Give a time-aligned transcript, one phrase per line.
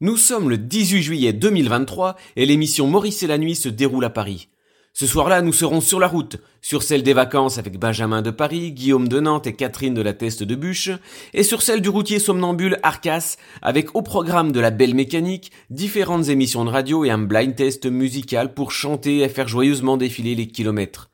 [0.00, 4.10] Nous sommes le 18 juillet 2023 et l'émission Maurice et la nuit se déroule à
[4.10, 4.48] Paris.
[4.92, 8.70] Ce soir-là, nous serons sur la route, sur celle des vacances avec Benjamin de Paris,
[8.70, 10.90] Guillaume de Nantes et Catherine de la Teste de Bûche,
[11.34, 16.28] et sur celle du routier somnambule Arcas, avec au programme de la belle mécanique, différentes
[16.28, 20.46] émissions de radio et un blind test musical pour chanter et faire joyeusement défiler les
[20.46, 21.10] kilomètres.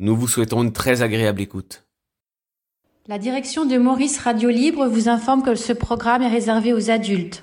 [0.00, 1.86] Nous vous souhaitons une très agréable écoute.
[3.06, 7.42] La direction de Maurice Radio Libre vous informe que ce programme est réservé aux adultes.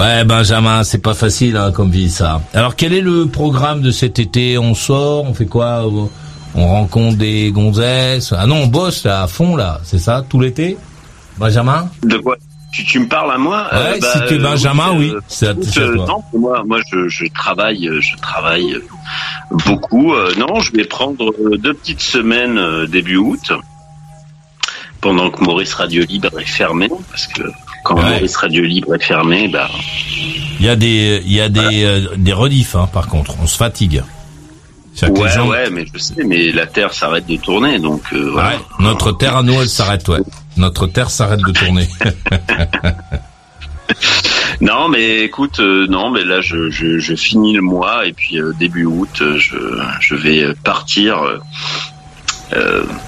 [0.00, 2.40] Ouais, Benjamin, c'est pas facile hein, comme vie ça.
[2.54, 4.56] Alors quel est le programme de cet été?
[4.56, 5.84] On sort, on fait quoi?
[6.54, 8.32] On rencontre des gonzesses?
[8.34, 10.78] Ah non, on bosse là à fond là, c'est ça, tout l'été?
[11.36, 11.90] Benjamin?
[12.02, 12.38] De quoi?
[12.72, 13.66] Tu, me parles à moi?
[13.72, 15.12] Ouais, euh, si tu es bah, Benjamin, oui.
[15.42, 18.78] Euh, non, moi, moi, je, je, travaille, je travaille
[19.66, 20.14] beaucoup.
[20.14, 23.52] Euh, non, je vais prendre deux petites semaines début août,
[25.02, 27.42] pendant que Maurice Radio Libre est fermé, parce que
[27.90, 29.68] quand Maurice Radio Libre est fermé, bah.
[30.60, 33.34] Il y a des, il y a des, euh, des rediffs, hein, par contre.
[33.42, 34.02] On se fatigue.
[35.02, 39.12] Ouais, ouais, mais je sais, mais la Terre s'arrête de tourner, donc euh, Ouais, notre
[39.12, 40.20] Terre à nous, elle s'arrête, ouais.
[40.58, 41.88] Notre Terre s'arrête de tourner.
[44.60, 48.38] non, mais écoute, euh, non, mais là, je, je, je, finis le mois et puis
[48.58, 49.56] début août, je,
[50.00, 51.22] je vais partir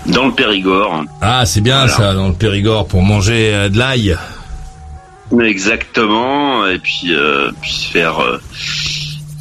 [0.06, 1.04] dans le Périgord.
[1.20, 4.16] Ah, c'est bien ça, dans le Périgord, pour manger de l'ail.
[5.40, 8.38] Exactement, et puis euh, puis faire euh,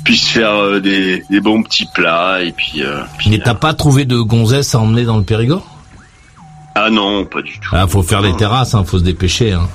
[0.04, 2.82] puis faire euh, des, des, bons petits plats et puis.
[2.84, 5.66] Euh, puis Mais t'as pas trouvé de gonzesse à emmener dans le Périgord?
[6.76, 7.70] Ah non, pas du tout.
[7.74, 9.52] Ah, faut faire les terrasses, hein, faut se dépêcher.
[9.52, 9.68] Hein.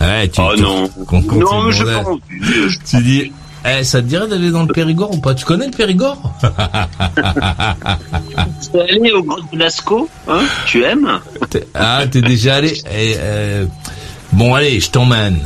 [0.00, 0.90] Ouais, tu, ah non.
[1.10, 2.18] non, mais je pense.
[2.88, 3.32] Tu dis,
[3.64, 5.34] eh, ça te dirait d'aller dans le Périgord ou pas?
[5.34, 6.20] Tu connais le Périgord?
[8.60, 10.42] Tu es allé au Grand Blasco hein?
[10.66, 11.20] Tu aimes?
[11.74, 13.66] Ah, t'es déjà allé eh, euh,
[14.36, 15.40] Bon, allez, je t'emmène.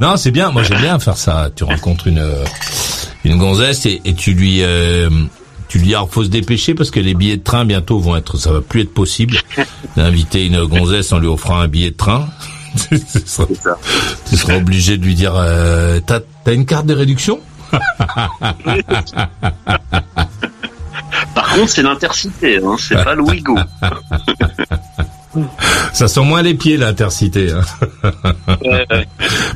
[0.00, 0.50] Non, c'est bien.
[0.50, 1.48] Moi, j'aime bien faire ça.
[1.54, 2.22] Tu rencontres une
[3.26, 5.10] une gonzesse et, tu lui euh,
[5.68, 8.16] tu lui dis alors faut se dépêcher parce que les billets de train bientôt vont
[8.16, 9.36] être ça va plus être possible
[9.96, 12.28] d'inviter une gonzesse en lui offrant un billet de train.
[12.90, 17.40] tu, seras, obligé de lui dire euh, t'as as une carte de réduction?
[21.34, 23.56] Par contre, c'est l'intercité, hein, c'est pas le Wigo.
[25.92, 27.50] Ça sent moins les pieds l'intercité.
[27.52, 27.62] Hein.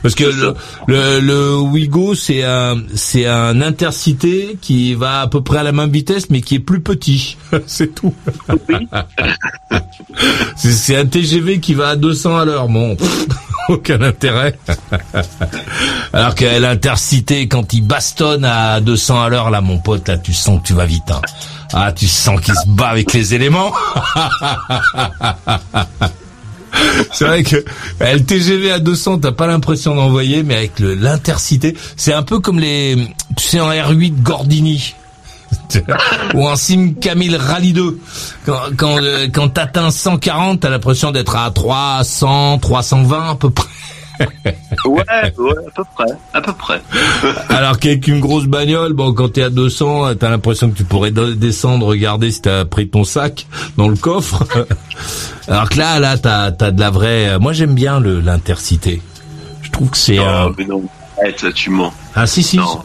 [0.02, 0.54] Parce que le,
[0.88, 5.72] le, le Wigo c'est un c'est un intercité qui va à peu près à la
[5.72, 7.36] même vitesse mais qui est plus petit.
[7.66, 8.14] c'est tout.
[10.56, 12.68] c'est un TGV qui va à 200 à l'heure.
[12.68, 12.96] Bon,
[13.68, 14.58] aucun intérêt.
[16.12, 20.32] Alors que l'intercité quand il bastonne à 200 à l'heure là mon pote là tu
[20.32, 21.10] sens que tu vas vite.
[21.10, 21.20] Hein.
[21.72, 23.72] Ah, tu sens qu'il se bat avec les éléments.
[27.12, 27.64] c'est vrai que
[28.00, 32.58] le TGV à 200, t'as pas l'impression d'envoyer, mais avec l'intercité, c'est un peu comme
[32.58, 32.96] les,
[33.36, 34.94] tu sais, en R8 Gordini.
[36.34, 37.98] ou un Sim Camille Rallye 2.
[38.46, 43.68] Quand, quand, euh, quand t'atteins 140, t'as l'impression d'être à 300, 320 à peu près
[44.84, 45.02] ouais,
[45.38, 46.82] ouais, à peu près, à peu près.
[47.48, 51.10] Alors qu'avec une grosse bagnole, bon, quand t'es à 200, t'as l'impression que tu pourrais
[51.10, 54.44] descendre, regarder si t'as pris ton sac dans le coffre.
[55.48, 57.38] Alors que là, là, t'as, as de la vraie.
[57.38, 59.02] Moi, j'aime bien le l'intercité.
[59.62, 60.16] Je trouve que c'est.
[60.16, 60.84] Non, mais non.
[61.22, 61.92] là, tu mens.
[62.14, 62.56] Ah si si.
[62.56, 62.82] Non,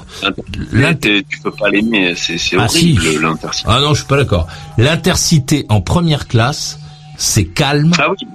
[1.02, 3.70] tu peux pas l'aimer, c'est c'est ah, horrible l'intercité.
[3.70, 4.48] Ah non, je suis pas d'accord.
[4.78, 6.80] L'intercité en première classe,
[7.18, 7.92] c'est calme.
[7.98, 8.28] Ah oui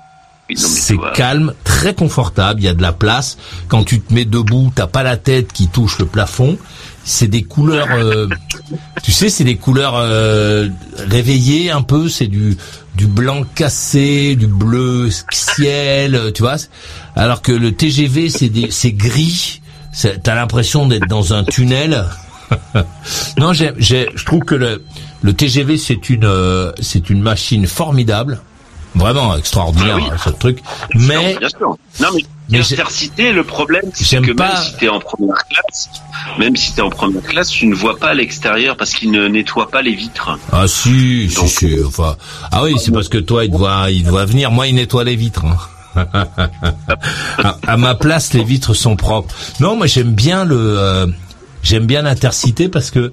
[0.57, 3.37] c'est calme, très confortable, il y a de la place.
[3.69, 6.59] Quand tu te mets debout, t'as pas la tête qui touche le plafond.
[7.05, 8.29] C'est des couleurs, euh,
[9.03, 10.69] tu sais, c'est des couleurs euh,
[11.09, 12.09] réveillées un peu.
[12.09, 12.57] C'est du
[12.95, 16.57] du blanc cassé, du bleu ciel, tu vois.
[17.17, 19.63] Alors que le TGV, c'est c'est gris.
[20.23, 22.05] T'as l'impression d'être dans un tunnel.
[23.39, 24.83] non, j'ai, je trouve que le,
[25.23, 28.41] le TGV c'est une, euh, c'est une machine formidable
[28.95, 30.59] vraiment extraordinaire ah ce truc.
[30.95, 31.77] mais bien sûr.
[32.01, 35.91] non mais l'intercité, le problème, c'est que même si t'es en première classe,
[36.39, 39.71] même si t'es en première classe, tu ne vois pas l'extérieur parce qu'il ne nettoie
[39.71, 40.39] pas les vitres.
[40.53, 42.17] Ah si, si, si, enfin,
[42.51, 44.51] ah oui, c'est parce que toi, il doit, il doit venir.
[44.51, 45.45] Moi, il nettoie les vitres.
[45.45, 45.57] Hein.
[47.67, 49.35] à, ma place, les vitres sont propres.
[49.61, 50.57] Non, moi j'aime bien le.
[50.79, 51.07] Euh,
[51.63, 53.13] J'aime bien l'intercité parce que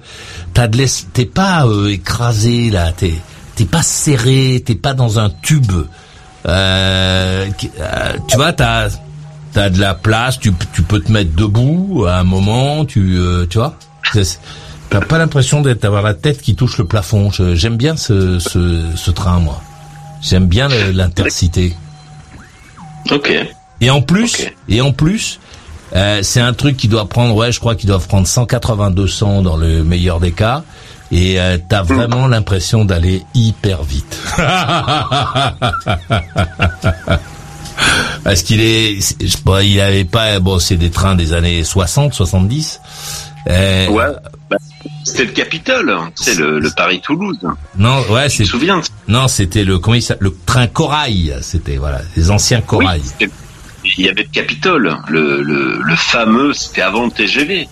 [0.54, 3.12] t'as de t'es pas euh, écrasé là, t'es
[3.58, 5.72] t'es pas serré, t'es pas dans un tube.
[6.46, 7.46] Euh,
[7.80, 8.88] euh, tu vois, t'as
[9.52, 13.18] t'as de la place, tu tu peux te mettre debout à un moment, tu
[13.50, 13.76] tu vois.
[14.90, 17.30] T'as pas l'impression d'être d'avoir la tête qui touche le plafond.
[17.32, 19.60] J'aime bien ce, ce, ce train moi.
[20.22, 21.74] J'aime bien l'intercité.
[23.10, 23.32] Ok.
[23.80, 25.40] Et en plus, et en plus,
[25.94, 29.56] euh, c'est un truc qui doit prendre, ouais, je crois qu'il doit prendre 180-200 dans
[29.56, 30.62] le meilleur des cas.
[31.10, 34.18] Et euh, t'as vraiment l'impression d'aller hyper vite.
[38.24, 41.64] Parce qu'il est, je sais pas, il avait pas, bon, c'est des trains des années
[41.64, 42.80] 60, 70.
[43.48, 44.04] Euh, ouais.
[44.50, 44.56] Bah,
[45.04, 47.38] c'était le Capitole, c'est le, le Paris-Toulouse.
[47.76, 48.38] Non, ouais, c'est.
[48.38, 51.36] Tu te souviens Non, c'était le comment il le train Corail.
[51.40, 53.02] C'était voilà, les anciens Corail.
[53.96, 57.68] Il y avait le Capitole, le, le, le fameux, c'était avant le TGV.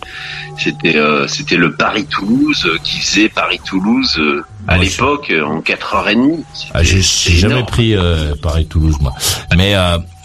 [0.59, 6.39] C'était euh, c'était le Paris-Toulouse qui faisait Paris-Toulouse euh, à l'époque en 4h30.
[6.73, 9.13] Ah, j'ai jamais pris euh, Paris-Toulouse moi.
[9.57, 9.75] Mais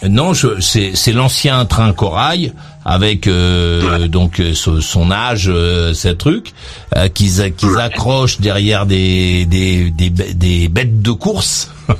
[0.08, 2.54] non, c'est c'est l'ancien train Corail
[2.84, 6.52] avec euh, donc euh, son âge, euh, ces trucs,
[7.14, 11.70] qu'ils qu'ils accrochent derrière des des, des, des bêtes de course.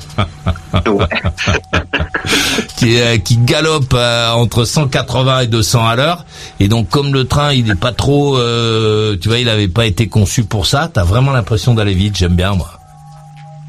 [2.77, 3.97] qui, qui galopent
[4.35, 6.25] entre 180 et 200 à l'heure.
[6.61, 10.07] Et donc comme le train il est pas trop tu vois il avait pas été
[10.09, 12.71] conçu pour ça t'as vraiment l'impression d'aller vite j'aime bien moi.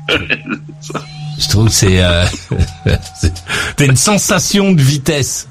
[1.39, 2.01] Je trouve que c'est
[3.75, 5.47] t'as une sensation de vitesse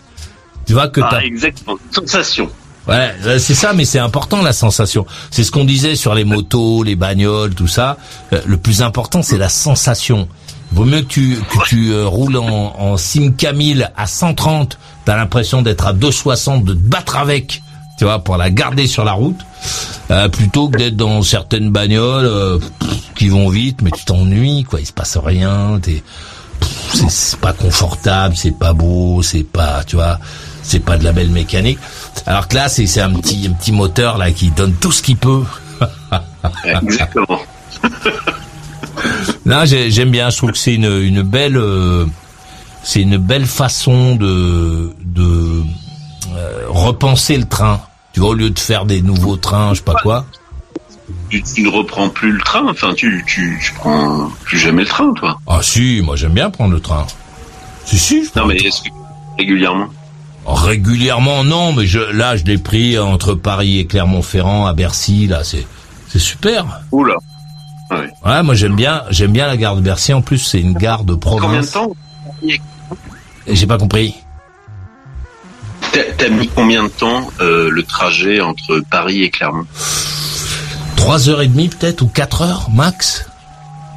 [0.67, 2.50] tu vois que ah, exactement, sensation.
[2.88, 5.06] Ouais, euh, c'est ça, mais c'est important la sensation.
[5.31, 7.97] C'est ce qu'on disait sur les motos, les bagnoles, tout ça.
[8.32, 10.29] Euh, le plus important, c'est la sensation.
[10.73, 15.17] Vaut mieux que tu, que tu euh, roules en, en sim Camille à 130, t'as
[15.17, 17.62] l'impression d'être à 260, de te battre avec,
[17.99, 19.38] tu vois, pour la garder sur la route,
[20.32, 22.61] plutôt que d'être dans certaines bagnoles
[23.15, 24.81] qui vont vite, mais tu t'ennuies, quoi.
[24.81, 26.03] Il se passe rien, t'es,
[26.94, 30.19] c'est pas confortable, c'est pas beau, c'est pas, tu vois
[30.62, 31.79] c'est pas de la belle mécanique.
[32.26, 35.17] Alors que là, c'est un petit un petit moteur là qui donne tout ce qu'il
[35.17, 35.44] peut.
[36.82, 37.43] Exactement.
[39.47, 40.31] là, j'aime bien.
[40.31, 42.06] Je trouve que c'est une une belle euh,
[42.82, 45.62] c'est une belle façon de de
[46.35, 47.81] euh, repenser le train.
[48.12, 50.26] Tu vois, au lieu de faire des nouveaux trains, je sais pas quoi.
[51.31, 52.67] Tu, ne reprends plus le train.
[52.69, 55.38] Enfin, tu, tu, tu prends plus jamais le train, toi.
[55.47, 57.06] Ah si, moi j'aime bien prendre le train.
[57.87, 58.31] Si si.
[58.37, 58.88] non mais est-ce que
[59.38, 59.88] régulièrement?
[60.44, 65.27] Régulièrement, non, mais je, là, je l'ai pris entre Paris et Clermont-Ferrand à Bercy.
[65.27, 65.67] Là, c'est
[66.12, 66.83] c'est super.
[66.91, 67.15] Oula.
[67.91, 68.11] Ouais.
[68.27, 70.12] ouais moi j'aime bien, j'aime bien la gare de Bercy.
[70.12, 71.73] En plus, c'est une gare de province.
[71.73, 72.59] Combien de temps
[73.47, 74.15] J'ai pas compris.
[76.19, 79.67] T'as mis combien de temps euh, le trajet entre Paris et Clermont
[80.97, 83.27] Trois heures et demie peut-être ou quatre heures max.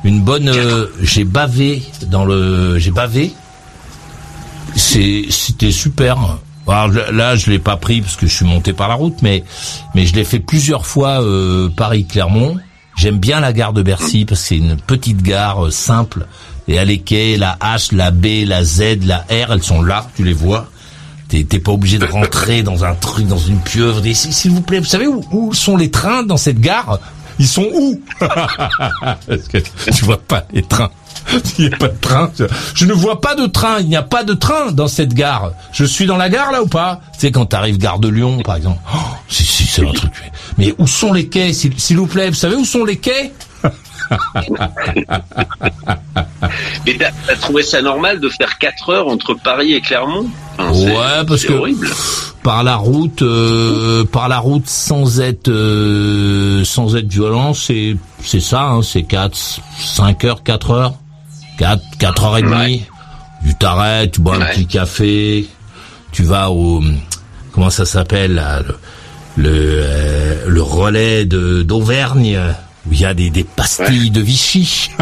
[0.03, 0.49] Une bonne.
[0.49, 2.79] Euh, j'ai bavé dans le.
[2.79, 3.33] J'ai bavé
[4.75, 6.37] c'était super.
[6.67, 9.43] Alors là, je l'ai pas pris parce que je suis monté par la route, mais
[9.93, 12.57] mais je l'ai fait plusieurs fois euh, Paris Clermont.
[12.97, 16.25] J'aime bien la gare de Bercy parce que c'est une petite gare euh, simple
[16.67, 20.07] et à les quais, la H, la B, la Z, la R, elles sont là,
[20.15, 20.67] tu les vois.
[21.27, 24.01] T'es pas obligé de rentrer dans un truc, dans une pieuvre.
[24.13, 26.99] S'il vous plaît, vous savez où, où sont les trains dans cette gare?
[27.39, 28.01] Ils sont où?
[28.19, 30.91] Parce que tu vois pas les trains.
[31.57, 32.31] il n'y a pas de train.
[32.73, 33.79] Je ne vois pas de train.
[33.79, 35.51] Il n'y a pas de train dans cette gare.
[35.71, 37.01] Je suis dans la gare là ou pas?
[37.13, 38.79] Tu sais quand t'arrives gare de Lyon par exemple.
[38.93, 40.11] Oh, si si c'est un truc.
[40.57, 41.53] Mais où sont les quais?
[41.53, 43.31] S'il vous plaît Vous savez où sont les quais?
[46.85, 50.29] Mais t'as trouvé ça normal de faire 4 heures entre Paris et Clermont?
[50.59, 51.89] Ouais, parce que horrible.
[52.43, 58.39] par la route, euh, par la route sans être euh, sans être violent, c'est c'est
[58.39, 59.35] ça, hein, c'est 4,
[59.79, 60.93] 5 heures, 4 heures.
[61.57, 62.85] 4, 4 heures et demie.
[63.45, 65.47] Tu t'arrêtes, tu bois un petit café,
[66.11, 66.83] tu vas au,
[67.51, 68.41] comment ça s'appelle,
[69.37, 72.39] le, euh, le, relais de, d'Auvergne,
[72.87, 74.89] où il y a des, des pastilles de Vichy.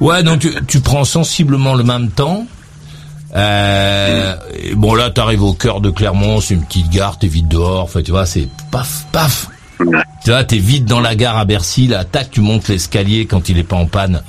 [0.00, 2.46] Ouais, donc tu, tu prends sensiblement le même temps.
[3.34, 4.36] Euh,
[4.76, 7.82] bon là, t'arrives au cœur de Clermont, c'est une petite gare, t'es vite dehors.
[7.82, 9.48] Enfin, tu vois, c'est paf, paf.
[9.78, 13.48] Tu vois, t'es vite dans la gare à Bercy, là, tac, tu montes l'escalier quand
[13.48, 14.22] il est pas en panne.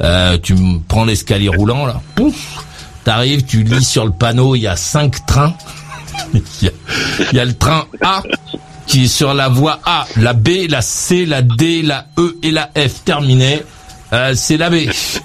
[0.00, 0.54] Euh, tu
[0.88, 2.64] prends l'escalier roulant, là, pouf,
[3.04, 5.54] t'arrives, tu lis sur le panneau, il y a cinq trains.
[6.34, 6.72] il,
[7.32, 8.22] y a, le train A
[8.86, 12.50] qui est sur la voie A, la B, la C, la D, la E et
[12.50, 13.04] la F.
[13.04, 13.62] Terminé.
[14.12, 14.74] Euh, c'est la B.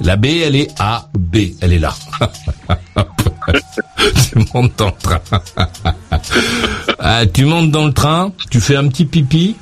[0.02, 1.94] La B, elle est A, B, elle est là.
[4.30, 5.20] tu montes dans le train.
[7.00, 9.56] Ah, tu montes dans le train, tu fais un petit pipi.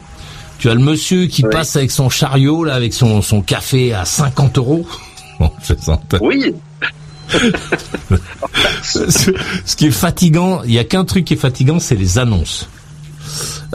[0.58, 4.06] Tu as le monsieur qui passe avec son chariot, là, avec son, son café à
[4.06, 4.88] 50 euros.
[5.38, 5.74] Bon, je
[6.22, 6.54] Oui.
[8.82, 12.18] ce, ce qui est fatigant, il y a qu'un truc qui est fatigant, c'est les
[12.18, 12.70] annonces.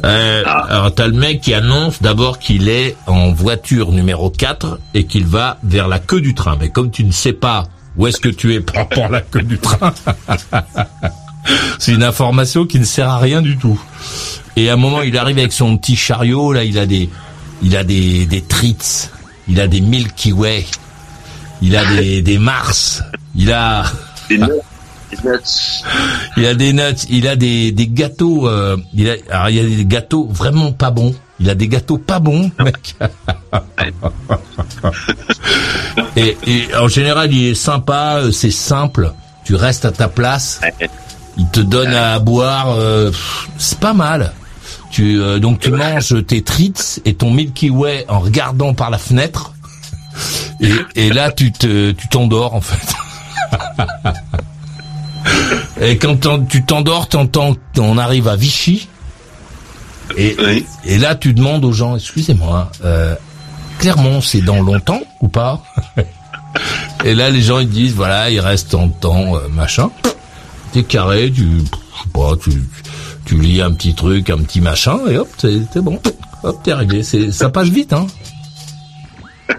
[0.04, 0.66] Euh, ah.
[0.70, 5.26] Alors t'as le mec qui annonce d'abord qu'il est en voiture numéro 4 et qu'il
[5.26, 6.56] va vers la queue du train.
[6.58, 7.68] Mais comme tu ne sais pas
[8.00, 9.92] où est-ce que tu es par rapport à la queue du train,
[11.78, 13.78] c'est une information qui ne sert à rien du tout.
[14.56, 17.10] Et à un moment, il arrive avec son petit chariot, là, il a des,
[17.62, 19.10] il a des, des treats,
[19.48, 20.64] il a des Milky Way,
[21.60, 23.02] il a des, des Mars,
[23.36, 23.84] il a...
[26.36, 28.46] Il a des nuts, il a des, des gâteaux.
[28.46, 31.16] Euh, il a, alors il y a des gâteaux vraiment pas bons.
[31.40, 32.96] Il a des gâteaux pas bons, mec.
[36.16, 39.14] et, et, en général, il est sympa, euh, c'est simple.
[39.44, 40.60] Tu restes à ta place.
[41.38, 42.72] Il te donne à boire.
[42.72, 43.10] Euh,
[43.56, 44.32] c'est pas mal.
[44.90, 48.98] Tu euh, donc tu manges tes treats et ton Milky Way en regardant par la
[48.98, 49.54] fenêtre.
[50.60, 52.94] Et, et là, tu te, tu t'endors en fait.
[55.80, 58.88] Et quand tu t'endors, t'entends, on arrive à Vichy.
[60.16, 60.36] Et,
[60.84, 63.14] et là, tu demandes aux gens, excusez-moi, euh,
[63.78, 65.62] Clermont, c'est dans longtemps ou pas
[67.04, 69.90] Et là, les gens ils disent, voilà, il reste en temps, euh, machin.
[70.72, 72.68] T'es carré, tu, je sais pas, tu,
[73.24, 75.98] tu lis un petit truc, un petit machin, et hop, c'est bon.
[76.42, 77.02] Hop, t'es.
[77.02, 78.06] C'est, ça passe vite, hein.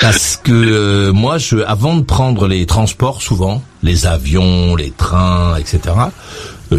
[0.00, 5.56] Parce que euh, moi, je, avant de prendre les transports, souvent les avions, les trains,
[5.56, 5.80] etc.,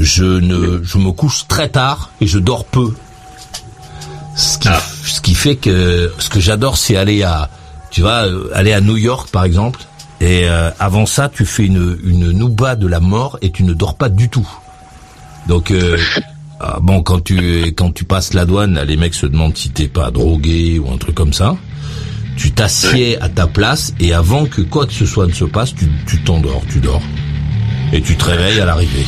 [0.02, 2.94] je ne, je me couche très tard et je dors peu.
[4.36, 4.82] Ce qui, ah.
[5.06, 7.50] ce qui fait que ce que j'adore, c'est aller à,
[7.92, 9.82] tu vois, euh, aller à New York par exemple.
[10.22, 13.74] Et euh, avant ça, tu fais une, une nouba de la mort et tu ne
[13.74, 14.48] dors pas du tout.
[15.48, 15.74] Donc
[16.60, 19.88] ah, bon, quand tu quand tu passes la douane, les mecs se demandent si t'es
[19.88, 21.56] pas drogué ou un truc comme ça
[22.36, 25.74] tu t'assieds à ta place et avant que quoi que ce soit ne se passe,
[25.76, 27.02] tu t'endors, tu, dors.
[27.94, 29.06] Et tu te réveilles à l'arrivée.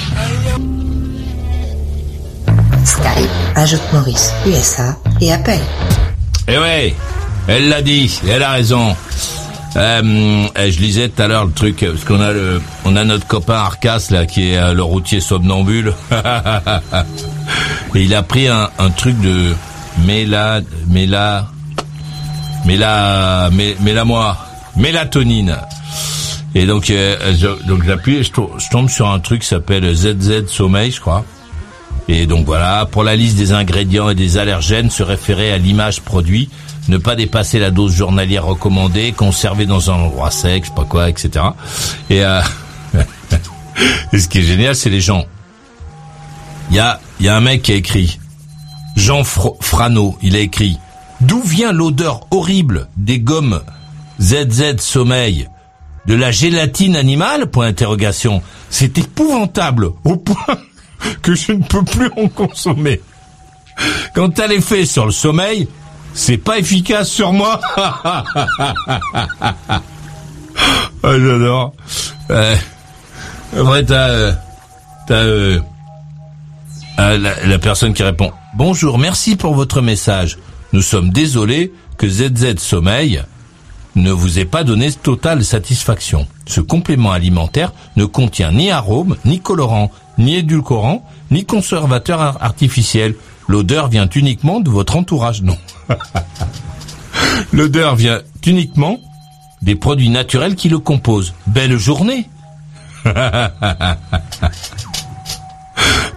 [2.85, 5.59] Skype ajoute Maurice USA et appelle.
[6.47, 6.95] Eh ouais,
[7.47, 8.95] elle l'a dit, elle a raison.
[9.75, 13.03] Euh, eh, je lisais tout à l'heure le truc parce qu'on a le, on a
[13.03, 16.15] notre copain Arcas là qui est euh, le routier somnambule et
[17.95, 19.53] il a pris un, un truc de
[20.05, 21.47] méla, méla,
[22.65, 24.37] mais la, mais, mais la moi,
[24.77, 25.57] mélatonine.
[26.55, 27.17] Et donc, euh,
[27.67, 28.31] donc j'appuie et je,
[28.71, 31.25] tombe sur un truc qui s'appelle ZZ Sommeil, je crois.
[32.07, 36.01] Et donc voilà, pour la liste des ingrédients et des allergènes, se référer à l'image
[36.01, 36.50] produit,
[36.88, 40.85] ne pas dépasser la dose journalière recommandée, conserver dans un endroit sec, je sais pas
[40.85, 41.45] quoi, etc.
[42.09, 42.41] Et, euh,
[44.13, 45.25] ce qui est génial, c'est les gens.
[46.69, 48.17] Il y a, y a un mec qui a écrit,
[48.95, 50.77] Jean Frano, il a écrit
[51.19, 53.62] D'où vient l'odeur horrible des gommes
[54.21, 55.50] ZZ Sommeil?
[56.07, 57.47] De la gélatine animale?
[57.47, 58.41] Point d'interrogation.
[58.69, 60.57] C'est épouvantable au point
[61.21, 63.01] que je ne peux plus en consommer.
[64.13, 65.67] Quant à l'effet sur le sommeil,
[66.13, 67.59] c'est pas efficace sur moi.
[67.77, 68.24] ah,
[71.03, 71.74] j'adore.
[72.31, 72.55] Euh,
[73.57, 74.31] après, t'as, euh,
[75.07, 75.59] t'as euh,
[76.97, 78.31] la personne qui répond.
[78.55, 80.38] Bonjour, merci pour votre message.
[80.71, 83.24] Nous sommes désolés que ZZ Sommeil
[83.95, 86.27] ne vous ait pas donné totale satisfaction.
[86.45, 93.15] Ce complément alimentaire ne contient ni arôme, ni colorant, ni édulcorant, ni conservateur artificiel.
[93.47, 95.41] L'odeur vient uniquement de votre entourage.
[95.41, 95.57] Non.
[97.53, 98.99] L'odeur vient uniquement
[99.61, 101.33] des produits naturels qui le composent.
[101.47, 102.29] Belle journée.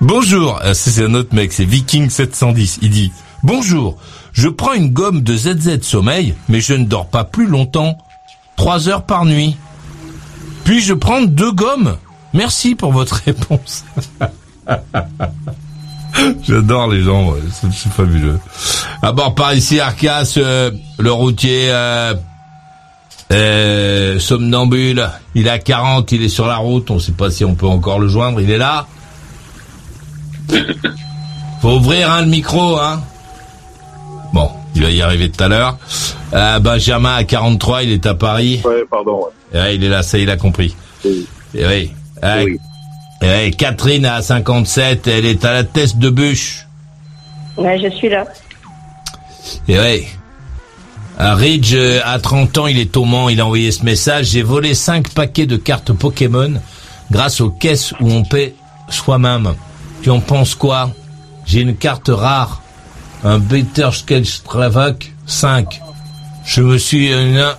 [0.00, 2.78] Bonjour, euh, c'est un autre mec, c'est Viking 710.
[2.82, 3.97] Il dit Bonjour,
[4.38, 7.99] je prends une gomme de ZZ sommeil, mais je ne dors pas plus longtemps.
[8.54, 9.57] Trois heures par nuit.
[10.62, 11.97] Puis-je prendre deux gommes
[12.33, 13.85] Merci pour votre réponse.
[16.45, 18.38] J'adore les gens, c'est fabuleux.
[19.02, 22.14] À bord par ici, Arcas, euh, le routier euh,
[23.33, 25.11] euh, somnambule.
[25.35, 26.92] Il a 40, il est sur la route.
[26.92, 28.40] On ne sait pas si on peut encore le joindre.
[28.40, 28.87] Il est là.
[31.61, 33.02] Faut ouvrir hein, le micro, hein.
[34.32, 35.78] Bon, il va y arriver tout à l'heure.
[36.35, 38.61] Euh, Benjamin à 43, il est à Paris.
[38.64, 39.26] Ouais, pardon.
[39.54, 39.76] Ouais.
[39.76, 40.75] il est là, ça il a compris.
[41.04, 41.26] Oui.
[41.54, 41.92] Et oui.
[42.23, 42.58] oui.
[43.23, 46.66] Et Catherine à 57, elle est à la teste de bûche.
[47.56, 48.25] Ouais, je suis là.
[49.66, 50.06] Et oui.
[51.18, 54.26] Ridge, à 30 ans, il est au Mans, il a envoyé ce message.
[54.26, 56.54] J'ai volé 5 paquets de cartes Pokémon
[57.11, 58.54] grâce aux caisses où on paie
[58.88, 59.54] soi-même.
[60.02, 60.90] Tu en penses quoi?
[61.44, 62.62] J'ai une carte rare,
[63.25, 65.80] un Better Sketch Travac 5.
[66.44, 67.10] Je me suis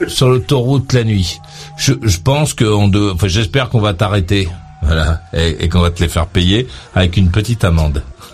[0.08, 1.40] sur l'autoroute la nuit.
[1.78, 4.50] Je, je pense que de, enfin, j'espère qu'on va t'arrêter,
[4.82, 8.02] voilà, et, et qu'on va te les faire payer avec une petite amende.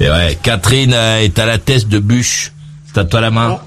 [0.00, 2.52] et ouais, Catherine euh, est à la tête de bûche.
[2.86, 3.58] C'est à toi la main.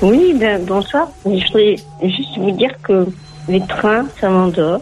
[0.00, 1.08] Oui, ben, bonsoir.
[1.24, 3.06] Je voudrais juste vous dire que
[3.48, 4.80] les trains, ça m'endort.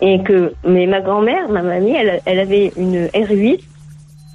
[0.00, 3.60] Et que mais ma grand-mère, ma mamie, elle, elle avait une R8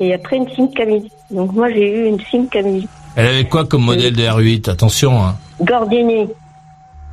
[0.02, 1.10] et après une Sim Camille.
[1.30, 2.88] Donc moi, j'ai eu une Sim Camille.
[3.16, 5.36] Elle avait quoi comme modèle de R8 Attention, hein.
[5.62, 6.28] Gordini.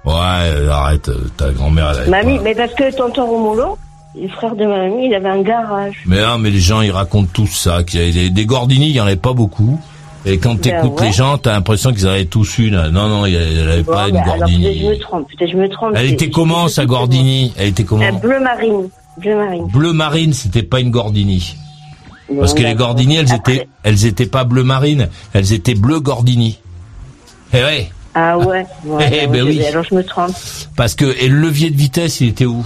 [0.04, 3.76] Ouais, euh, arrête, euh, ta grand-mère, elle avait Mamie, pas- mais parce que tonton Romolo,
[4.18, 5.96] le frère de ma mamie, il avait un garage.
[6.06, 7.82] Mais non, mais les gens, ils racontent tous ça.
[7.82, 9.78] Qu'il y a des, Gordini, il y en avait pas beaucoup.
[10.24, 11.06] Et quand t'écoutes Ben ouais.
[11.08, 12.88] les gens, t'as l'impression qu'ils en avaient tous une.
[12.88, 14.98] Non, non, elle avait pas Ouais, une mais alors peut-être je me Gordini.
[15.00, 15.92] trompe, peut-être je me trompe.
[15.96, 17.52] Elle était comment, sa Gordini?
[17.58, 18.12] Elle était Un comment?
[18.14, 18.88] Bleu marine.
[19.18, 19.66] Bleu marine.
[19.68, 21.56] Bleu marine, c'était pas une Gordini.
[22.38, 22.74] Parce que les.
[22.74, 26.58] Gordini, elles Après- étaient, elles étaient pas bleu marine, elles étaient bleu Gordini.
[27.54, 28.66] Eh ouais, Ah ouais.
[28.84, 29.64] ouais, Eh ben oui.
[29.64, 30.34] Alors je me trompe.
[30.76, 32.64] parce que et le levier de vitesse, il était où?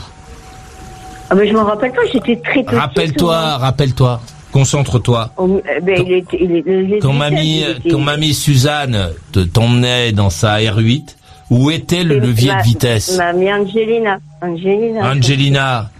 [1.30, 2.62] Ah mais je m'en rappelle pas, j'étais très.
[2.76, 4.20] Rappelle-toi, rappelle-toi,
[4.52, 5.30] concentre-toi.
[5.36, 11.16] Oh, ben, il il est- mamie, était- Suzanne te t'emmenait dans sa R8,
[11.50, 13.16] où était le levier ma- de vitesse?
[13.16, 14.18] Mamie Angelina.
[14.42, 15.10] Angelina.
[15.10, 15.90] Angelina,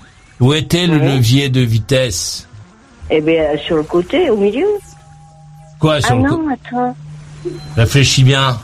[0.40, 2.48] où était le levier de vitesse?
[3.14, 4.66] Eh euh, sur le côté, au milieu.
[5.78, 6.96] Quoi sur ah le non, attends.
[7.76, 8.58] Réfléchis bien.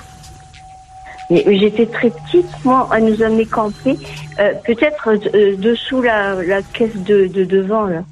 [1.30, 3.98] Mais, mais j'étais très petite, moi, à nous amener camper.
[4.40, 8.02] Euh, Peut-être euh, dessous la, la caisse de, de devant, là.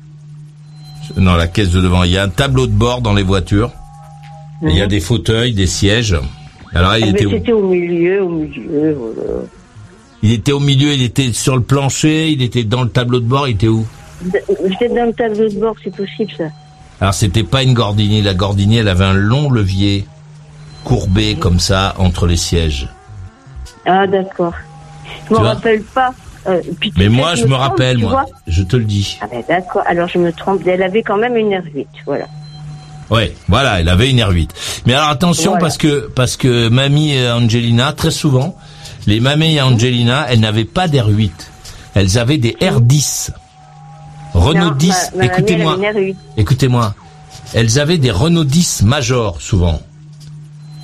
[1.16, 2.02] Non, la caisse de devant.
[2.04, 3.70] Il y a un tableau de bord dans les voitures.
[4.62, 4.88] Il y a Mhm.
[4.90, 6.16] des fauteuils, des sièges.
[6.74, 8.94] Alors il Eh ben, était, où C'était au milieu, au milieu.
[8.98, 9.42] voilà.
[10.22, 13.24] il était au milieu, il était sur le plancher, il était dans le tableau de
[13.26, 13.86] bord, il était où?
[14.22, 16.44] Peut-être dans le tableau de bord, c'est possible, ça.
[17.00, 18.22] Alors c'était pas une Gordini.
[18.22, 20.06] La Gordini, elle avait un long levier
[20.84, 22.88] courbé comme ça entre les sièges.
[23.84, 24.54] Ah, d'accord.
[25.28, 26.14] Je me rappelle pas.
[26.46, 28.24] Euh, puis Mais moi, je me trompe, rappelle, moi.
[28.46, 29.18] Je te le dis.
[29.20, 30.62] Ah ben d'accord, alors je me trompe.
[30.66, 32.26] Elle avait quand même une R8, voilà.
[33.10, 34.48] Ouais, voilà, elle avait une R8.
[34.86, 35.60] Mais alors attention Voilà.
[35.60, 38.56] parce que parce que mamie et Angelina, très souvent,
[39.06, 41.30] les mamies et Angelina, elles n'avaient pas d'R8.
[41.94, 43.30] Elles avaient des R10.
[44.36, 46.16] Renault Non, 10, ma- ma mamie, écoutez-moi, elle avait une R8.
[46.36, 46.94] écoutez-moi.
[47.54, 49.80] Elles avaient des Renault 10 Major souvent.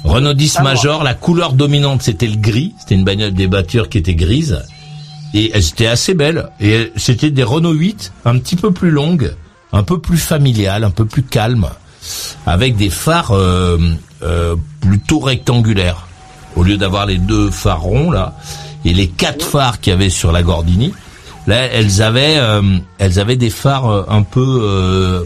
[0.05, 0.69] Renault 10 Ah bon.
[0.69, 4.63] Major, la couleur dominante c'était le gris, c'était une bagnole des voitures qui était grise
[5.35, 9.35] et elles étaient assez belles et c'était des Renault 8 un petit peu plus longues,
[9.73, 11.69] un peu plus familiales, un peu plus calmes
[12.47, 13.79] avec des phares euh,
[14.25, 16.09] euh, plutôt rectangulaires
[16.57, 18.35] au lieu d'avoir les deux phares ronds là
[18.85, 20.93] et les quatre phares qu'il y avait sur la Gordini
[21.47, 22.63] là elles avaient euh,
[22.99, 25.23] elles avaient des phares euh, un peu euh,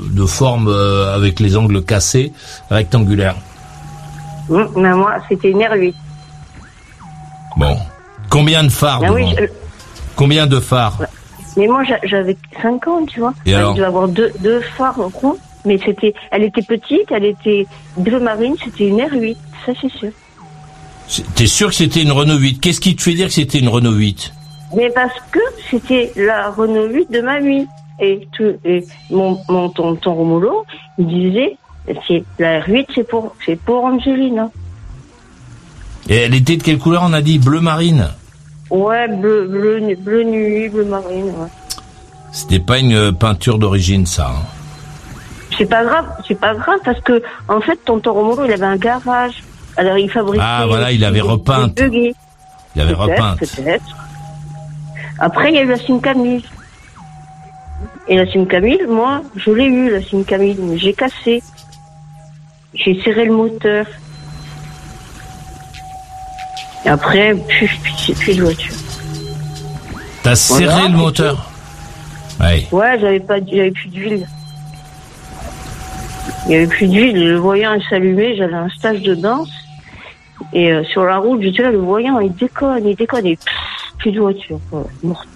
[0.00, 0.68] de forme
[1.14, 2.32] avec les angles cassés
[2.70, 3.36] rectangulaires
[4.48, 5.94] Hum, mais moi, c'était une R8.
[7.56, 7.76] bon
[8.30, 9.46] combien de phares Ah oui, devant je-
[10.16, 10.98] combien de phares?
[11.56, 13.34] Mais moi, j'a- j'avais 5 ans, tu vois.
[13.46, 17.24] Et alors Il devait avoir deux, deux phares ronds, mais c'était, elle était petite, elle
[17.24, 20.10] était bleu marine, c'était une R8, ça c'est sûr.
[21.34, 23.68] t'es sûr que c'était une Renault 8 qu'est-ce qui te fait dire que c'était une
[23.68, 24.32] Renault 8
[24.76, 27.66] Mais parce que c'était la Renault 8 de mamie.
[28.02, 30.64] Et, tout, et mon, mon tonton Romolo,
[30.96, 31.58] il disait,
[32.08, 34.50] c'est, la R8, c'est pour, c'est pour Angelina.
[36.08, 38.08] et elle était de quelle couleur on a dit bleu marine?
[38.70, 41.48] Ouais, bleu, bleu, nu- bleu nuit, bleu marine, ouais.
[42.32, 44.46] c'était pas une peinture d'origine ça hein?
[45.58, 48.76] C'est pas grave, c'est pas grave parce que en fait tonton Romolo il avait un
[48.76, 49.42] garage.
[49.76, 50.42] Alors il fabriquait.
[50.42, 52.14] Ah, voilà, il avait buggy.
[52.76, 53.96] il avait repeint Peut-être.
[55.20, 56.44] Après il y a eu la Sim Camille.
[58.08, 61.42] Et la Sim Camille, moi, je l'ai eu la Sim Camille, mais j'ai cassé.
[62.74, 63.86] J'ai serré le moteur.
[66.84, 68.74] Et après, plus, plus, plus de voiture.
[70.22, 71.50] T'as serré Voilà, le moteur
[72.40, 72.66] Ouais.
[72.72, 74.26] Ouais, j'avais pas, j'avais plus d'huile.
[76.46, 79.50] Il y avait plus d'huile, le voyant il s'allumait, j'avais un stage de danse.
[80.54, 83.69] Et euh, sur la route, j'étais là, le voyant il déconne, il déconne, et pff,
[84.00, 84.58] plus de voiture,
[85.02, 85.28] morte.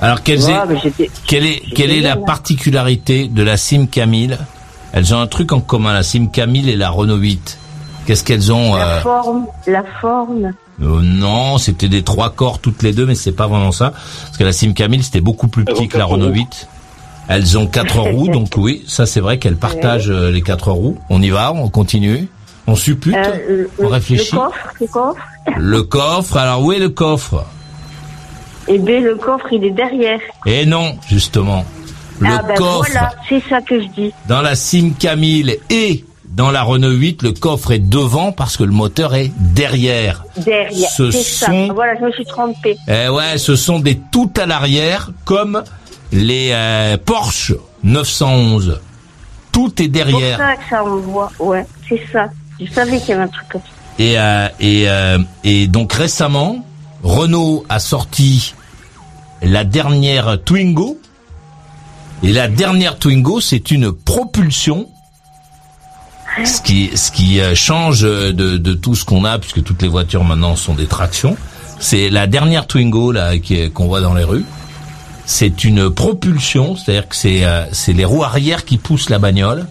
[0.00, 2.22] Alors Ouais, est- quelle est quelle est la hein.
[2.26, 4.38] particularité de la Sim Camille
[4.92, 7.58] Elles ont un truc en commun, la Sim Camille et la Renault 8.
[8.06, 10.52] Qu'est-ce qu'elles ont La euh, forme, la forme.
[10.80, 13.92] euh, Non, c'était des trois corps toutes les deux, mais c'est pas vraiment ça.
[14.24, 16.32] Parce que la Sim Camille c'était beaucoup plus petit que la Renault roues.
[16.34, 16.68] 8.
[17.28, 20.96] Elles ont quatre roues, donc oui, ça c'est vrai qu'elles partagent euh, les quatre roues.
[21.10, 22.26] On y va, on continue,
[22.70, 24.32] on suppute, Euh, on réfléchit.
[24.34, 25.22] le coffre, le coffre.
[25.58, 27.44] Le coffre, alors où est le coffre?
[28.68, 30.20] Et B, le coffre, il est derrière.
[30.46, 31.64] Et non, justement.
[32.20, 34.12] Le ah ben coffre, voilà, c'est ça que je dis.
[34.28, 38.62] dans la Simca 1000 et dans la Renault 8, le coffre est devant parce que
[38.62, 40.24] le moteur est derrière.
[40.36, 41.46] Derrière, Ce c'est ça.
[41.46, 42.76] sont- Voilà, je me suis trompée.
[42.86, 45.64] Eh ouais, ce sont des tout à l'arrière, comme
[46.12, 48.80] les euh, Porsche 911.
[49.50, 50.38] Tout est C'est pour derrière.
[50.38, 51.32] ça que ça, on voit.
[51.40, 52.28] Ouais, c'est ça.
[52.60, 53.62] Je savais qu'il y avait un truc.
[53.98, 56.64] Et, euh, et, euh, et donc récemment,
[57.02, 58.54] Renault a sorti
[59.42, 60.98] la dernière Twingo.
[62.22, 64.88] Et la dernière Twingo, c'est une propulsion.
[66.44, 69.88] Ce qui, ce qui euh, change de, de tout ce qu'on a, puisque toutes les
[69.88, 71.36] voitures maintenant sont des tractions.
[71.80, 73.32] C'est la dernière Twingo là
[73.72, 74.44] qu'on voit dans les rues.
[75.24, 79.66] C'est une propulsion, c'est-à-dire que c'est euh, c'est les roues arrière qui poussent la bagnole.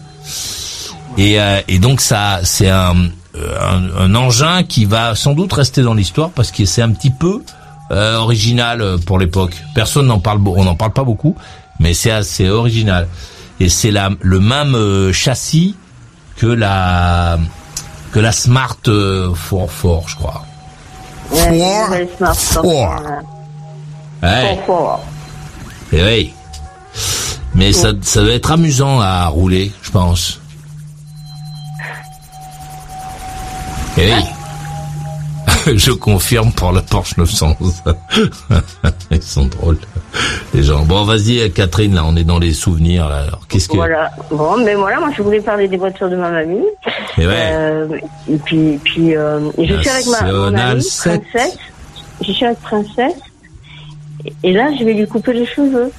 [1.18, 2.94] Et, euh, et donc ça, c'est un,
[3.36, 6.90] euh, un, un engin qui va sans doute rester dans l'histoire parce que c'est un
[6.90, 7.42] petit peu
[7.90, 9.54] euh, original euh, pour l'époque.
[9.74, 11.36] Personne n'en parle, on n'en parle pas beaucoup,
[11.80, 13.08] mais c'est assez original.
[13.58, 15.74] Et c'est la le même euh, châssis
[16.36, 17.38] que la
[18.12, 20.44] que la Smart euh, 4 je crois.
[21.32, 22.08] Ouais.
[22.34, 22.62] Fort.
[22.62, 23.20] Voilà.
[24.22, 25.00] Ouais, Fort, fort.
[25.92, 26.32] eh oui.
[27.54, 30.39] Mais ça, ça doit être amusant à rouler, je pense.
[34.00, 34.12] Oui.
[35.76, 37.82] Je confirme pour le Porsche 911.
[39.10, 39.78] Ils sont drôles,
[40.54, 40.84] les gens.
[40.84, 43.22] Bon, vas-y, Catherine, là, on est dans les souvenirs, là.
[43.24, 43.76] Alors, qu'est-ce que...
[43.76, 44.10] Voilà.
[44.30, 46.64] Bon, mais voilà, moi je voulais parler des voitures de ma mamie.
[47.18, 47.50] Eh ouais.
[47.52, 47.88] Euh,
[48.30, 51.22] et puis, puis euh, je suis avec ma mon amie, 7.
[51.32, 51.58] Princesse.
[52.24, 53.14] Je suis avec Princesse.
[54.24, 55.90] Et- Et là, je vais lui couper les cheveux.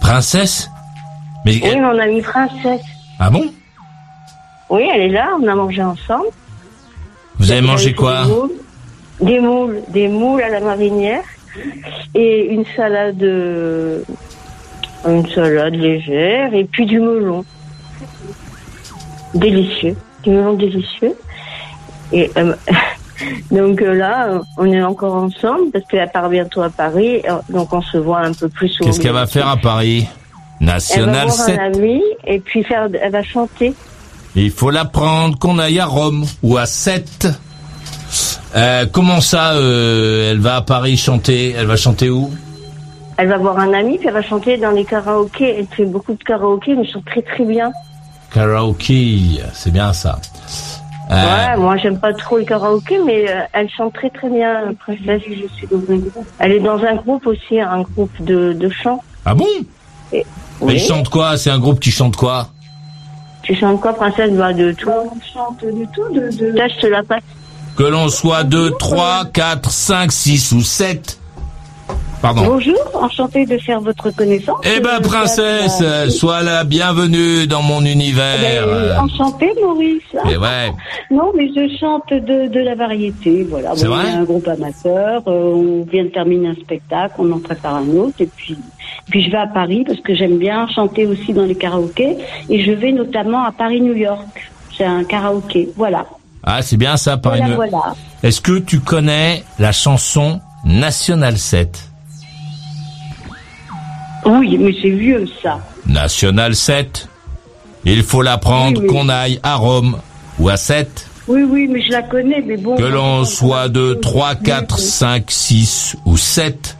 [0.00, 0.70] Princesse?
[1.44, 1.60] Mais...
[1.62, 2.82] Oui, mon amie Princesse.
[3.18, 3.44] Ah bon?
[4.70, 6.28] Oui, elle est là, on a mangé ensemble.
[7.40, 8.50] Vous avez mangé quoi Des moules,
[9.22, 11.22] des moules, des moules à la marinière
[12.14, 14.02] et une salade, euh,
[15.08, 17.46] une salade légère et puis du melon.
[19.32, 21.14] Délicieux, du melon délicieux.
[22.12, 22.54] Et euh,
[23.50, 27.80] donc euh, là, on est encore ensemble parce qu'elle part bientôt à Paris, donc on
[27.80, 28.90] se voit un peu plus souvent.
[28.90, 30.06] Qu'est-ce qu'elle va faire à Paris?
[30.60, 31.58] Elle va National voir 7.
[31.58, 33.72] un ami et puis faire, elle va chanter.
[34.36, 37.28] Il faut l'apprendre qu'on aille à Rome ou à Sète.
[38.56, 41.54] Euh, comment ça, euh, elle va à Paris chanter?
[41.56, 42.30] Elle va chanter où?
[43.16, 45.56] Elle va voir un ami puis elle va chanter dans les karaokés.
[45.58, 47.70] Elle fait beaucoup de karaokés, mais elle chante très très bien.
[48.32, 50.18] Karaoke, c'est bien ça.
[51.10, 54.64] Euh, Ouais, moi j'aime pas trop le karaoké, mais euh, elle chante très très bien,
[54.66, 55.22] la princesse.
[55.28, 56.26] Je suis dans un groupe.
[56.38, 59.02] Elle est dans un groupe aussi, un groupe de, de chant.
[59.24, 59.46] Ah bon?
[60.12, 60.24] Et-
[60.60, 60.74] Mais Oui.
[60.76, 61.36] il chante quoi?
[61.36, 62.48] C'est un groupe qui chante quoi?
[63.50, 64.88] Tu chantes quoi, princesse bah, De tout.
[64.88, 66.30] On chante de tout, de.
[66.38, 66.56] de...
[66.56, 67.22] Là, je te la passe.
[67.76, 71.18] Que l'on soit 2, 3, 4, 5, 6 ou 7.
[72.22, 72.42] Pardon.
[72.44, 74.58] Bonjour, enchanté de faire votre connaissance.
[74.64, 78.36] Eh ben, princesse, euh, sois la bienvenue dans mon univers.
[78.38, 78.98] ben, euh.
[78.98, 80.02] enchanté, Maurice.
[80.30, 80.70] Et ouais.
[81.10, 83.46] Non, mais je chante de, de la variété.
[83.48, 83.70] Voilà.
[83.74, 85.22] C'est Bon, vrai on est un groupe amateur.
[85.28, 87.14] euh, on vient de terminer un spectacle.
[87.18, 88.16] On en prépare un autre.
[88.20, 88.56] Et puis,
[89.08, 92.18] puis je vais à Paris parce que j'aime bien chanter aussi dans les karaokés.
[92.50, 94.50] Et je vais notamment à Paris-New York.
[94.76, 95.70] C'est un karaoké.
[95.74, 96.04] Voilà.
[96.44, 97.54] Ah, c'est bien ça, par Voilà, une...
[97.54, 97.94] voilà.
[98.22, 101.89] Est-ce que tu connais la chanson National 7
[104.38, 105.58] Oui, mais c'est vieux, ça.
[105.86, 107.08] National 7.
[107.84, 108.94] Il faut l'apprendre Oui, oui.
[108.94, 109.96] qu'on aille à Rome
[110.38, 111.06] ou à 7.
[111.28, 112.76] Oui, oui, mais je la connais, mais bon.
[112.76, 116.76] Que l'on soit de 3, 4, 5, 6 ou 7.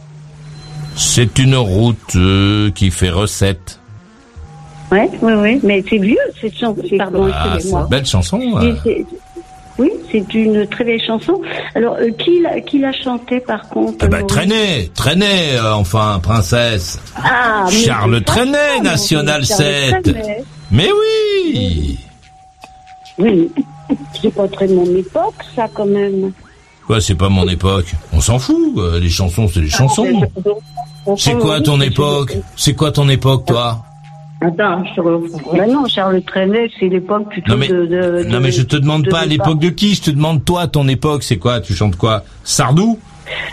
[0.97, 3.79] C'est une route euh, qui fait recette.
[4.93, 6.83] Ouais, oui, oui, mais c'est vieux, cette chanson.
[6.99, 7.81] Pardon, Ah, c'est excusez-moi.
[7.83, 8.41] une belle chanson.
[8.43, 8.75] Oui,
[9.81, 11.41] Oui, c'est une très belle chanson.
[11.75, 14.91] Alors, euh, qui l'a qui l'a chanté par contre Eh ben, Traîner,
[15.57, 17.01] euh, enfin, princesse.
[17.17, 18.45] Ah, Charles ça,
[18.83, 20.03] National Charles 7.
[20.03, 20.45] Trenet.
[20.71, 21.99] Mais oui
[23.19, 23.51] Oui,
[24.21, 26.33] c'est pas très de mon époque, ça, quand même.
[26.87, 27.95] Quoi, c'est pas mon époque.
[28.13, 30.07] On s'en fout, euh, les chansons, c'est les chansons.
[31.17, 32.37] C'est quoi ton époque?
[32.55, 33.83] C'est quoi ton époque, toi?
[34.43, 38.39] Attends, je te Ben non, Charles Trenet, c'est l'époque plutôt Non mais, de, de- non
[38.39, 40.89] de- mais je te demande de pas l'époque de qui, je te demande toi, ton
[40.89, 41.61] époque, c'est quoi?
[41.61, 42.23] Tu chantes quoi?
[42.43, 42.99] Sardou?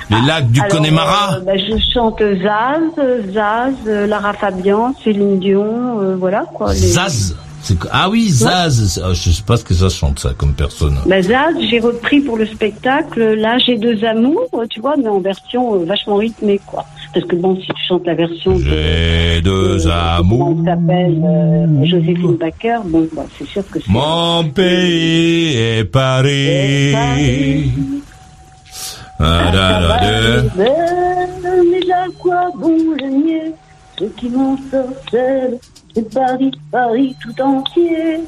[0.09, 1.35] Les lacs du Alors, Connemara?
[1.35, 3.73] euh, ben, Je chante Zaz, Zaz,
[4.07, 6.71] Lara Fabian, Céline Dion, euh, voilà quoi.
[6.73, 7.35] les- Zaz?
[7.61, 7.89] C'est quoi?
[7.91, 9.01] Ah oui, Zaz.
[9.03, 10.97] Ah, Je sais pas ce que ça chante, ça, comme personne.
[11.05, 13.21] Ben, Zaz, j'ai repris pour le spectacle.
[13.33, 16.85] Là, j'ai deux amours, tu vois, mais en version euh, vachement rythmée, quoi.
[17.13, 20.63] Parce que bon, si tu chantes la version de, J'ai deux de- amours.
[20.65, 23.89] s'appelle euh, Joséphine Baker, bon, bah, c'est sûr que c'est.
[23.91, 26.29] Mon pays est Paris.
[26.29, 27.71] Et Paris.
[29.19, 32.03] Ah, da, da, da.
[32.03, 32.77] à quoi bon
[33.09, 33.51] nier
[33.97, 35.57] Ce qui m'en sorcelle,
[35.95, 38.19] c'est Paris, Paris tout entier.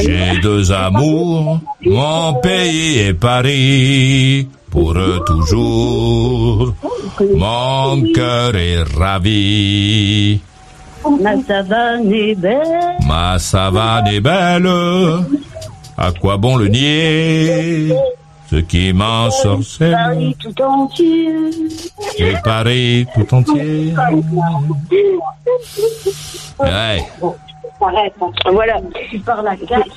[0.00, 4.94] J'ai deux amours, mon pays et Paris, pour
[5.26, 6.72] toujours.
[7.36, 10.40] Mon cœur est ravi,
[11.20, 12.96] Ma savane est belle.
[13.06, 14.70] ma savane est belle.
[15.98, 17.92] À quoi bon le nier?
[18.52, 21.26] Ce qui m'ensorcelle, Paris tout entier.
[22.18, 23.94] c'est Paris tout entier.
[26.60, 27.02] Ouais.
[28.52, 28.80] Voilà.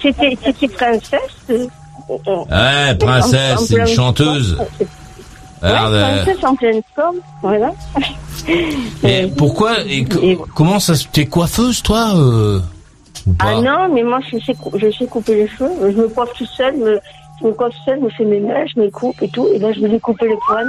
[0.01, 1.19] C'était, c'était princesse.
[1.49, 1.67] euh,
[2.09, 4.57] euh, Ouais, princesse, c'est une chanteuse.
[5.61, 7.17] Ouais, euh, princesse en pleine forme.
[7.41, 7.73] Voilà.
[9.03, 12.59] et pourquoi et co- Et- comment ça se t'es coiffeuse toi euh,
[13.27, 13.45] ou pas?
[13.57, 15.71] Ah non, mais moi, je sais, je sais couper les cheveux.
[15.91, 16.99] Je me coiffe tout seul, me,
[17.41, 19.47] je me coiffe seul, je me fais mes mèches, je me coupe et tout.
[19.53, 20.67] Et là, je me dis couper les pointes.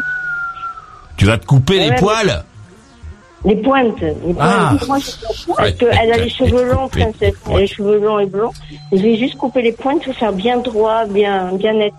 [1.17, 2.45] Tu vas te couper les poils
[3.45, 4.01] Les pointes.
[4.01, 4.73] Les Ah.
[4.79, 4.89] pointes.
[4.89, 7.35] Moi, je- Parce qu'elle a les cheveux longs, princesse.
[7.49, 8.53] Elle a les cheveux longs et blonds.
[8.93, 11.95] Et je vais juste couper les pointes pour faire bien droit, bien, bien net.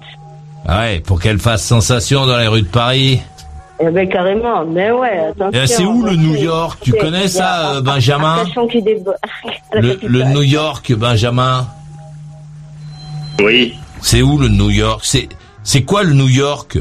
[0.67, 3.21] Ah Ouais, pour qu'elle fasse sensation dans les rues de Paris.
[3.79, 4.65] Eh ben, carrément.
[4.65, 5.61] Mais ouais, attention.
[5.63, 6.15] Et c'est où le.
[6.15, 8.91] New York Tu connais ça, euh, Benjamin qui la
[9.81, 10.11] le, capitale.
[10.11, 11.67] le New York, Benjamin
[13.39, 13.75] Oui.
[14.09, 15.27] C'est où le New York C'est
[15.63, 16.79] c'est quoi le New York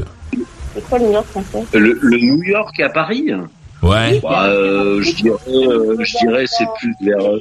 [0.73, 3.25] C'est quoi le New York, français Le, le New York à Paris
[3.83, 4.21] Ouais.
[4.23, 7.17] bah, euh, Je dirais, euh, je dirais c'est plus vers...
[7.19, 7.37] euh,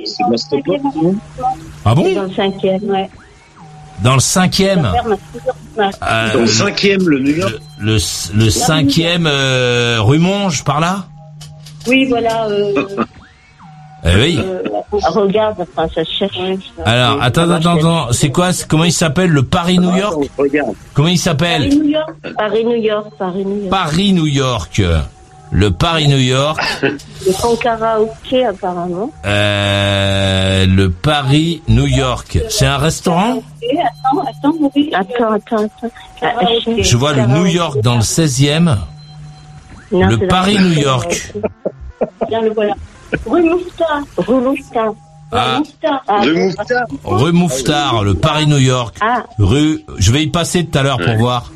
[1.00, 1.14] non
[1.84, 3.08] Ah bon Dans le cinquième, ouais.
[4.02, 4.90] Dans le cinquième
[5.78, 7.92] euh, Dans le cinquième, le New York le,
[8.34, 11.04] le cinquième euh, rue Monge, par là
[11.86, 12.48] Oui, voilà.
[12.48, 12.74] Euh,
[14.04, 14.38] Eh oui.
[14.40, 14.62] Euh,
[15.08, 16.36] regarde, enfin, ça cherche.
[16.84, 18.12] Alors, attends, attends, attends.
[18.12, 20.14] C'est quoi Comment il s'appelle Le Paris-New York?
[20.22, 20.74] Attends, Regarde.
[20.94, 21.68] Comment il s'appelle?
[21.74, 22.10] New York.
[22.36, 23.70] Paris-New York, Paris-New York.
[23.70, 24.82] Paris-New York.
[25.52, 26.60] Le Paris-New York.
[27.26, 29.10] Ils font karaoké, apparemment.
[29.24, 32.38] Euh, le Paris-New York.
[32.48, 33.42] C'est un restaurant?
[34.12, 34.22] Attends,
[34.92, 35.32] attends.
[35.32, 36.82] Attends, attends.
[36.82, 37.26] Je vois le.
[37.26, 38.76] New York dans le 16e.
[39.92, 41.32] Non, Le c'est dans- Paris-New York.
[42.28, 42.74] Bien le voilà.
[43.26, 44.02] Rue Mouffetard.
[44.16, 44.94] Rue.
[45.32, 46.04] Ah, Mouffetard.
[46.24, 46.86] Mouffetard.
[47.04, 48.96] rue Mouffetard, le Paris-New York.
[49.00, 51.50] Ah, Rue, je vais y passer tout à l'heure pour voir.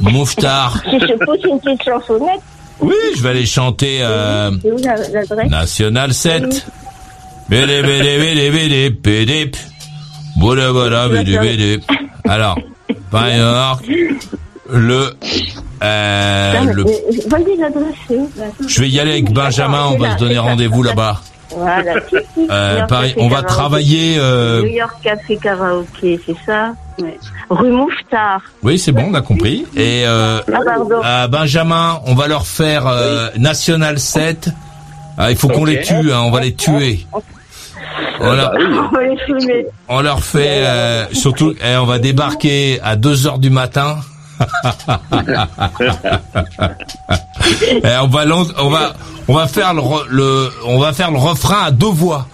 [0.00, 0.80] Mouffetard.
[0.88, 2.40] si je pose une petite chansonnette,
[2.80, 4.50] Oui, je vais aller chanter euh,
[5.48, 6.66] National 7.
[7.48, 9.50] Bélé, bélé, bélé, bélé, bélé.
[10.38, 11.80] Voilà, voilà, bélé, bélé.
[12.28, 12.58] Alors,
[13.10, 13.84] Paris New York,
[14.70, 15.14] le,
[15.82, 16.84] euh, Non, le,
[17.60, 18.30] l'adresse, c'est où
[18.66, 21.20] je vais y aller avec Benjamin, on va se donner rendez-vous là-bas.
[21.56, 21.94] Voilà.
[21.94, 26.74] Euh, New York Paris, on va travailler, euh, New York Café Karaoké, c'est ça
[27.48, 28.42] Rue Mouffetard.
[28.62, 29.64] oui, c'est bon, on a compris.
[29.74, 30.40] Et, euh,
[31.02, 34.50] Ah, à Benjamin, on va leur faire, euh, National 7.
[35.16, 37.06] Ah, il faut qu'on les tue, hein, on va les tuer.
[38.20, 38.64] On leur, oui.
[38.78, 39.66] On va les filmer.
[39.88, 43.96] on leur fait, euh, surtout, eh, on va débarquer à 2 heures du matin.
[47.82, 48.24] Eh, on va,
[48.58, 48.94] on va,
[49.26, 52.26] on va faire le, le, on va faire le refrain à deux voix.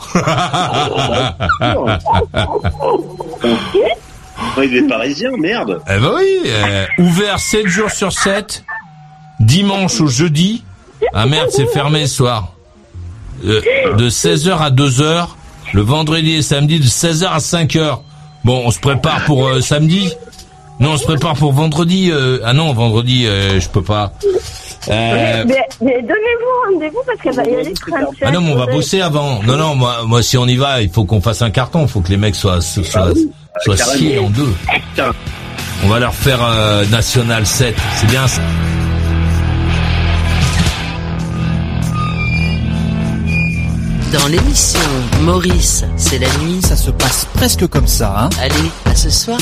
[4.57, 5.81] Ouais, Il est parisien, merde.
[5.89, 8.65] Eh ben oui, euh, ouvert 7 jours sur 7,
[9.41, 10.65] dimanche au jeudi.
[11.13, 12.53] Ah merde, c'est fermé ce soir.
[13.45, 13.61] Euh,
[13.97, 15.27] de 16h à 2h,
[15.73, 17.99] le vendredi et samedi de 16h à 5h.
[18.45, 20.13] Bon, on se prépare pour euh, samedi.
[20.81, 22.11] Non, on se prépare pour vendredi.
[22.11, 24.13] euh, ah non, vendredi, euh, je peux pas.
[24.89, 27.75] Euh, Mais, mais donnez-vous rendez-vous parce qu'elle va y aller
[28.23, 29.43] ah non, mais on va bosser avant.
[29.45, 31.83] Non, non, moi, moi, si on y va, il faut qu'on fasse un carton.
[31.83, 33.97] Il faut que les mecs soient, soient, soient carrément.
[33.97, 34.53] sciés en deux.
[35.85, 37.75] On va leur faire euh, National 7.
[37.97, 38.43] C'est bien ça.
[44.13, 44.81] Dans l'émission
[45.23, 46.61] Maurice, c'est la nuit.
[46.63, 49.39] Ça se passe presque comme ça, hein Allez, à ce soir.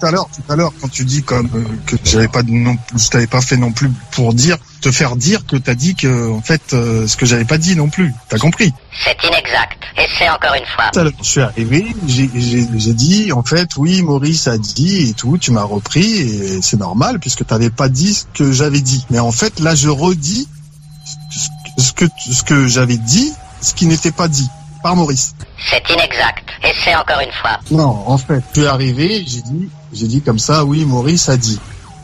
[0.00, 2.50] Tout à l'heure, tout à l'heure, quand tu dis comme euh, que j'avais pas de
[2.50, 5.94] non, je t'avais pas fait non plus pour dire, te faire dire que t'as dit
[5.94, 8.12] que en fait euh, ce que j'avais pas dit non plus.
[8.28, 8.72] T'as compris?
[9.04, 9.78] C'est inexact.
[9.96, 10.90] Et c'est encore une fois.
[10.92, 14.58] Tout à l'heure, je suis arrivé, j'ai- j'ai j'ai dit en fait oui, Maurice a
[14.58, 18.50] dit et tout, tu m'as repris et c'est normal puisque t'avais pas dit ce que
[18.52, 19.06] j'avais dit.
[19.10, 20.48] Mais en fait là, je redis
[21.78, 24.48] ce que ce que j'avais dit, ce qui n'était pas dit
[24.82, 25.34] par Maurice.
[25.70, 26.48] C'est inexact.
[26.64, 27.58] Et c'est encore une fois.
[27.70, 31.36] Non, en fait, je suis arrivé, j'ai dit, j'ai dit comme ça, oui, Maurice a
[31.36, 31.58] dit.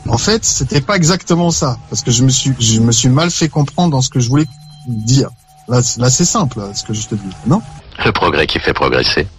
[0.07, 3.29] En fait, c'était pas exactement ça, parce que je me suis, je me suis mal
[3.31, 4.45] fait comprendre dans ce que je voulais
[4.87, 5.29] dire.
[5.67, 7.61] Là, c'est- là, c'est simple, là, ce que je te dis, non?
[8.05, 9.27] Le progrès qui fait progresser.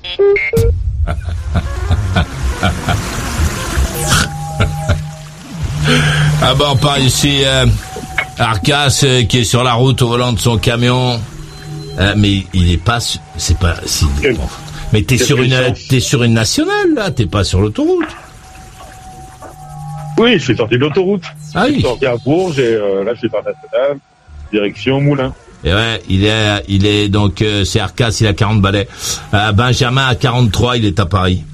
[6.42, 7.66] Ah bon, par ici, euh,
[8.38, 11.20] Arcas euh, qui est sur la route au volant de son camion.
[11.98, 14.48] Euh, mais il est pas, c'est pas, si, bon.
[14.92, 15.56] mais t'es sur une,
[15.88, 18.06] t'es sur une nationale là, t'es pas sur l'autoroute.
[20.18, 21.24] Oui, je suis sorti de l'autoroute.
[21.54, 21.74] Ah Je oui.
[21.74, 23.98] suis sorti à Bourges et euh, là, je suis par national,
[24.52, 25.32] direction Moulin.
[25.64, 28.88] Et ouais, il est, il est donc, euh, c'est Arcas, il a 40 balais.
[29.34, 31.44] Euh, Benjamin a 43, il est à Paris.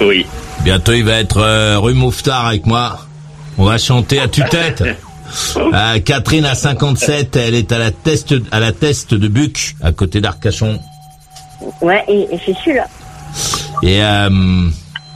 [0.00, 0.24] Oui.
[0.62, 2.98] Bientôt, il va être euh, rue Mouffetard avec moi.
[3.58, 4.82] On va chanter à tue-tête.
[5.56, 9.92] Euh, Catherine a 57, elle est à la teste, à la teste de Buc, à
[9.92, 10.78] côté d'Arcachon.
[11.80, 12.86] Ouais, et, et c'est celui-là.
[13.82, 14.68] Et euh,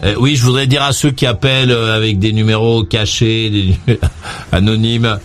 [0.04, 3.98] euh, oui, je voudrais dire à ceux qui appellent avec des numéros cachés, des
[4.52, 5.18] anonymes,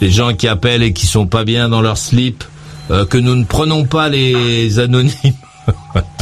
[0.00, 2.44] les gens qui appellent et qui sont pas bien dans leur slip,
[2.88, 5.12] que nous ne prenons pas les anonymes.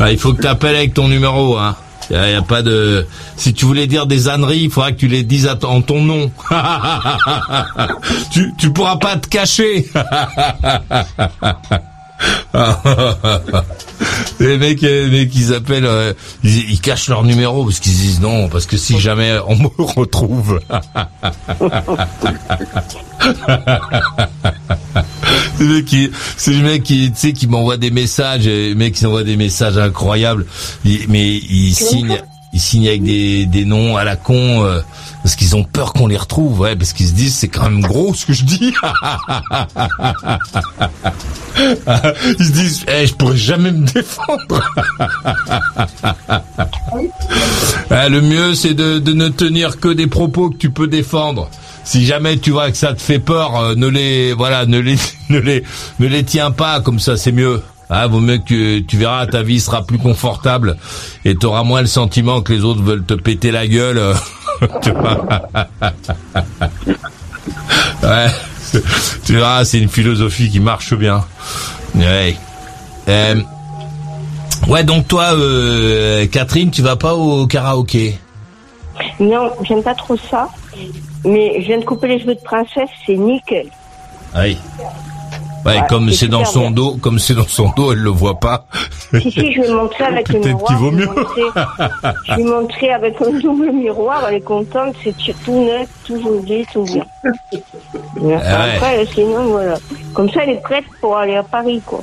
[0.00, 1.56] Ah, il faut que tu appelles avec ton numéro.
[1.56, 1.76] Hein.
[2.12, 3.06] A, y a pas de.
[3.36, 6.30] Si tu voulais dire des âneries, il faudra que tu les dises en ton nom.
[8.58, 9.86] tu pourras pas te cacher.
[14.40, 18.20] les mecs, les mecs, ils appellent, euh, ils, ils cachent leur numéro parce qu'ils disent
[18.20, 20.60] non, parce que si jamais on me retrouve.
[25.58, 28.70] C'est le mec qui, c'est le mec qui, tu sais, qui m'envoie des messages, euh,
[28.70, 30.46] le mec qui des messages incroyables,
[30.84, 32.20] mais il signe,
[32.54, 34.80] il signe avec des, des noms à la con, euh,
[35.24, 37.80] parce qu'ils ont peur qu'on les retrouve, ouais, parce qu'ils se disent c'est quand même
[37.80, 38.72] gros ce que je dis.
[42.38, 44.62] ils se disent, eh, je pourrais jamais me défendre.
[47.90, 51.50] Ah, le mieux, c'est de, de ne tenir que des propos que tu peux défendre.
[51.82, 54.96] Si jamais tu vois que ça te fait peur, euh, ne les, voilà, ne les,
[55.28, 55.64] ne les,
[55.98, 57.60] ne les tiens pas comme ça, c'est mieux.
[57.96, 60.76] Ah, vaut mieux que tu, verras, ta vie sera plus confortable
[61.24, 64.00] et tu auras moins le sentiment que les autres veulent te péter la gueule.
[64.82, 65.24] tu vois.
[68.02, 68.26] ouais,
[69.24, 71.24] tu verras, c'est une philosophie qui marche bien.
[71.94, 72.36] Ouais.
[73.06, 73.36] Euh,
[74.66, 78.18] ouais, donc toi, euh, Catherine, tu vas pas au karaoké?
[79.20, 80.48] Non, j'aime pas trop ça.
[81.24, 83.68] Mais je viens de couper les cheveux de princesse, c'est nickel.
[84.36, 84.58] Oui.
[85.64, 86.70] Ouais, Ouais, comme c'est dans son bien.
[86.72, 88.66] dos, comme c'est dans son dos, elle le voit pas.
[89.20, 90.66] Si, si, je vais montrer avec le Peut-être miroir.
[90.66, 91.08] qu'il vaut mieux.
[92.28, 96.66] Je vais montrer avec un double miroir, elle est contente, c'est tout neuf, tout joli,
[96.72, 97.04] tout bien.
[98.20, 98.34] ouais.
[98.34, 99.76] Après, sinon, voilà.
[100.12, 102.02] Comme ça, elle est prête pour aller à Paris, quoi.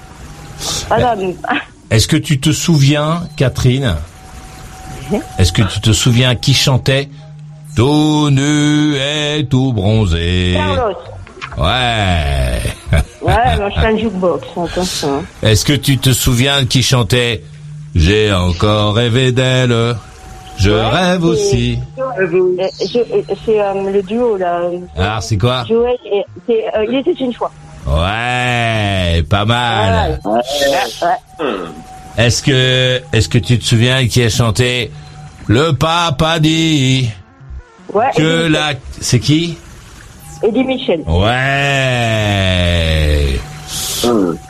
[0.89, 1.35] Ah, là, mais-
[1.91, 3.95] Est-ce que tu te souviens, Catherine
[5.37, 7.09] Est-ce que tu te souviens qui chantait
[7.75, 10.95] Tout nu et tout bronzé Carlos.
[11.57, 12.59] Ouais.
[13.21, 15.23] Ouais, je fais un jukebox, attention.
[15.43, 17.43] Est-ce que tu te souviens qui chantait
[17.95, 19.95] J'ai encore rêvé d'elle.
[20.57, 21.79] Je rêve aussi.
[21.97, 22.67] Euh, euh,
[23.45, 24.61] C'est euh, le duo, là.
[24.97, 26.23] Alors, c'est quoi Joël et...
[26.51, 27.51] euh, Il était une fois.
[27.87, 30.19] Ouais, pas mal.
[30.25, 30.31] Ouais,
[31.41, 31.47] ouais.
[32.17, 34.91] Est-ce que, est-ce que tu te souviens qui a chanté
[35.47, 37.09] Le papa dit
[37.93, 38.73] Ouais, que la...
[38.99, 39.57] C'est qui?
[40.43, 41.03] Eddie Michel.
[41.07, 41.39] Ouais.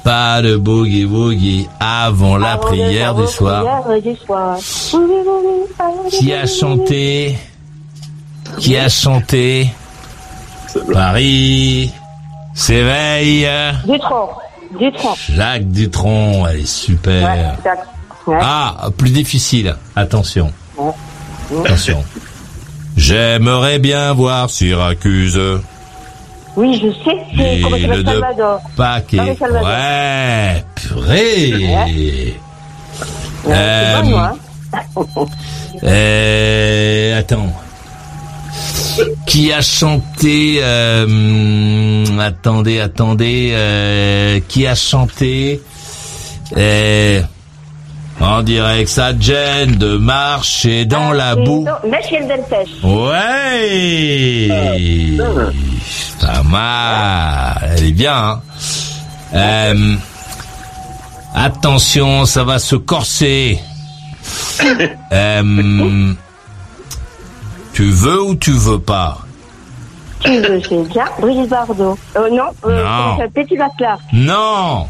[0.04, 3.82] Pas de boogie boogie avant la Avant prière du soir.
[3.84, 4.58] prière du soir.
[6.10, 7.38] Qui a chanté
[8.60, 9.68] Qui a chanté
[10.94, 11.92] Paris
[12.54, 13.48] s'éveille.
[13.86, 14.30] Dutron.
[14.80, 15.14] Dutron.
[15.30, 17.30] Jacques Dutronc, elle est super.
[17.30, 17.88] Ouais, exact.
[18.28, 18.38] Ouais.
[18.42, 19.76] Ah, plus difficile.
[19.96, 20.52] Attention.
[20.78, 20.92] Ouais.
[21.66, 22.04] Attention.
[22.96, 25.40] J'aimerais bien voir Syracuse.
[26.58, 28.62] Oui, je sais, c'est comment s'appelle Salvador.
[29.40, 29.64] Salvador.
[29.70, 31.54] Ouais, purée.
[31.54, 32.34] Ouais,
[33.48, 34.34] Euh, c'est bon, moi.
[34.76, 35.26] hein.
[35.84, 37.54] euh, attends.
[39.26, 43.52] Qui a chanté euh, Attendez, attendez.
[43.54, 45.62] euh, qui a chanté
[46.58, 47.22] euh,
[48.24, 51.66] On dirait que ça te gêne de marcher dans la boue.
[51.66, 52.70] Non, Michel Delpech.
[52.84, 54.48] Ouais
[56.20, 58.42] Pas mal Elle est bien, hein
[59.34, 59.96] Euh,
[61.34, 63.60] Attention, ça va se corser.
[65.14, 66.14] Euh,
[67.74, 69.18] tu veux ou tu veux pas?
[70.20, 71.06] Tu veux, c'est bien.
[71.20, 71.98] Brigitte Bardot.
[72.16, 72.84] Euh, non, euh,
[73.18, 73.18] Non.
[73.34, 73.98] Petit Baclar.
[74.14, 74.88] Non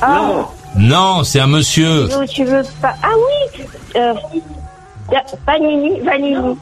[0.00, 0.46] Ah, Non,
[1.24, 2.04] c'est un monsieur.
[2.04, 2.94] veux, tu veux pas.
[3.02, 3.64] Ah oui
[3.96, 4.14] euh,
[5.44, 6.56] Panini, Vanini.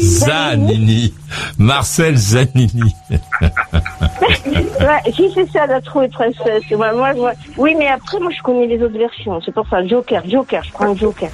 [0.00, 1.14] Zanini.
[1.58, 2.94] Marcel Zanini.
[4.80, 6.62] Ouais, si c'est ça, la trouver princesse.
[6.70, 9.40] Moi, moi, Oui, mais après, moi, je connais les autres versions.
[9.44, 9.86] C'est pour ça.
[9.86, 11.30] Joker, Joker, je prends Joker.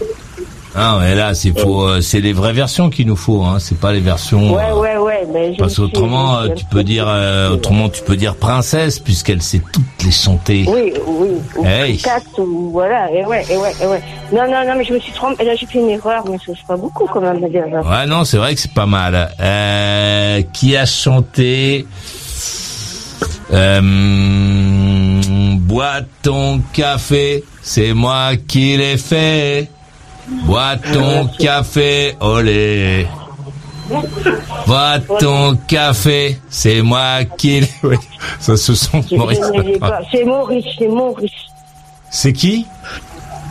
[0.77, 3.59] Ah ouais, là, c'est faut, euh, c'est les vraies versions qu'il nous faut, hein.
[3.59, 4.55] C'est pas les versions.
[4.55, 5.27] Ouais, euh, ouais, ouais.
[5.33, 9.61] Mais Parce qu'autrement, euh, tu peux dire, euh, autrement, tu peux dire princesse puisqu'elle sait
[9.73, 10.64] toutes les chanter.
[10.68, 11.29] Oui, oui.
[11.57, 11.97] Ou Hey.
[11.99, 13.11] Cat, ou voilà.
[13.11, 14.03] Et ouais, et ouais, et ouais.
[14.33, 15.43] Non, non, non, mais je me suis trompée.
[15.43, 17.64] Et là, j'ai fait une erreur, mais ça, c'est pas beaucoup quand même dire.
[17.73, 17.81] ça.
[17.81, 19.31] Ouais, non, c'est vrai que c'est pas mal.
[19.41, 21.85] Euh, qui a chanté
[23.53, 25.21] euh,
[25.59, 29.68] Bois ton café, c'est moi qui l'ai fait.
[30.45, 33.07] Bois ton café, olé.
[34.66, 37.70] Bois ton café, c'est moi qui l'ai...
[37.83, 37.97] Oui,
[38.39, 39.41] ça se sent Maurice.
[40.12, 41.31] C'est Maurice, c'est Maurice.
[42.11, 42.66] C'est qui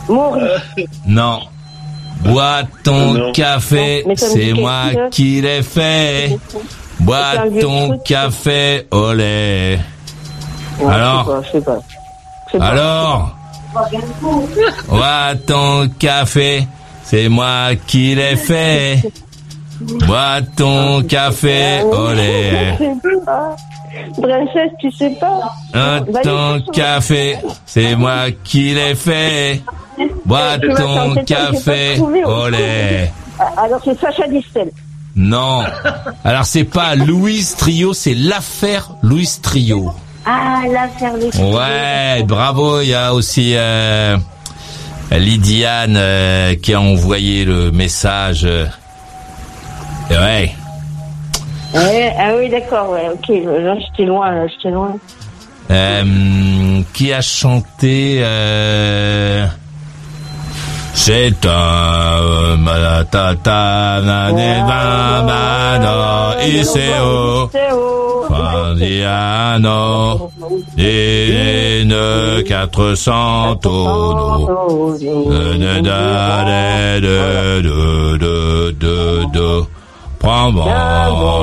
[0.08, 0.44] Maurice.
[1.06, 1.40] Non.
[2.24, 3.32] Bois ton Non.
[3.32, 6.38] café, c'est moi qui l'ai fait.
[7.00, 9.78] Bois ton café, olé.
[10.80, 11.78] Ouais, Alors Je sais pas,
[12.46, 12.64] je sais pas.
[12.66, 13.36] Alors
[14.88, 16.66] Bois ton café,
[17.04, 19.02] c'est moi qui l'ai fait.
[19.80, 22.74] Bois ton café, olé.
[24.20, 29.62] Princesse, tu sais pas Un ton café, c'est moi qui l'ai fait.
[30.24, 33.10] Bois ton café, olé.
[33.38, 34.70] Ah, Alors, c'est Sacha Distel.
[35.16, 35.64] Non.
[36.24, 39.92] Alors c'est pas Louise Trio, c'est l'affaire Louise Trio.
[40.26, 42.80] Ah, l'affaire des Ouais, bravo.
[42.82, 44.16] Il y a aussi euh,
[45.10, 48.44] Lydiane euh, qui a envoyé le message.
[48.44, 48.66] euh.
[50.10, 50.52] Ouais.
[51.72, 53.28] Ouais, ah oui, d'accord, ouais, ok.
[53.46, 54.96] Là, j'étais loin, là, j'étais loin.
[55.70, 59.46] Euh, qui a chanté euh,
[60.94, 65.94] C'est un ma- ta ta na ne va ma no
[66.46, 67.48] iseo
[68.28, 70.30] Fandiano
[70.76, 71.90] in
[72.46, 78.96] quatre cents tonneaux de da de de de
[79.32, 79.64] de
[80.18, 80.66] Prends bon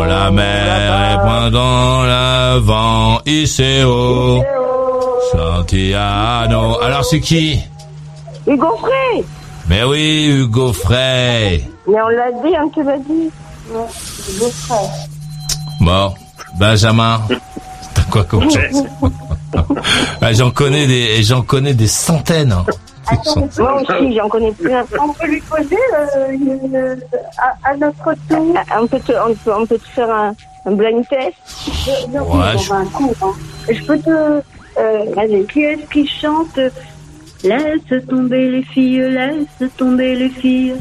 [0.07, 4.43] la mer et prends dans l'avant Iseo
[5.31, 6.77] Santiano.
[6.83, 7.59] Alors c'est qui?
[8.45, 9.25] Hugo Frey
[9.69, 11.63] Mais oui, Hugo Frey.
[11.87, 13.29] Mais on l'a dit, on te l'a dit.
[13.69, 14.87] Hugo Frey.
[15.81, 16.13] Bon,
[16.57, 17.21] Benjamin,
[17.93, 18.47] t'as quoi comme
[20.21, 22.51] Ah, J'en connais des, j'en connais des centaines.
[22.51, 22.65] hein.
[23.57, 24.83] Moi aussi, j'en connais plein.
[25.01, 26.95] On peut lui poser euh,
[27.63, 28.53] à, notre tour.
[28.77, 31.33] On peut te, on peut, on peut te faire un, un blind test.
[32.09, 34.09] Ouais, je- Je peux te.
[34.79, 36.59] Euh, allez, qui est-ce qui chante
[37.47, 40.73] Laisse tomber les filles, laisse tomber les filles.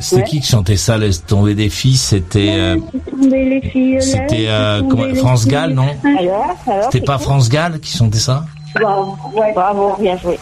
[0.00, 1.96] C'était qui qui chantait ça, laisse tomber des filles?
[1.96, 4.02] C'était, euh, Laisse tomber les filles.
[4.02, 5.46] c'était laisse euh, France.
[5.46, 5.88] Gall, non?
[6.84, 8.44] C'était pas France Gall qui chantait ça?
[8.80, 10.38] Bravo, ouais, bravo, bien joué.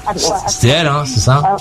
[0.47, 1.43] C'était elle, hein, c'est ça?
[1.45, 1.57] Ah,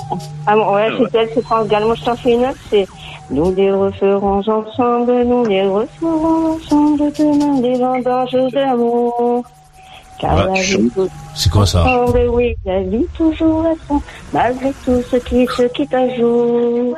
[0.48, 1.84] ah, bon, ouais, c'est elle, c'est France Gall.
[1.86, 2.88] Moi, je t'en fais une autre, c'est
[3.30, 9.44] Nous les referons ensemble, nous les referons ensemble demain des vendanges d'amour.
[10.22, 10.92] Car Ouais, la vie.
[11.36, 14.02] C'est quoi ça Oh, mais oui, la vie toujours attend,
[14.32, 16.96] malgré tout ce qui se quitte un jour.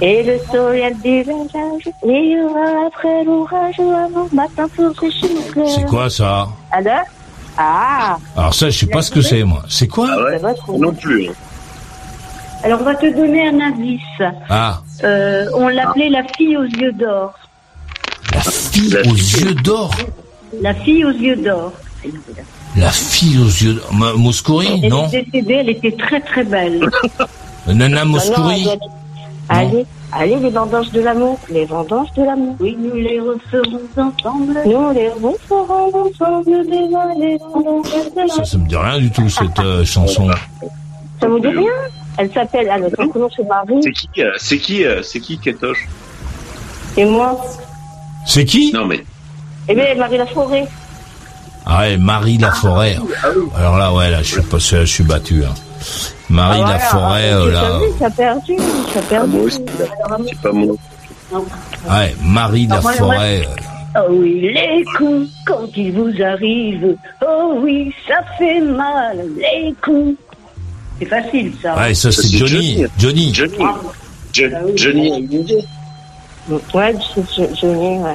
[0.00, 5.52] Et le soleil du visage, il y aura après l'orage, avant matin pour sécher nos
[5.52, 5.68] cœurs.
[5.74, 7.04] C'est quoi ça Alors
[7.56, 9.62] Ah Alors ça, je sais pas ce que c'est, moi.
[9.68, 10.08] C'est quoi
[10.76, 11.30] Non plus.
[12.64, 14.00] Alors, on va te donner un indice.
[14.50, 17.32] Ah, Euh, on l'appelait la fille aux yeux d'or.
[18.32, 19.94] la fille aux yeux d'or.
[20.60, 21.72] La fille aux yeux d'or.
[22.76, 23.92] La fille aux yeux d'or.
[23.92, 26.88] Ma- Mouskouri, Elle non est décédée, elle était très très belle.
[27.66, 28.76] Nana Bah non, Mouskouri dire,
[29.50, 32.54] Allez, allez, les vendanges de l'amour, les vendanges de l'amour.
[32.60, 34.60] Oui, nous les referons ensemble.
[34.66, 38.46] Nous les referons ensemble les vendanges de Ça, l'amour.
[38.46, 40.28] ça me dit rien du tout, cette euh, chanson.
[41.20, 41.72] Ça vous dit rien?
[42.18, 45.38] Elle s'appelle, alors, son prénom c'est Marie, C'est qui euh, C'est qui euh, C'est qui
[45.38, 45.88] Katoche
[46.96, 47.40] et moi?
[48.26, 48.72] C'est qui?
[48.72, 49.04] Non mais.
[49.68, 50.66] Eh bien, Marie Laforêt.
[51.68, 52.96] Ah ouais, Marie Laforêt.
[53.56, 55.44] Alors là, ouais, là, je suis pas, je suis battu.
[55.44, 55.54] Hein.
[56.30, 56.72] Marie Ah, voilà.
[56.78, 57.78] Laforêt, Ah, euh, là.
[57.78, 58.56] vu, as perdu,
[58.96, 59.30] as perdu.
[59.36, 59.64] moi aussi.
[60.28, 60.74] C'est pas moi.
[61.90, 63.42] Ouais, Marie Laforêt.
[63.46, 63.54] euh,
[63.96, 66.94] Oh oui, les coups, quand ils vous arrivent.
[67.26, 70.14] Oh oui, ça fait mal, les coups.
[70.98, 71.76] C'est facile, ça.
[71.76, 72.84] Ouais, ça c'est Johnny.
[72.98, 73.32] Johnny.
[73.34, 73.56] Johnny.
[74.32, 74.44] Jo-
[74.76, 75.64] Johnny Hallyday.
[76.74, 76.92] Ouais,
[77.62, 78.14] l'ai, ouais.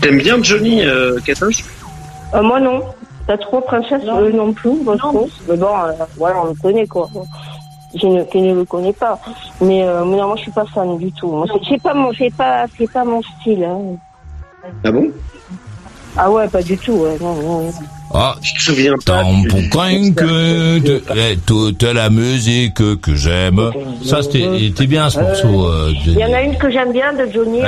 [0.00, 1.64] T'aimes bien Johnny euh, Katoche?
[2.34, 2.80] Euh, moi non.
[3.26, 5.30] T'as trop princesse euh, non plus, moi je trouve.
[5.48, 7.08] Mais bon, euh, voilà, on le connaît quoi.
[7.94, 9.18] Je ne, je ne le connais pas.
[9.62, 11.28] Mais, euh, mais non, moi je suis pas fan du tout.
[11.30, 13.64] Moi, c'est- pas mon, c'est pas, c'est pas mon style.
[13.64, 13.96] Hein.
[14.84, 15.06] Ah bon
[16.16, 17.72] Ah ouais, pas du tout, ouais, non, non, non.
[18.12, 19.22] Ah, Je me souviens pas.
[20.14, 23.70] Que de, eh, toute la musique que j'aime.
[24.04, 25.66] Ça, c'était, il était bien ce morceau.
[25.66, 27.60] euh, Il y en a une que j'aime bien de Johnny.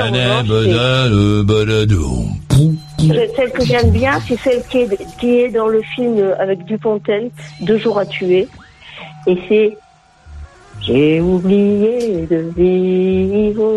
[2.99, 7.29] Celle que j'aime bien, c'est celle qui est, qui est dans le film avec Dupontel,
[7.61, 8.47] Deux jours à tuer.
[9.27, 9.77] Et c'est
[10.81, 13.71] J'ai oublié de vivre,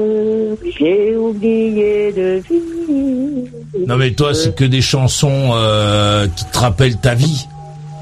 [0.78, 3.48] j'ai oublié de vivre.
[3.86, 7.46] Non mais toi, c'est que des chansons euh, qui te rappellent ta vie.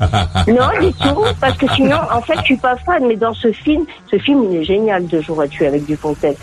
[0.49, 3.53] Non, du tout, parce que sinon, en fait, je suis pas fan, mais dans ce
[3.53, 6.35] film, ce film, il est génial, Deux jours à tuer avec Dupontel.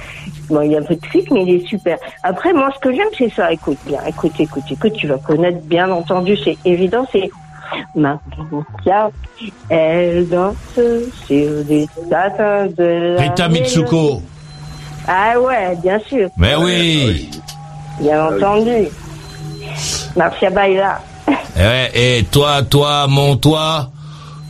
[0.50, 1.98] Bon, il y a un peu de fric, mais il est super.
[2.24, 3.52] Après, moi, ce que j'aime, c'est ça.
[3.52, 7.30] Écoute bien, écoute, écoute, écoute, tu vas connaître, bien entendu, c'est évident, c'est
[7.96, 9.10] Maria,
[9.70, 10.56] elle danse
[11.28, 14.22] sur des satins de la Rita Mitsuko.
[15.08, 17.30] Ah ouais, bien sûr, Mais oui.
[18.00, 18.88] bien entendu.
[20.16, 21.00] Marcia Baila.
[21.58, 23.90] Eh et toi, toi, mon toi,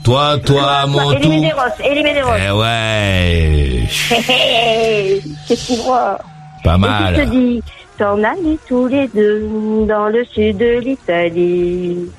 [0.04, 1.30] toi, toi, mon tout.
[1.30, 2.32] Medeiros, Elie Medeiros.
[2.38, 6.18] Eh ouais, Hé, hé, Qu'est-ce qu'il voit?
[6.64, 7.30] Pas Et tu te mal.
[7.30, 7.64] dis,
[7.98, 9.48] t'en allez tous les deux
[9.88, 12.10] dans le sud de l'Italie,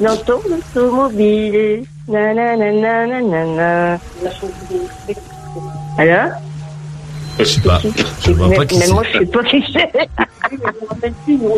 [0.00, 0.40] dans ton
[0.76, 3.98] automobile, nanana, nanana.
[5.98, 6.30] Alors
[7.38, 7.80] Je sais pas.
[8.24, 8.92] Je vois mais, pas qui mais c'est.
[8.92, 9.92] moi, je sais pas qui c'est.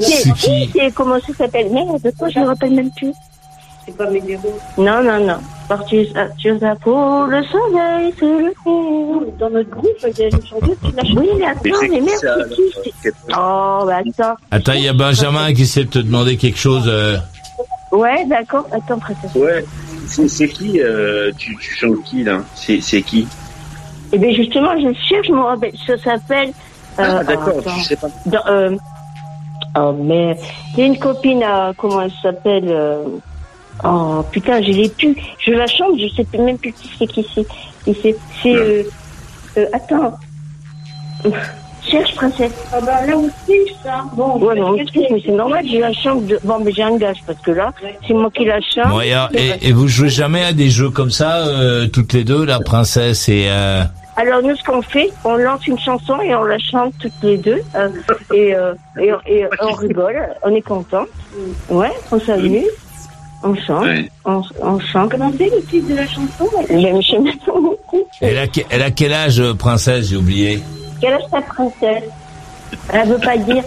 [0.01, 1.71] C'est qui C'est- Comment ça s'appelle?
[1.71, 3.13] Merde, quoi, je me rappelle même plus.
[3.87, 4.59] C'est pas Médéro.
[4.79, 5.37] Non, non, non.
[5.69, 6.09] Parti
[6.39, 9.37] sur sa peau, le soleil se lève.
[9.39, 12.49] Dans notre groupe, il y a une chanteuse qui l'a Oui, mais attends, mais merde,
[12.83, 14.37] c'est qui Oh, bah attends.
[14.51, 16.85] Attends, il y a Benjamin qui essaie de te demander quelque chose.
[16.87, 17.19] euh.
[17.93, 18.67] Ouais, d'accord.
[18.73, 19.35] Attends, princesse.
[19.35, 19.65] Ouais.
[20.07, 22.41] C'est c'est qui euh, tu, tu chantes qui là?
[22.55, 23.27] C'est qui?
[24.15, 25.73] Eh bien, justement, je cherche, je rappelle.
[25.87, 26.53] Ça s'appelle.
[26.97, 27.75] Ah euh, d'accord, attends.
[27.79, 28.07] tu sais pas.
[28.27, 28.77] Dans, euh,
[29.77, 30.39] oh merde.
[30.77, 33.03] J'ai une copine, euh, comment elle s'appelle euh,
[33.83, 35.17] Oh putain, je l'ai plus.
[35.45, 37.45] Je la chante, je sais même plus qui c'est qui c'est.
[37.85, 38.55] Qui c'est C'est.
[38.55, 38.83] Euh,
[39.57, 40.15] euh, attends.
[41.91, 42.53] Cherche, princesse.
[42.73, 44.05] Ah bah là aussi, ça.
[44.15, 46.25] Bon, ouais, mais on me trouve, mais c'est normal, je la chante.
[46.27, 46.39] De...
[46.45, 47.73] Bon, mais j'ai un gage parce que là,
[48.07, 48.89] c'est moi qui la chante.
[48.91, 52.25] Bon, et, et, et vous jouez jamais à des jeux comme ça, euh, toutes les
[52.25, 53.49] deux, la princesse et...
[54.17, 57.37] Alors nous, ce qu'on fait, on lance une chanson et on la chante toutes les
[57.37, 57.63] deux.
[57.75, 57.89] euh,
[58.33, 61.05] et, euh, et, et on rigole, on est content.
[61.69, 62.65] Ouais, on s'amuse,
[63.43, 64.09] on chante, Ouais.
[64.25, 65.11] on, on chante.
[65.11, 66.49] Comment c'est le titre de la chanson?
[66.71, 68.05] Je sais même pas beaucoup.
[68.21, 70.11] Elle, a, que- elle a quel âge, euh, princesse?
[70.11, 70.61] J'ai oublié.
[71.01, 72.05] Quelle âge ta princesse?
[72.93, 73.65] Elle veut pas dire.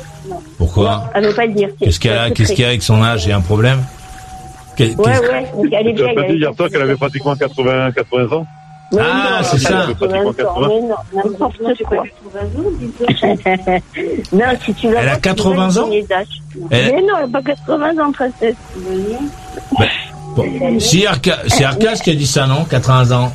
[0.58, 1.10] Pourquoi?
[1.14, 1.70] Elle veut pas dire.
[1.80, 3.26] Qu'est-ce qu'elle c'est a un Qu'est-ce qu'il y a avec son âge?
[3.26, 3.84] Il y a un problème?
[4.76, 7.92] Qu'est- Ouais, qu'est-ce- ouais, elle est Tu as dit hier soir qu'elle avait pratiquement 80,
[7.92, 8.48] 80 ans?
[8.94, 9.70] Mais Ah, c'est ça.
[9.70, 12.04] elle a Pratiquement 80 ans, mais non, n'importe quoi.
[14.32, 15.90] non, si tu la Elle a vois, tu 80 vois ans.
[16.72, 18.56] Elle- Mais non, elle n'a pas 80 ans, princesse.
[20.36, 20.46] Bon.
[20.80, 21.06] Si
[21.48, 23.34] c'est Arcas qui a dit ça, non 80 ans.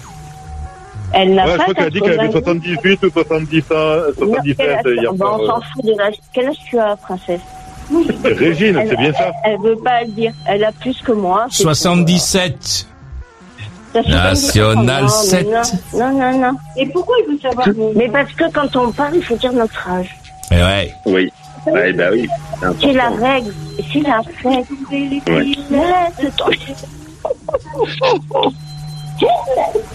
[1.15, 2.63] Elle n'a Ouais, je pas crois qu'elle a dit qu'elle avait 80 ans.
[2.63, 5.39] 78 ou 70 ans, Non, 77 quel âge- hier bon, soir.
[5.41, 6.15] on s'en fout de l'âge.
[6.33, 7.41] Quel âge tu as, princesse?
[7.93, 8.35] Euh.
[8.39, 10.33] Régine, c'est bien ça Elle, elle veut pas le dire.
[10.47, 11.47] Elle a plus que moi.
[11.51, 11.63] c'est tout.
[11.65, 12.87] 77.
[13.95, 15.47] National non, mais 7.
[15.47, 15.63] Non,
[15.95, 16.53] non, non, non.
[16.77, 19.89] Et pourquoi il veut savoir Mais parce que quand on parle, il faut dire notre
[19.89, 20.09] âge.
[20.51, 20.95] Mais Eh ouais.
[21.07, 21.33] Oui.
[21.67, 22.29] Ouais, bah oui.
[22.81, 23.53] c'est la règle.
[23.93, 24.67] C'est la règle.
[24.91, 25.45] Ouais.
[25.71, 26.47] Laisse ton-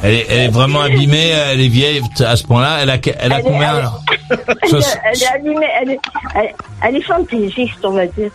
[0.03, 2.77] Elle est, elle est vraiment abîmée, elle est vieille à ce point-là.
[2.81, 4.01] Elle a, elle a Elle combien elle est- alors
[4.61, 5.99] Elle, est- elle est animée, elle est,
[6.35, 8.31] elle, elle est fantaisiste, on va dire.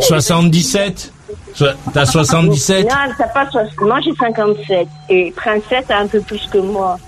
[0.00, 1.12] 77
[1.54, 3.80] So- T'as 77 Non, t'as pas 60.
[3.80, 4.88] Moi, j'ai 57.
[5.08, 6.98] Et Princesse a un peu plus que moi.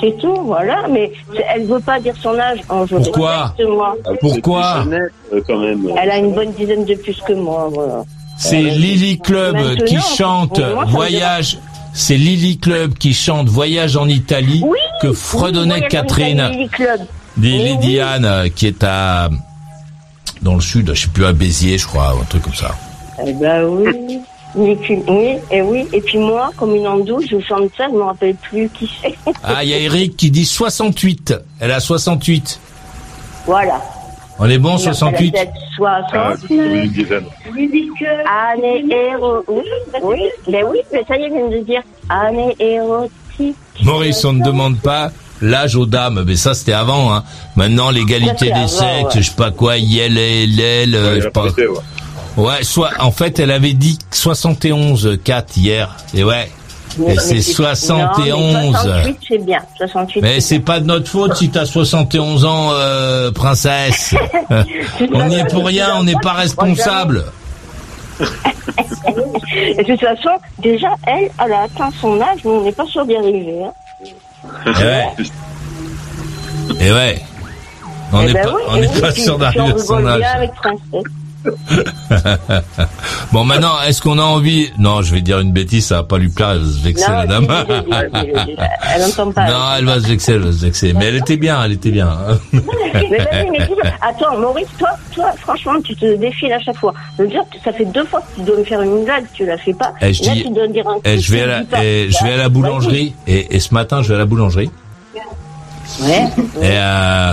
[0.00, 0.86] C'est tout, voilà.
[0.88, 1.10] Mais
[1.54, 2.60] elle veut pas dire son âge.
[2.70, 3.54] Oh, je Pourquoi?
[3.68, 3.96] Moi.
[4.20, 4.84] Pourquoi?
[5.32, 5.86] Euh, quand même.
[5.86, 8.04] euh, Elle a une bonne dizaine de plus que moi, voilà.
[8.36, 11.58] C'est Lily Club Maintenant, qui chante moi, Voyage.
[11.92, 17.00] C'est Lily Club qui chante Voyage en Italie Oui, que fredonnait Oui, Catherine Lily Club.
[17.36, 17.78] Lily Oui, oui.
[17.78, 19.28] Diane euh, qui est à
[20.42, 22.70] dans le sud, je sais plus à Béziers, je crois, ou un truc comme ça.
[23.26, 24.20] Eh ben oui.
[24.54, 24.76] Oui,
[25.50, 25.86] et oui.
[25.92, 29.14] Et puis moi, comme une andouille, je chante ça, je me rappelle plus qui c'est.
[29.44, 31.34] Ah, il y a Eric qui dit 68.
[31.60, 32.58] Elle a 68.
[33.46, 33.80] voilà.
[34.40, 35.52] On est bon, a 68 peut-être
[35.84, 36.00] Ah,
[36.36, 36.46] 60.
[36.48, 37.24] c'est une dizaine.
[37.50, 39.42] Année héros.
[39.48, 39.64] Oui,
[40.02, 41.82] oui, mais oui, mais ça y est, je viens de dire.
[42.08, 43.56] Année érotique.
[43.82, 45.10] Maurice, on ne demande pas
[45.42, 47.12] l'âge aux dames, mais ça c'était avant.
[47.12, 47.24] Hein.
[47.56, 49.22] Maintenant, l'égalité des sexes, ouais.
[49.22, 51.46] je sais pas quoi, yel, elle, euh, Ouais, je il sais pas.
[52.38, 52.62] Ouais.
[52.62, 55.96] Soit, en fait, elle avait dit 71 4 hier.
[56.14, 56.50] Et ouais.
[57.06, 58.28] Et c'est 71.
[58.54, 59.60] Non, mais 68, c'est bien.
[59.76, 60.20] 68.
[60.22, 64.14] Mais c'est pas de notre faute si t'as 71 ans, euh, princesse.
[65.12, 67.24] on n'y est pour rien, on n'est pas responsable.
[69.54, 72.86] Et de toute façon, déjà, elle, elle a atteint son âge, mais on n'est pas
[72.86, 73.54] sûr d'y arriver.
[73.64, 73.72] Hein.
[74.66, 75.06] Et ouais.
[76.80, 77.22] Et ouais.
[78.12, 80.22] On Eh n'est ben pas, oui, on oui, pas sûr d'arriver à son âge.
[80.34, 81.12] avec Princesse.
[83.32, 86.18] bon, maintenant, est-ce qu'on a envie Non, je vais dire une bêtise, ça va pas
[86.18, 87.46] lui plaire, elle va se vexer, Non, la dame.
[88.94, 89.46] Elle n'entend pas.
[89.48, 90.92] Non, elle va se vexer, elle va se vexer.
[90.94, 92.16] Mais elle était bien, elle était bien.
[92.52, 92.60] Mais
[93.18, 93.68] vas-y, mais.
[94.00, 96.92] Attends, Maurice, toi, toi, franchement, tu te défiles à chaque fois.
[97.16, 99.46] Je veux dire, ça fait deux fois que tu dois me faire une blague, tu
[99.46, 99.92] la fais pas.
[100.02, 101.66] Eh, je Là, dis- tu dois dire un Et truc, je vais à la, dis
[101.66, 101.84] pas.
[101.84, 104.70] et je vais à la boulangerie, et, et ce matin, je vais à la boulangerie.
[106.02, 106.24] Ouais.
[106.60, 107.32] Et, euh,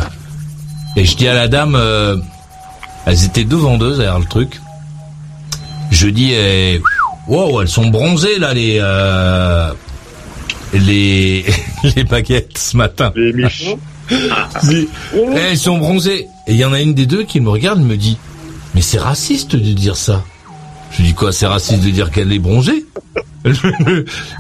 [0.96, 2.18] et je dis à la dame, euh,
[3.06, 4.60] elles étaient deux vendeuses derrière le truc.
[5.92, 6.82] Je dis, eh,
[7.28, 9.72] wow, elles sont bronzées là les euh,
[10.74, 11.46] les
[11.96, 13.12] les baguettes ce matin.
[13.16, 13.76] Les dis,
[14.12, 14.88] Eh,
[15.36, 16.28] elles sont bronzées.
[16.48, 18.18] Et il y en a une des deux qui me regarde et me dit,
[18.76, 20.24] mais c'est raciste de dire ça.
[20.98, 22.86] Je dis quoi, c'est raciste de dire qu'elle est bronzée?
[23.44, 23.56] Elle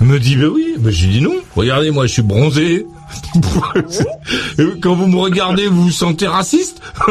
[0.01, 0.76] me- dit, ben oui.
[0.80, 1.36] Ben, je lui dis non.
[1.55, 2.86] Regardez, moi, je suis bronzé.
[4.82, 6.82] Quand vous me regardez, vous vous sentez raciste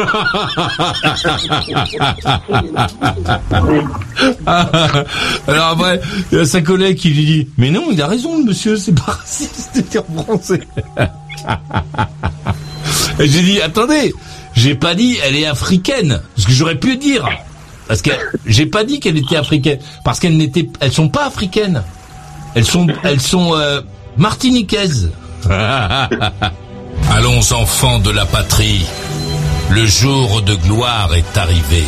[5.47, 8.43] Alors après, il y a sa collègue qui lui dit, mais non, il a raison,
[8.43, 10.61] monsieur, c'est pas raciste de dire bronzé.
[13.19, 14.13] Et j'ai dit, attendez,
[14.55, 17.27] j'ai pas dit elle est africaine, ce que j'aurais pu dire.
[17.87, 18.11] Parce que
[18.45, 21.83] j'ai pas dit qu'elle était africaine, parce qu'elles n'étaient, elles sont pas africaines.
[22.55, 23.81] Elles sont, elles sont euh,
[24.17, 25.11] martiniquaises.
[27.11, 28.85] Allons enfants de la patrie,
[29.69, 31.83] le jour de gloire est arrivé.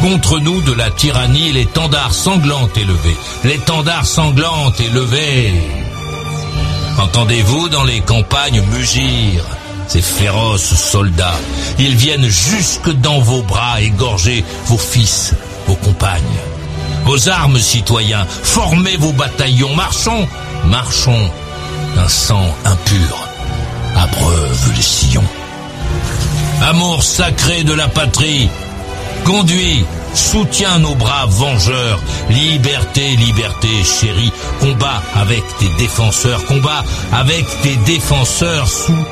[0.00, 3.16] Contre nous de la tyrannie, l'étendard sanglant est levé.
[3.44, 5.52] L'étendard sanglant est levé.
[6.98, 9.44] Entendez-vous dans les campagnes mugir
[9.88, 11.38] ces féroces soldats?
[11.78, 15.34] Ils viennent jusque dans vos bras égorger vos fils,
[15.66, 16.22] vos compagnes.
[17.04, 20.26] Vos armes, citoyens, formez vos bataillons, marchons,
[20.66, 21.30] marchons,
[21.96, 23.28] d'un sang impur
[23.96, 25.24] abreuve les sillons.
[26.62, 28.48] Amour sacré de la patrie,
[29.24, 29.84] conduis,
[30.14, 32.00] soutiens nos braves vengeurs.
[32.30, 39.04] Liberté, liberté, chérie, combat avec tes défenseurs, combat avec tes défenseurs sous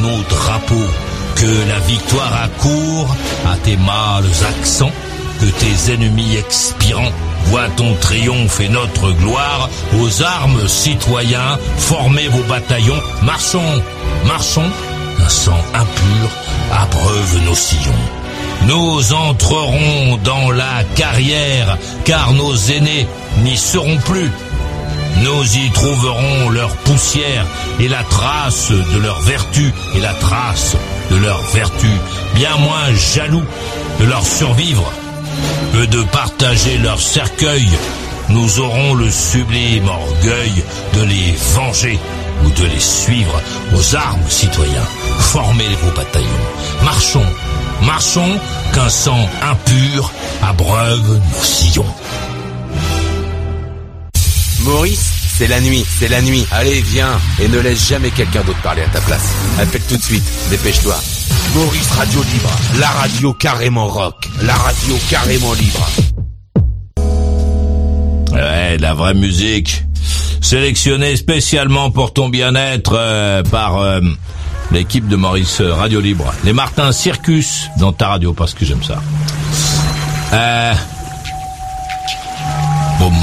[0.00, 0.90] nos drapeaux.
[1.36, 3.14] Que la victoire accourt
[3.46, 4.92] à tes mâles accents,
[5.40, 7.12] que tes ennemis expirants
[7.50, 9.68] voient ton triomphe et notre gloire.
[10.00, 13.82] Aux armes, citoyens, formez vos bataillons, marchons,
[14.26, 14.70] marchons,
[15.24, 16.30] un sang impur
[16.72, 17.92] abreuve nos sillons.
[18.66, 23.06] Nous entrerons dans la carrière, car nos aînés
[23.42, 24.30] n'y seront plus.
[25.22, 27.46] Nous y trouverons leur poussière
[27.80, 30.76] et la trace de leur vertu et la trace
[31.10, 31.88] de leur vertu,
[32.34, 33.44] bien moins jaloux
[34.00, 34.92] de leur survivre
[35.72, 37.68] que de partager leur cercueil.
[38.28, 40.62] Nous aurons le sublime orgueil
[40.94, 41.98] de les venger
[42.44, 43.40] ou de les suivre
[43.74, 44.88] aux armes, citoyens.
[45.18, 46.26] Formez vos bataillons.
[46.84, 47.26] Marchons,
[47.82, 48.38] marchons,
[48.74, 50.12] qu'un sang impur
[50.42, 51.94] abreuve nos sillons.
[54.60, 55.08] Maurice,
[55.38, 56.46] c'est la nuit, c'est la nuit.
[56.50, 59.28] Allez, viens, et ne laisse jamais quelqu'un d'autre parler à ta place.
[59.58, 60.98] Appelle tout de suite, dépêche-toi.
[61.54, 65.88] Maurice Radio Libre, la radio carrément rock, la radio carrément libre.
[68.32, 69.84] Ouais, la vraie musique.
[70.40, 74.00] Sélectionnée spécialement pour ton bien-être euh, par euh,
[74.72, 76.32] l'équipe de Maurice Radio Libre.
[76.44, 79.00] Les Martins Circus dans ta radio, parce que j'aime ça.
[80.32, 80.74] Euh...
[82.98, 83.14] Boum.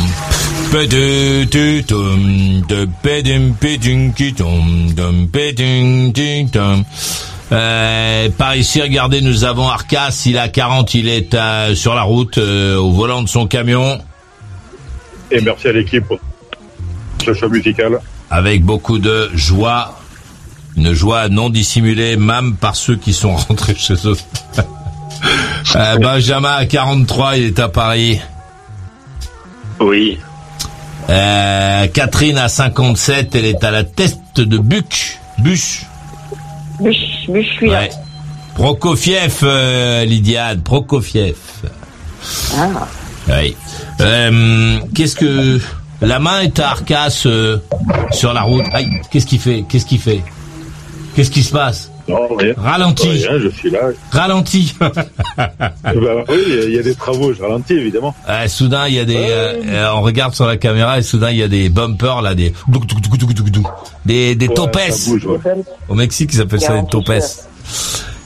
[7.51, 12.01] Euh, par ici, regardez, nous avons Arcas, il a 40, il est euh, sur la
[12.01, 13.99] route, euh, au volant de son camion.
[15.31, 16.19] Et merci à l'équipe pour
[17.23, 17.99] ce choix musical.
[18.29, 19.99] avec beaucoup de joie,
[20.75, 24.17] une joie non dissimulée même par ceux qui sont rentrés chez eux.
[25.75, 28.19] Euh, Benjamin à 43, il est à Paris.
[29.79, 30.19] Oui.
[31.09, 35.19] Euh, Catherine à 57, elle est à la tête de Buc,
[36.79, 37.81] Bûche, je suis là.
[37.81, 37.89] Ouais.
[38.55, 41.35] Prokofiev, euh, Lydiane, Prokofiev.
[42.57, 42.87] Ah.
[43.27, 43.55] Oui.
[44.01, 45.59] Euh, qu'est-ce que
[46.01, 47.57] la main est à Arcas euh,
[48.11, 48.65] sur la route.
[48.71, 49.65] Aïe, qu'est-ce qu'il fait?
[49.67, 50.23] Qu'est-ce qu'il fait?
[51.15, 51.91] Qu'est-ce qui se passe?
[52.07, 52.53] Non, rien.
[52.55, 53.07] Ralenti.
[53.09, 53.79] Rien, je suis là.
[54.11, 54.75] Ralenti.
[54.79, 54.93] bah
[55.37, 56.37] oui,
[56.67, 58.13] il y a- des travaux, je ralentis évidemment.
[58.29, 59.15] Euh, soudain, il y a des.
[59.17, 62.35] euh, euh, on regarde sur la caméra et soudain, il y a des bumpers là,
[62.35, 62.53] des
[64.05, 64.77] des des Ouais, topes.
[64.89, 65.39] ça bouge, ouais.
[65.89, 67.11] Au Mexique, ils appellent ça des topes.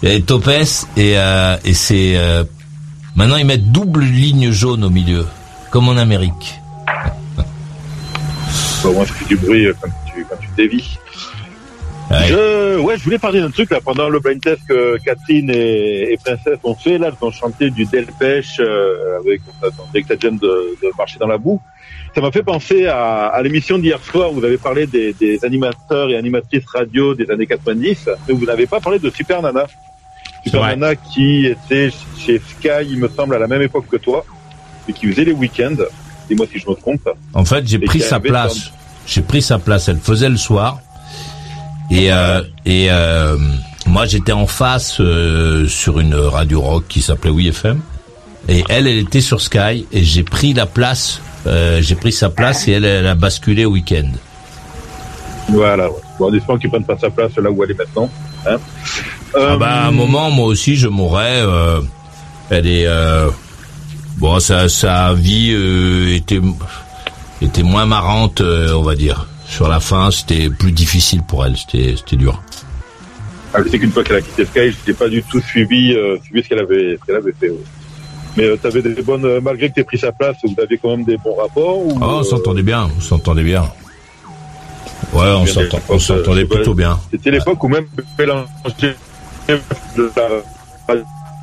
[0.03, 0.47] Il y a des topes
[0.97, 2.43] et euh, et c'est euh,
[3.15, 5.25] maintenant ils mettent double ligne jaune au milieu.
[5.71, 6.59] comme en Amérique.
[8.83, 10.97] Bon, moi, je fais du bruit quand tu, quand tu dévis.
[12.27, 16.13] Je, ouais, je voulais parler d'un truc là pendant le blind test que Catherine et,
[16.13, 19.41] et Princesse ont fait là, ils ont chanté du Delpech euh, avec
[19.89, 21.61] avec ta de, de marcher dans la boue.
[22.15, 25.45] Ça m'a fait penser à, à l'émission d'hier soir où vous avez parlé des, des
[25.45, 29.67] animateurs et animatrices radio des années 90, mais vous n'avez pas parlé de Super Nana.
[30.43, 34.25] Super Nana qui était chez Sky, il me semble, à la même époque que toi,
[34.87, 35.75] et qui faisait les week-ends.
[36.27, 37.07] Dis-moi si je me trompe.
[37.33, 38.71] En fait, j'ai pris sa place.
[39.05, 39.87] J'ai pris sa place.
[39.87, 40.79] Elle faisait le soir.
[41.91, 43.37] Et euh, et euh,
[43.87, 47.79] moi, j'étais en face euh, sur une radio rock qui s'appelait WeFM.
[48.47, 49.85] Et elle, elle était sur Sky.
[49.91, 51.21] Et j'ai pris la place.
[51.47, 54.11] euh, j'ai pris sa place et elle, elle a basculé au week-end.
[55.49, 55.89] Voilà.
[55.89, 55.97] Ouais.
[56.19, 58.09] Bon, en espérant qu'ils prennent pas sa place là où elle est maintenant.
[58.47, 58.57] Hein.
[59.35, 61.41] Ah bah, à un moment, moi aussi, je mourrais.
[61.41, 61.81] euh,
[62.51, 63.29] elle est euh,
[64.17, 66.41] bon, sa sa vie euh, était
[67.41, 69.27] était moins marrante, euh, on va dire.
[69.49, 71.57] Sur la fin, c'était plus difficile pour elle.
[71.57, 72.41] C'était dur.
[73.53, 75.93] Ah, je sais qu'une fois qu'elle a quitté Sky, je n'ai pas du tout suivi,
[75.95, 77.49] euh, suivi ce qu'elle avait, ce qu'elle avait fait.
[77.49, 77.57] ouais.
[78.37, 80.53] Mais euh, tu avais des bonnes, euh, malgré que tu aies pris sa place, vous
[80.61, 83.63] aviez quand même des bons rapports ou, Oh, on euh, s'entendait bien, on s'entendait bien.
[85.13, 85.45] Ouais, on
[85.89, 86.99] on s'entendait plutôt bien.
[87.09, 87.85] C'était l'époque où même
[88.19, 88.45] la-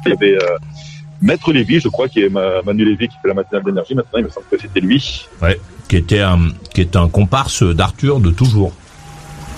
[0.06, 0.56] il y avait euh,
[1.22, 3.94] Maître Lévy, je crois, qui est Ma- Manu Lévy qui fait la matinale d'énergie.
[3.94, 5.26] Maintenant, il me semble que c'était lui.
[5.42, 5.58] Ouais,
[5.88, 8.72] qui était un qui est un comparse d'Arthur de toujours,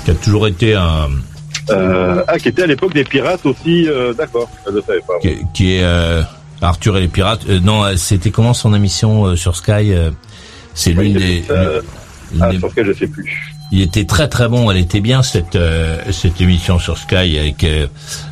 [0.04, 1.09] qui a toujours été un
[1.70, 3.86] Euh, ah, qui était à l'époque des pirates aussi.
[3.88, 5.18] euh, D'accord, je ne savais pas.
[5.20, 6.22] qui, qui est euh,
[6.62, 7.42] Arthur et les pirates.
[7.48, 9.92] Euh, non, euh, c'était comment son émission euh, sur Sky
[10.74, 11.44] C'est l'une des.
[12.40, 13.52] Ah, des- sur lequel je sais plus.
[13.70, 14.70] Il était très très bon.
[14.70, 17.86] Elle était bien cette euh, cette émission sur Sky avec euh,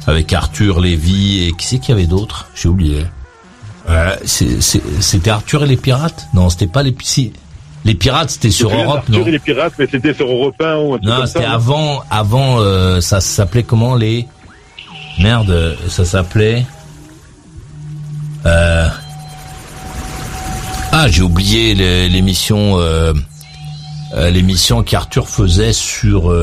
[0.06, 2.48] avec Arthur Lévy et qui c'est qu'il y avait d'autres?
[2.54, 3.04] J'ai oublié.
[3.88, 7.32] Euh, c'était Arthur et les pirates Non, c'était pas les si,
[7.84, 8.30] les pirates.
[8.30, 10.98] C'était sur Europe, d'Arthur non et les pirates, mais c'était sur Europe 1 ou un
[10.98, 12.58] truc Non, c'était avant avant.
[12.58, 14.26] euh, ça s'appelait comment les
[15.20, 16.66] Merde, ça s'appelait.
[18.44, 18.88] Euh...
[20.92, 21.74] Ah, j'ai oublié
[22.08, 23.12] l'émission, euh,
[24.30, 26.34] l'émission qu'Arthur faisait sur,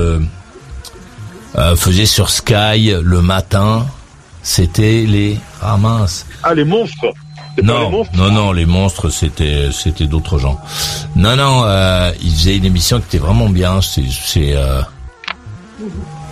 [1.75, 3.85] faisait sur Sky le matin.
[4.43, 6.25] C'était les ah mince.
[6.43, 7.13] Ah, les monstres.
[7.55, 10.59] C'est pas les Non, monstres non, non, les monstres, c'était, c'était d'autres gens.
[11.15, 13.79] Non, non, euh, il faisait une émission qui était vraiment bien.
[13.81, 14.81] C'est, c'est, euh,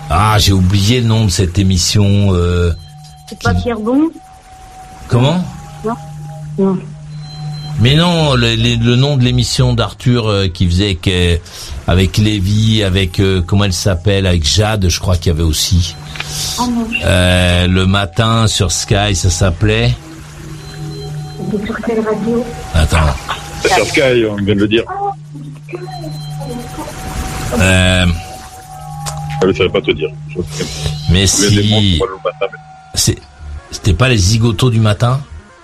[0.10, 2.34] ah, j'ai oublié le nom de cette émission.
[2.34, 2.74] Euh,
[3.30, 4.10] C'est pas Pierre Bon
[5.08, 5.44] comment
[5.86, 5.96] Non.
[6.58, 6.78] Non.
[7.80, 11.38] Mais non, le, le- le nom de l'émission d'Arthur euh, qui faisait avec, euh,
[11.88, 15.96] avec Lévy, avec euh, comment elle s'appelle, avec Jade, je crois qu'il y avait aussi.
[16.60, 16.88] Ah non.
[17.04, 19.94] Euh, le matin sur Sky, ça s'appelait.
[21.50, 22.98] C'est sur quelle radio Attends.
[23.62, 24.84] C'est sur Sky, on vient de le dire.
[27.60, 28.06] Euh,
[29.42, 30.10] Je ne saurais pas te dire.
[31.12, 32.00] Mais si.
[33.72, 35.22] c'était pas les zigotos du matin?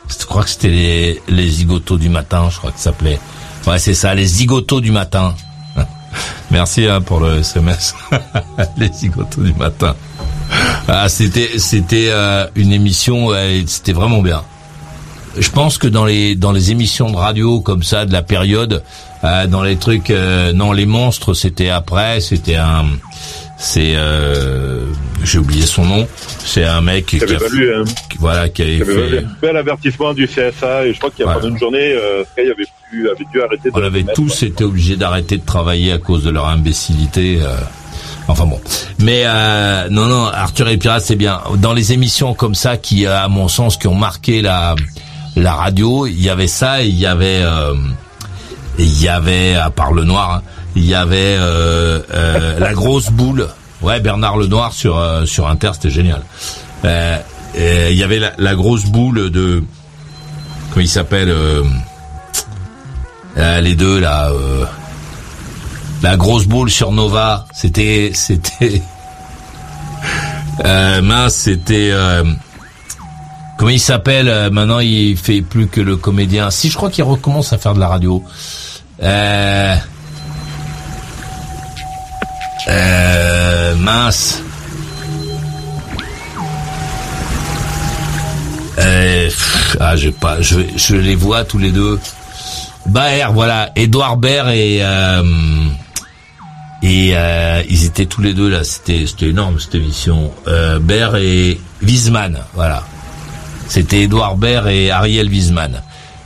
[0.10, 3.20] Je crois que c'était les, les zigotos du matin, je crois que ça s'appelait.
[3.66, 5.36] Ouais, c'est ça, les zigotos du matin.
[6.52, 7.94] Merci hein, pour le SMS.
[8.78, 9.96] les zigotos du matin.
[10.88, 14.44] Ah, c'était c'était euh, une émission, euh, c'était vraiment bien.
[15.40, 18.84] Je pense que dans les dans les émissions de radio comme ça de la période,
[19.24, 22.86] euh, dans les trucs, euh, non les monstres c'était après, c'était un,
[23.58, 24.86] c'est euh,
[25.24, 26.08] j'ai oublié son nom,
[26.44, 27.72] c'est un mec qui, a valu
[28.10, 31.28] qui- voilà qui avait fait, un bel avertissement du CSA et je crois qu'il y
[31.28, 31.48] a Voilà.
[31.48, 34.96] une journée, euh, Sky avait, pu, avait dû arrêter de on avait tous été obligés
[34.96, 37.40] d'arrêter de travailler à cause de leur imbécilité.
[37.42, 37.56] euh,
[38.30, 38.60] Enfin bon,
[39.00, 41.40] mais euh, non non, Arthur et pirates c'est bien.
[41.60, 44.76] Dans les émissions comme ça qui, à mon sens, qui ont marqué la
[45.38, 47.76] la radio, il y avait ça, il y avait euh,
[48.80, 50.42] il y avait à part le noir, hein,
[50.76, 53.48] il y avait euh, euh, la grosse boule.
[53.82, 56.24] Ouais, Bernard Lenoir sur sur Inter, c'était génial.
[56.84, 59.64] Il y avait la, grosse boule de
[60.72, 61.32] comment il s'appelle
[63.36, 64.32] les deux là.
[66.02, 68.82] la grosse boule sur Nova, c'était c'était
[71.04, 71.94] mince, c'était
[73.58, 76.52] comment il s'appelle euh, Maintenant, il fait plus que le comédien.
[76.52, 78.24] Si je crois qu'il recommence à faire de la radio.
[79.04, 79.76] Euh,
[82.68, 84.42] euh, mince.
[88.80, 89.30] Euh,
[89.80, 92.00] ah, je pas, je, les vois tous les deux.
[92.86, 95.24] Baer, voilà, Edouard Baer et euh,
[96.84, 98.64] et euh, ils étaient tous les deux là.
[98.64, 100.32] C'était c'était énorme cette émission.
[100.48, 102.84] Euh, Baer et Wiesmann, voilà.
[103.70, 105.82] C'était Edouard Baer et Ariel Wiesmann.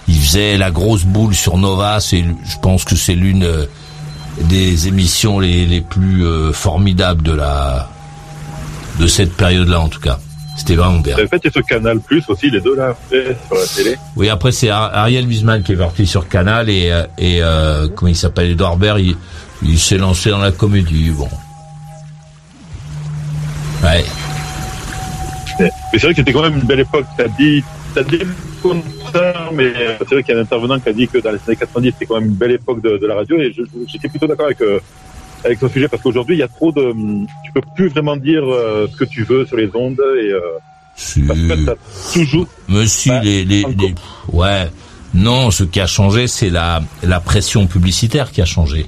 [0.08, 2.00] il faisait la grosse boule sur Nova.
[2.00, 3.66] C'est, je pense que c'est l'une euh,
[4.42, 7.90] des émissions les, les plus euh, formidables de la
[9.00, 10.20] de cette période-là en tout cas.
[10.58, 11.16] C'était vraiment bien.
[11.16, 13.98] En fait, il y a ce Canal Plus aussi, les deux là, sur la télé.
[14.18, 17.88] Oui, après c'est Ar- Ariel Wiesman qui est parti sur Canal et euh, et euh,
[17.96, 19.16] comment il s'appelle Edouard Baird, il,
[19.64, 21.10] il s'est lancé dans la comédie.
[21.12, 21.30] Bon.
[23.84, 24.06] Ouais.
[25.62, 27.06] Mais c'est vrai que c'était quand même une belle époque.
[27.18, 28.20] T'as dit, t'as dit
[29.54, 31.56] mais c'est vrai qu'il y a un intervenant qui a dit que dans les années
[31.58, 33.54] 90, c'était quand même une belle époque de, de la radio et
[33.88, 34.80] j'étais plutôt d'accord avec, euh,
[35.44, 36.94] avec ton sujet parce qu'aujourd'hui, il y a trop de,
[37.44, 40.40] tu peux plus vraiment dire euh, ce que tu veux sur les ondes et, euh,
[41.28, 41.76] parce que t'as
[42.14, 43.96] toujours, Monsieur, les, les, les-
[44.32, 44.70] ouais,
[45.14, 48.86] non, ce qui a changé, c'est la, la pression publicitaire qui a changé.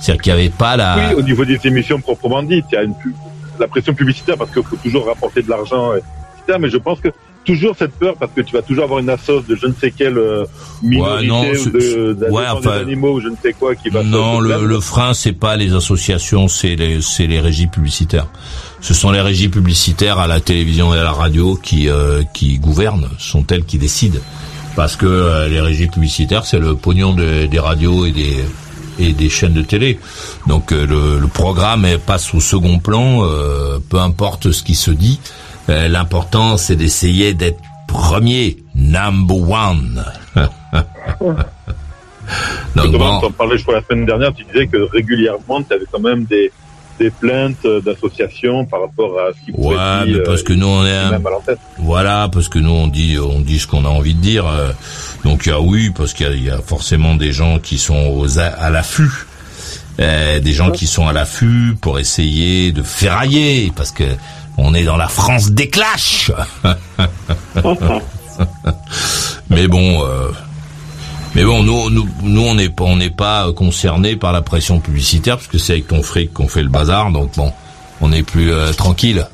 [0.00, 0.96] C'est-à-dire qu'il n'y avait pas la.
[1.08, 3.14] oui, au niveau des émissions proprement dites, il y a une, pu-
[3.60, 6.58] la pression publicitaire parce qu'il faut toujours rapporter de l'argent, etc.
[6.60, 7.08] Mais je pense que
[7.44, 9.90] toujours cette peur parce que tu vas toujours avoir une assoce de je ne sais
[9.90, 10.44] quelle euh,
[10.82, 13.52] minorité non, ou c'est- de, de la ouais, enfin, des animaux ou je ne sais
[13.54, 17.40] quoi qui va Non, le, le frein, c'est pas les associations, c'est les, c'est les
[17.40, 18.26] régies publicitaires.
[18.82, 22.58] Ce sont les régies publicitaires à la télévision et à la radio qui, euh, qui
[22.58, 24.18] gouvernent, sont elles qui décident.
[24.76, 28.36] Parce que euh, les régies publicitaires, c'est le pognon de- des radios et des,
[29.00, 29.98] et des chaînes de télé.
[30.46, 34.90] Donc euh, le, le programme passe au second plan, euh, peu importe ce qui se
[34.90, 35.20] dit.
[35.68, 40.04] Euh, L'important, c'est d'essayer d'être premier, number one.
[42.76, 43.20] Donc bon.
[43.20, 46.24] t'en parlais, je crois, la semaine dernière, tu disais que régulièrement, tu avais quand même
[46.24, 46.52] des,
[47.00, 50.22] des plaintes euh, d'associations par rapport à ce qui pouvait Ouais, être dit, mais euh,
[50.24, 51.56] parce que nous on est un- même à l'antenne.
[51.78, 54.46] voilà, parce que nous on dit on dit ce qu'on a envie de dire.
[54.46, 54.70] euh,
[55.24, 57.58] Donc il y a oui, parce qu'il y a- il y, a forcément des gens
[57.58, 59.10] qui sont aux a- à l'affût,
[59.98, 64.04] euh, des gens qui sont à l'affût pour essayer de ferrailler, parce que
[64.58, 66.30] on est dans la France des clashs.
[69.50, 70.04] mais bon.
[70.04, 70.30] euh,
[71.34, 74.80] mais bon, nous, nous, nous, on n'est pas, on n'est pas concernés par la pression
[74.80, 77.52] publicitaire parce que c'est avec ton fric qu'on fait le bazar, donc bon,
[78.00, 79.26] on est plus euh, tranquille,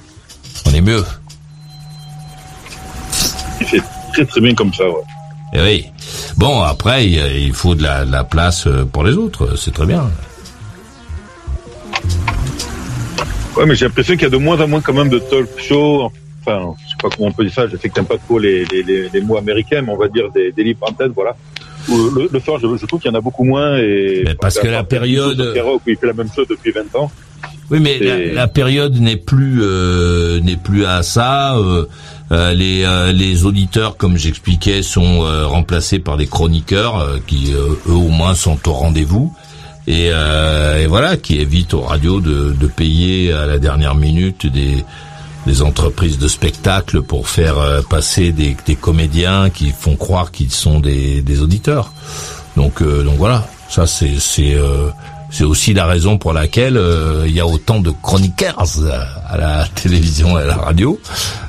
[0.66, 1.04] on est mieux.
[3.68, 3.82] C'est
[4.12, 5.02] très très bien comme ça, ouais.
[5.54, 5.86] Eh oui.
[6.36, 9.86] Bon, après, il faut de la, de la place euh, pour les autres, c'est très
[9.86, 10.10] bien.
[13.56, 15.48] Ouais, mais j'ai l'impression qu'il y a de moins en moins quand même de talk
[15.58, 16.12] show.
[16.42, 17.66] Enfin, je sais pas comment on peut dire ça.
[17.66, 20.08] Je sais que t'aimes pas trop les, les, les, les mots américains, mais on va
[20.08, 21.34] dire des, des libres antennes, voilà.
[21.88, 24.24] Le, le soir, je, je trouve qu'il y en a beaucoup moins et.
[24.40, 27.10] parce que la période- où il fait la même chose depuis 20 ans.
[27.70, 27.98] Oui, mais
[28.32, 31.56] la, période n'est plus euh, n'est plus à ça.
[31.56, 31.86] euh,
[32.32, 37.52] euh, les euh, les auditeurs, comme j'expliquais, sont euh, remplacés par des chroniqueurs euh, qui
[37.54, 39.32] euh, eux au moins sont au rendez-vous
[39.88, 44.46] et, euh, et voilà qui évitent aux radios de, de payer à la dernière minute
[44.46, 44.84] des
[45.46, 50.80] des entreprises de spectacle pour faire euh, passer des, comédiens qui font croire qu'ils sont
[50.80, 51.92] des, auditeurs.
[52.56, 54.88] Donc euh, donc voilà, ça c'est c'est euh,
[55.30, 58.56] c'est aussi la raison pour laquelle euh, il y a autant de chroniqueurs
[59.28, 60.98] à, la télévision et à la radio,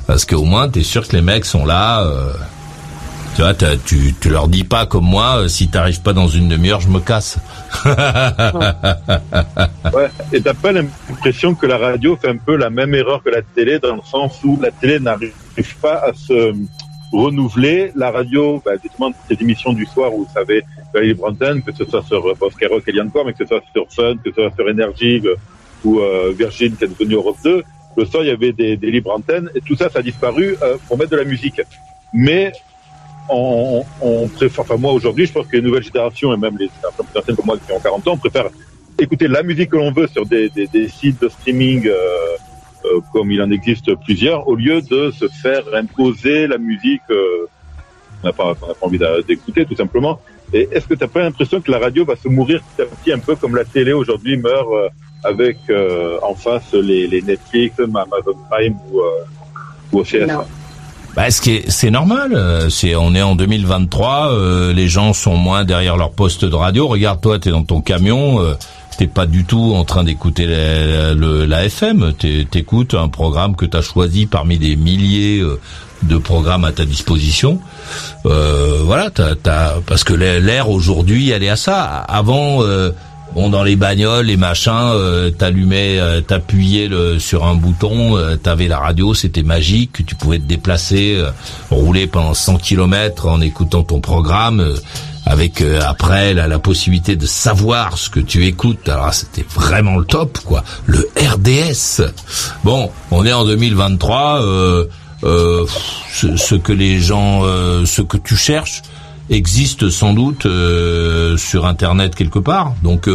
[0.06, 2.06] parce qu'au moins t'es sûr que les mecs sont là.
[3.34, 6.80] tu vois, tu tu leur dis pas comme moi, si t'arrives pas dans une demi-heure,
[6.80, 7.38] je me casse.
[9.94, 10.08] Ouais.
[10.32, 13.42] Et t'as pas l'impression que la radio fait un peu la même erreur que la
[13.42, 15.32] télé dans le sens où la télé n'arrive
[15.80, 16.52] pas à se
[17.12, 17.92] renouveler?
[17.94, 20.62] La radio, bah, justement, ces émissions du soir où vous savez,
[20.94, 23.86] libre antenne, que ce soit sur bon, Skyrock et encore, mais que ce soit sur
[23.90, 25.34] Fun, que ce soit sur Énergie euh,
[25.84, 27.62] ou euh, Virgin qui est devenu Europe 2,
[27.96, 30.56] le soir il y avait des, des libres antennes et tout ça, ça a disparu
[30.62, 31.60] euh, pour mettre de la musique.
[32.12, 32.52] Mais
[33.28, 36.68] on, on préfère, enfin moi aujourd'hui, je pense que les nouvelles générations et même les
[36.68, 38.50] générations moi qui ont 40 ans, préfèrent
[38.98, 40.50] écouter la musique que l'on veut sur des,
[40.88, 41.94] sites de streaming euh,
[42.84, 47.46] euh, comme il en existe plusieurs, au lieu de se faire imposer la musique euh,
[48.20, 50.20] qu'on n'a pas, pas envie d'écouter tout simplement.
[50.52, 52.86] Et est-ce que tu n'as pas l'impression que la radio va se mourir petit à
[52.86, 54.88] petit, un peu comme la télé aujourd'hui meurt euh,
[55.24, 59.00] avec euh, en face les, Netflix, Amazon Prime ou,
[59.92, 60.30] ou OCS
[61.18, 62.32] Bah, ce qui est- c'est normal.
[62.32, 64.30] euh, C'est, on est en 2023.
[64.30, 66.86] euh, les gens sont moins derrière leur poste de radio.
[66.86, 68.40] Regarde, toi, t'es dans ton camion.
[68.40, 68.54] Euh,
[68.98, 72.12] T'es pas du tout en train d'écouter la, la FM.
[72.18, 75.60] T'es- T'écoutes un programme que t'as choisi parmi des milliers euh,
[76.04, 77.60] de programmes à ta disposition.
[78.26, 81.84] Euh, voilà, t'as, t'as- parce que l'air aujourd'hui, elle est à ça.
[82.08, 82.60] Avant.
[83.38, 88.66] Bon, dans les bagnoles, les machins, euh, t'allumais, euh, t'appuyais sur un bouton, euh, t'avais
[88.66, 91.30] la radio, c'était magique, tu pouvais te déplacer, euh,
[91.70, 94.74] rouler pendant 100 km en écoutant ton programme, euh,
[95.24, 98.88] avec euh, après la, la possibilité de savoir ce que tu écoutes.
[98.88, 100.64] Alors c'était vraiment le top, quoi.
[100.86, 102.10] Le RDS.
[102.64, 104.42] Bon, on est en 2023.
[104.42, 104.84] Euh,
[105.22, 107.42] ce, ce que les gens,
[107.84, 108.82] ce que tu cherches,
[109.30, 110.46] existe sans doute
[111.36, 112.74] sur Internet quelque part.
[112.82, 113.08] Donc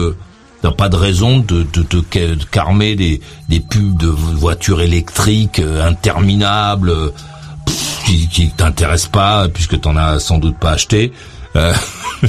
[0.62, 1.98] T'as pas de raison de te
[2.50, 7.12] carmer des, des pubs de voitures électriques interminables
[8.06, 11.12] qui, qui t'intéressent pas puisque t'en as sans doute pas acheté.
[11.56, 11.74] Euh,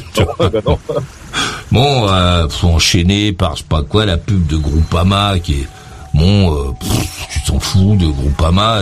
[1.72, 5.68] bon, euh, faut enchaîner par je sais pas quoi la pub de Groupama qui est
[6.12, 6.72] bon, euh,
[7.30, 8.80] tu t'en fous de Groupama.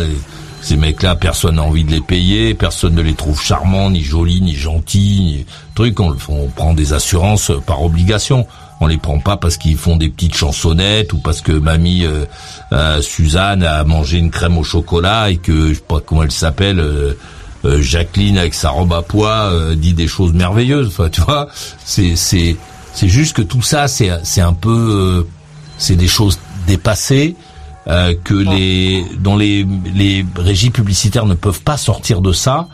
[0.62, 4.40] Ces mecs-là, personne n'a envie de les payer, personne ne les trouve charmants, ni jolis,
[4.40, 5.98] ni gentils, ni truc.
[5.98, 8.46] On, on prend des assurances par obligation.
[8.80, 12.24] On les prend pas parce qu'ils font des petites chansonnettes ou parce que mamie euh,
[12.72, 16.32] euh, Suzanne a mangé une crème au chocolat et que je sais pas comment elle
[16.32, 16.78] s'appelle.
[16.80, 17.14] Euh,
[17.80, 20.88] Jacqueline avec sa robe à pois dit des choses merveilleuses.
[20.88, 21.46] Enfin, tu vois,
[21.84, 22.56] c'est c'est
[22.92, 25.24] c'est juste que tout ça, c'est c'est un peu,
[25.78, 27.36] c'est des choses dépassées
[27.86, 32.68] que les dont les les régies publicitaires ne peuvent pas sortir de ça.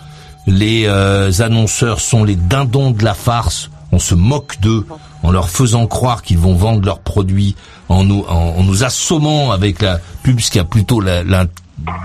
[0.47, 0.87] Les
[1.41, 3.71] annonceurs sont les dindons de la farce.
[3.91, 4.87] On se moque d'eux
[5.23, 7.57] en leur faisant croire qu'ils vont vendre leurs produits,
[7.89, 11.23] en nous, en, nous assommant avec la pub, ce qui a plutôt la,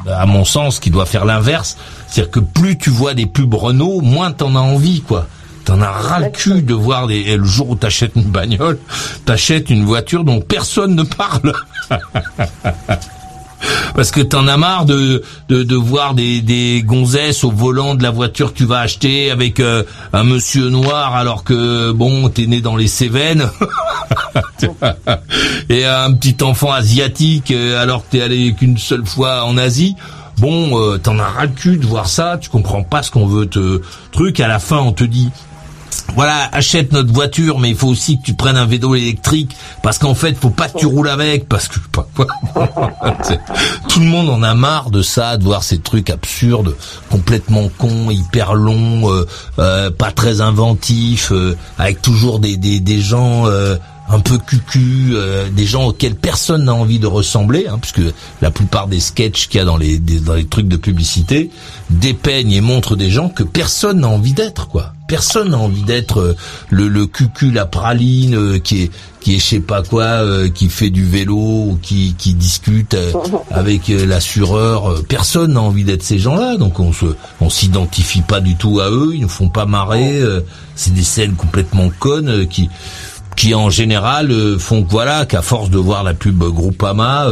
[0.07, 1.77] à mon sens, qui doit faire l'inverse.
[2.07, 5.27] C'est-à-dire que plus tu vois des pubs Renault, moins t'en as envie, quoi.
[5.65, 8.79] T'en as ras le cul de voir des, le jour où t'achètes une bagnole,
[9.25, 11.53] t'achètes une voiture dont personne ne parle.
[13.95, 18.03] parce que t'en as marre de, de, de voir des, des gonzesses au volant de
[18.03, 22.47] la voiture que tu vas acheter avec euh, un monsieur noir alors que bon t'es
[22.47, 23.49] né dans les Cévennes.
[25.69, 29.95] Et un petit enfant asiatique euh, alors que t'es allé qu'une seule fois en Asie.
[30.39, 33.27] Bon euh, t'en as ras le cul de voir ça tu comprends pas ce qu'on
[33.27, 35.29] veut te truc à la fin on te dit
[36.15, 39.97] voilà, achète notre voiture, mais il faut aussi que tu prennes un vélo électrique, parce
[39.97, 41.79] qu'en fait, faut pas que tu roules avec, parce que
[43.89, 46.75] tout le monde en a marre de ça, de voir ces trucs absurdes,
[47.09, 49.27] complètement cons, hyper longs, euh,
[49.59, 53.45] euh, pas très inventifs, euh, avec toujours des des, des gens
[54.13, 55.15] un peu cucu,
[55.51, 59.57] des gens auxquels personne n'a envie de ressembler, hein, puisque la plupart des sketchs qu'il
[59.57, 61.49] y a dans les, dans les trucs de publicité
[61.89, 66.19] dépeignent et montrent des gens que personne n'a envie d'être, quoi personne n'a envie d'être
[66.19, 66.35] euh,
[66.71, 70.49] le, le cucu, la praline, euh, qui est qui est je sais pas quoi, euh,
[70.49, 72.97] qui fait du vélo ou qui, qui discute
[73.51, 75.03] avec l'assureur.
[75.07, 77.05] Personne n'a envie d'être ces gens-là, donc on se
[77.39, 80.19] on s'identifie pas du tout à eux, ils nous font pas marrer.
[80.75, 82.69] c'est des scènes complètement connes qui
[83.35, 87.27] qui en général font que voilà qu'à force de voir la pub Groupama,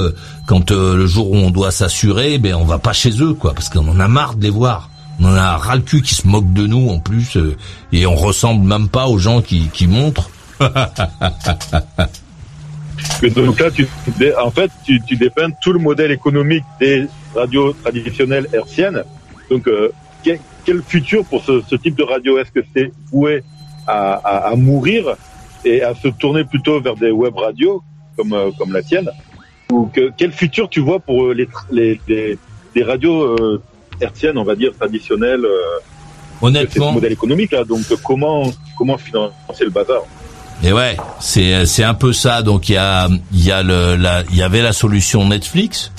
[0.47, 3.69] quand le jour où on doit s'assurer, ben on va pas chez eux quoi, parce
[3.69, 4.89] qu'on en a marre de les voir.
[5.19, 7.55] On en a ras le cul qui se moque de nous en plus euh,
[7.91, 10.31] et on ressemble même pas aux gens qui, qui montrent.
[13.35, 13.87] Donc là, tu,
[14.39, 19.03] en fait, tu, tu dépeins tout le modèle économique des radios traditionnelles hertziennes.
[19.49, 19.91] Donc, euh,
[20.23, 22.37] quel, quel, futur pour ce, ce type de radio?
[22.39, 23.43] Est-ce que c'est voué
[23.87, 25.15] à, à, à, mourir?
[25.65, 27.83] Et à se tourner plutôt vers des web radios
[28.17, 29.09] comme, euh, comme la tienne
[29.71, 32.37] Ou que, quel futur tu vois pour les, les, les,
[32.75, 33.59] les radios
[34.01, 35.45] hertzienne, on va dire, traditionnelle.
[35.45, 35.79] Euh,
[36.41, 36.87] Honnêtement.
[36.87, 37.63] C'est modèle économique, là.
[37.63, 40.01] Donc, comment, comment financer le bazar?
[40.63, 42.43] Et ouais, c'est c'est un peu ça.
[42.43, 45.91] Donc il y a il y a le la il y avait la solution Netflix,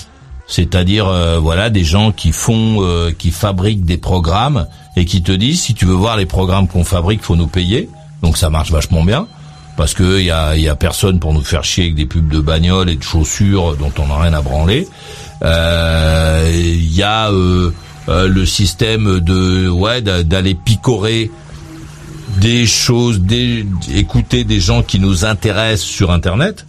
[0.47, 5.33] c'est-à-dire euh, voilà des gens qui font euh, qui fabriquent des programmes et qui te
[5.33, 7.89] disent si tu veux voir les programmes qu'on fabrique, faut nous payer.
[8.21, 9.27] Donc ça marche vachement bien
[9.77, 12.39] parce que y a y a personne pour nous faire chier avec des pubs de
[12.39, 14.87] bagnoles et de chaussures dont on n'a rien à branler.
[15.41, 17.29] Il y a
[18.09, 21.31] euh, le système de ouais d'aller picorer
[22.37, 23.65] des choses, des,
[23.95, 26.65] écouter des gens qui nous intéressent sur Internet.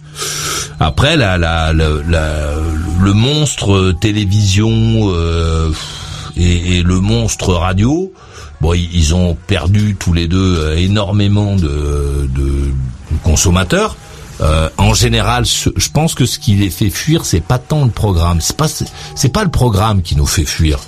[0.79, 5.71] Après, la, la, le monstre télévision euh,
[6.37, 8.13] et, le monstre radio,
[8.61, 12.71] bon, ils ont perdu tous les deux euh, énormément de, de
[13.23, 13.95] consommateurs.
[14.77, 18.41] en général, je pense que ce qui les fait fuir, c'est pas tant le programme.
[18.41, 18.67] C'est pas,
[19.15, 20.79] c'est pas le programme qui nous fait fuir.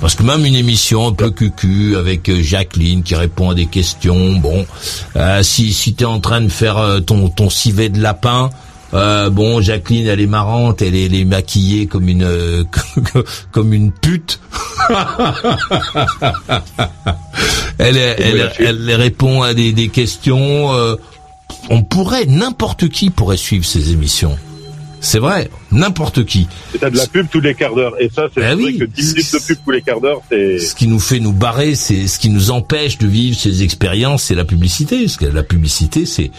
[0.00, 3.66] Parce que même une émission un peu cucu avec euh, Jacqueline qui répond à des
[3.66, 4.66] questions, bon,
[5.16, 8.50] euh, si si t'es en train de faire euh, ton ton civet de lapin,
[8.92, 12.66] euh, bon, Jacqueline, elle est marrante, elle est, elle est maquillée comme une
[13.52, 14.38] comme une pute.
[17.78, 20.68] elle, elle, elle, répond à des, des questions.
[21.70, 24.36] On pourrait, n'importe qui pourrait suivre ces émissions.
[25.00, 26.48] C'est vrai, n'importe qui.
[26.80, 27.94] T'as de la pub tous les quarts d'heure.
[28.00, 30.58] Et ça, c'est ben vrai que 10 minutes de pub tous les quarts d'heure, c'est...
[30.58, 34.24] Ce qui nous fait nous barrer, c'est ce qui nous empêche de vivre ces expériences,
[34.24, 35.02] c'est la publicité.
[35.02, 36.30] Parce que la publicité, c'est...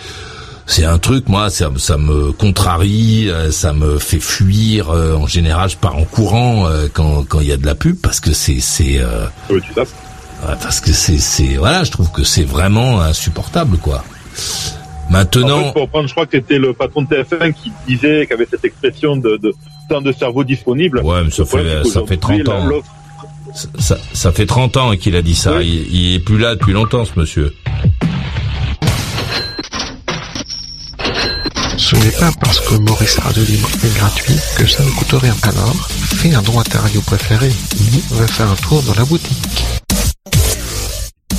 [0.70, 4.90] C'est un truc, moi, ça, ça, me contrarie, euh, ça me fait fuir.
[4.90, 7.74] Euh, en général, je pars en courant euh, quand quand il y a de la
[7.74, 9.00] pub parce que c'est c'est.
[9.50, 9.72] Oui, tu
[10.42, 14.04] Parce que c'est, c'est, voilà, je trouve que c'est vraiment insupportable, quoi.
[15.10, 15.60] Maintenant.
[15.60, 18.34] En fait, pour reprendre, je crois que c'était le patron de TF1 qui disait, qu'il
[18.34, 19.54] avait cette expression de, de
[19.90, 21.02] temps de cerveau disponible.
[21.04, 22.70] Ouais, mais ça fait, ça fait 30 ans.
[23.80, 25.62] Ça, ça, fait 30 ans qu'il a dit ça.
[25.64, 27.54] Il, il est plus là depuis longtemps, ce monsieur.
[31.78, 35.36] Ce n'est pas parce que Maurice Radio Libre est gratuit que ça ne coûte rien.
[35.44, 37.52] Alors, fais un droit à ta radio préférée.
[38.12, 39.64] Va faire un tour dans la boutique.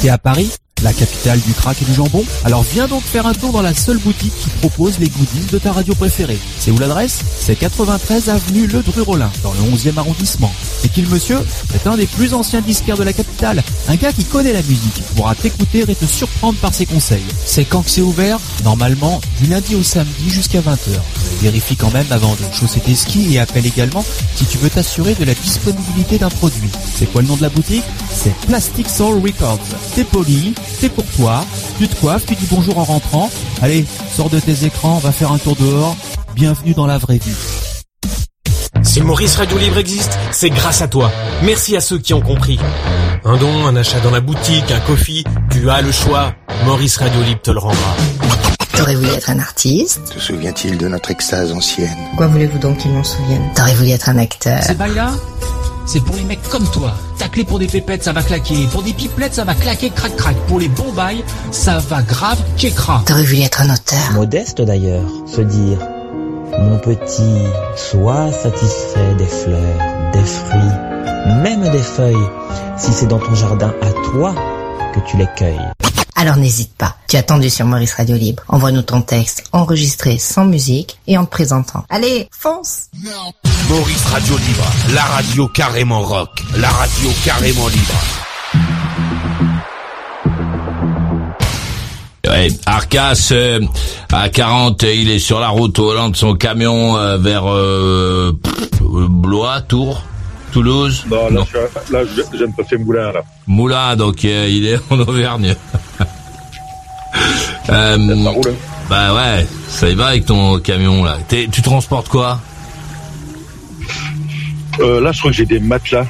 [0.00, 0.50] T'es à Paris
[0.82, 3.74] la capitale du crack et du jambon Alors viens donc faire un tour dans la
[3.74, 6.38] seule boutique qui propose les goodies de ta radio préférée.
[6.58, 7.20] C'est où l'adresse?
[7.38, 10.52] C'est 93 avenue Le Dru-Rollin, dans le 11e arrondissement.
[10.84, 11.38] Et qui le monsieur
[11.74, 13.62] est un des plus anciens disquaires de la capitale.
[13.88, 17.24] Un gars qui connaît la musique, pourra t'écouter et te surprendre par ses conseils.
[17.44, 18.38] C'est quand que c'est ouvert?
[18.64, 20.98] Normalement, du lundi au samedi jusqu'à 20h.
[21.40, 24.04] Vérifie quand même avant de chausser tes skis et appelle également
[24.36, 26.70] si tu veux t'assurer de la disponibilité d'un produit.
[26.96, 27.84] C'est quoi le nom de la boutique?
[28.12, 29.60] C'est Plastic Soul Records.
[29.94, 31.44] T'es poli, c'est pour toi.
[31.78, 33.30] Tu te coiffes, tu dis bonjour en rentrant.
[33.62, 35.96] Allez, sors de tes écrans, va faire un tour dehors.
[36.34, 37.34] Bienvenue dans la vraie vie.
[38.82, 41.10] Si Maurice Radio Libre existe, c'est grâce à toi.
[41.42, 42.58] Merci à ceux qui ont compris.
[43.24, 46.34] Un don, un achat dans la boutique, un coffee, tu as le choix.
[46.64, 47.96] Maurice Radio Libre te le rendra.
[48.76, 50.14] T'aurais voulu être un artiste?
[50.14, 51.96] Te souvient-il de notre extase ancienne?
[52.16, 53.42] Quoi voulez-vous donc qu'il m'en souvienne?
[53.56, 54.60] T'aurais voulu être un acteur?
[54.62, 54.78] C'est
[55.88, 56.92] c'est pour les mecs comme toi.
[57.18, 58.66] Tacler pour des pépettes, ça va claquer.
[58.70, 60.36] Pour des pipelettes, ça va claquer crac crac.
[60.46, 63.02] Pour les bons bails, ça va grave tchécra.
[63.06, 64.12] T'aurais voulu être un auteur.
[64.12, 65.78] Modeste d'ailleurs, se dire
[66.58, 67.42] Mon petit,
[67.74, 72.28] sois satisfait des fleurs, des fruits, même des feuilles,
[72.76, 74.34] si c'est dans ton jardin à toi
[74.94, 75.87] que tu les cueilles.
[76.20, 78.42] Alors n'hésite pas, tu as attendu sur Maurice Radio Libre.
[78.48, 81.84] Envoie-nous ton texte enregistré sans musique et en te présentant.
[81.90, 82.86] Allez, fonce
[83.68, 84.64] Maurice Radio Libre,
[84.94, 87.94] la radio carrément rock, la radio carrément libre.
[92.26, 93.60] Ouais, Arcas euh,
[94.12, 98.36] à 40, il est sur la route au volant de son camion euh, vers euh,
[98.80, 100.02] Blois, Tours.
[100.52, 103.22] Toulouse Non, là, Je, là je viens de passer Moulin, là.
[103.46, 105.54] Moulin, donc euh, il est en Auvergne.
[107.70, 108.32] Euh,
[108.88, 111.18] bah ouais, ça y va avec ton camion, là.
[111.28, 112.40] Tu transportes quoi?
[114.80, 116.06] Euh, Là, je crois que j'ai des matelas.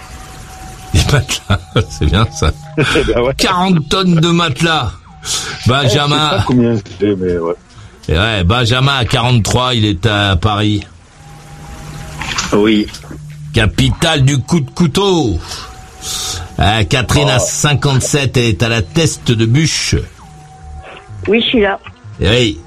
[0.95, 2.51] Des matelas, c'est bien ça.
[2.77, 3.35] ben ouais.
[3.37, 4.93] 40 tonnes de matelas
[5.67, 6.17] Benjamin...
[6.17, 7.55] Je sais pas combien c'est, mais ouais.
[8.09, 10.83] Et ouais, Benjamin à 43, il est à Paris.
[12.55, 12.87] Oui.
[13.53, 15.39] Capitale du coup de couteau.
[16.59, 17.37] Euh, Catherine Oh.
[17.37, 19.95] à 57, elle est à la teste de bûche.
[21.29, 21.79] Oui, je suis là.
[22.21, 22.59] Et oui,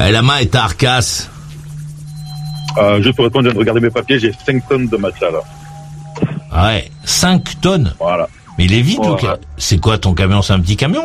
[0.00, 1.28] Euh, la main est à Arcas.
[2.78, 5.30] Euh, juste pour répondre, je viens de regarder mes papiers, j'ai 5 tonnes de matelas,
[5.30, 5.40] là.
[6.50, 7.94] Ah Ouais, 5 tonnes.
[8.00, 8.28] Voilà.
[8.58, 10.40] Mais il est vide, le ca- C'est quoi ton camion?
[10.42, 11.04] C'est un petit camion?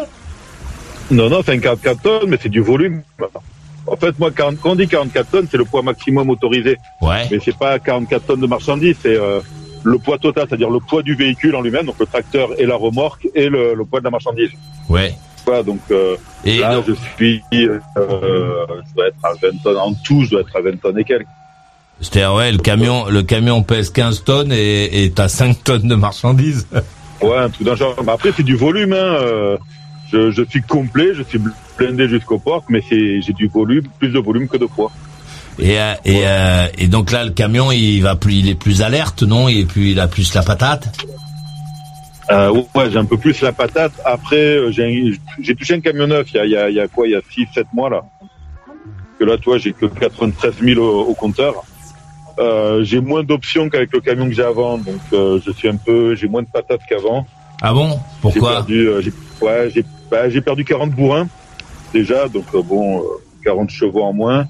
[1.11, 3.01] Non, non, c'est un 44 tonnes, mais c'est du volume.
[3.87, 6.77] En fait, moi, 40 quand on dit 44 tonnes, c'est le poids maximum autorisé.
[7.01, 7.27] Ouais.
[7.31, 9.39] Mais c'est pas 44 tonnes de marchandises, c'est euh,
[9.83, 12.75] le poids total, c'est-à-dire le poids du véhicule en lui-même, donc le tracteur et la
[12.75, 14.51] remorque, et le, le poids de la marchandise.
[14.87, 15.15] Ouais.
[15.63, 19.77] Donc euh, Et là, non- je suis, euh, je dois être à 20 tonnes.
[19.77, 21.27] En tout, je dois être à 20 tonnes et quelques.
[22.01, 25.95] C'est-à-dire, ouais, le camion, le camion pèse 15 tonnes et et t'as 5 tonnes de
[25.95, 26.67] marchandises.
[27.21, 27.95] Ouais, un truc d'un genre.
[28.05, 28.93] Mais après, c'est du volume.
[28.93, 28.95] Hein.
[29.21, 29.57] euh,
[30.11, 31.39] Je, je suis complet, je suis
[31.77, 34.91] blindé jusqu'au port, mais c'est j'ai du volume, plus de volume que de poids.
[35.61, 36.23] Et, et,
[36.77, 39.49] et donc là, le camion, il va plus, il est plus alerte, non?
[39.49, 40.87] Est plus, il a plus la patate?
[42.31, 43.93] Euh, ouais, j'ai un peu plus la patate.
[44.05, 46.79] Après, euh, j'ai touché un camion neuf il y a, il y a, il y
[46.79, 48.03] a quoi Il y a 6-7 mois là.
[49.19, 51.63] Que là, toi, j'ai que 93 000 au, au compteur.
[52.39, 55.75] Euh, j'ai moins d'options qu'avec le camion que j'ai avant, donc euh, je suis un
[55.75, 57.25] peu, j'ai moins de patates qu'avant.
[57.61, 57.99] Ah bon?
[58.21, 58.49] Pourquoi?
[58.49, 61.27] J'ai perdu, euh, j'ai, ouais, j'ai, bah, perdu 40 bourrins
[61.93, 63.03] déjà, donc euh, bon, euh,
[63.43, 64.45] 40 chevaux en moins.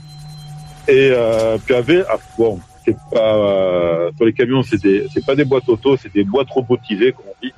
[0.88, 5.46] Et euh, puis avec, ah, bon, c'est pas euh, sur les camions, c'est pas des
[5.46, 7.54] boîtes auto, c'est des boîtes robotisées comme on dit.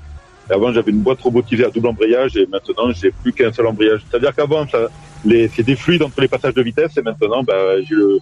[0.51, 3.67] Et avant, j'avais une boîte robotisée à double embrayage et maintenant, j'ai plus qu'un seul
[3.67, 4.01] embrayage.
[4.11, 4.79] C'est-à-dire qu'avant, ça,
[5.23, 7.53] les, c'est des fluides entre les passages de vitesse et maintenant, bah,
[7.87, 8.19] j'ai le,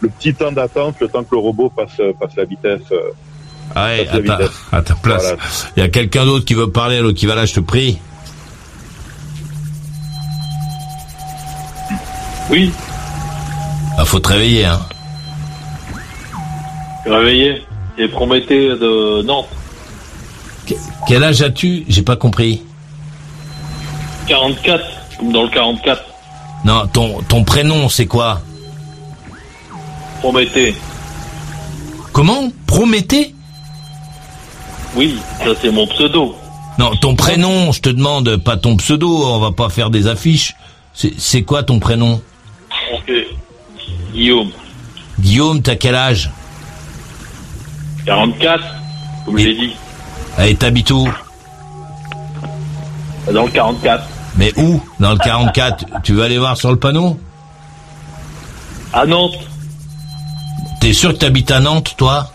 [0.00, 2.82] le petit temps d'attente, le temps que le robot passe, passe la vitesse.
[2.92, 3.10] euh,
[3.74, 4.56] Ah ouais, passe la à ta, vitesse.
[4.72, 5.22] à ta place.
[5.24, 5.42] Voilà.
[5.76, 7.98] Il y a quelqu'un d'autre qui veut parler, l'autre qui va là, je te prie.
[12.50, 12.72] Oui,
[13.98, 14.78] Ah, faut te réveiller, hein.
[17.04, 17.62] réveillé.
[17.98, 19.48] Et Prométhée de Nantes.
[21.06, 22.62] Quel âge as-tu J'ai pas compris.
[24.26, 24.84] 44,
[25.18, 26.02] comme dans le 44.
[26.64, 28.40] Non, ton, ton prénom, c'est quoi
[30.20, 30.74] Prométhée.
[32.12, 33.34] Comment Prométhée
[34.96, 36.34] Oui, ça c'est mon pseudo.
[36.78, 40.54] Non, ton prénom, je te demande, pas ton pseudo, on va pas faire des affiches.
[40.92, 42.20] C'est quoi ton prénom
[42.92, 43.12] Ok.
[44.12, 44.50] Guillaume,
[45.20, 46.30] Guillaume, t'as quel âge
[48.06, 48.64] 44,
[49.24, 49.72] comme je l'ai dit.
[50.40, 51.08] Et t'habites où
[53.32, 54.04] Dans le 44.
[54.36, 54.80] Mais où?
[55.00, 57.18] Dans le 44 Tu veux aller voir sur le panneau?
[58.92, 59.36] À Nantes.
[60.80, 62.30] T'es sûr que t'habites à Nantes, toi?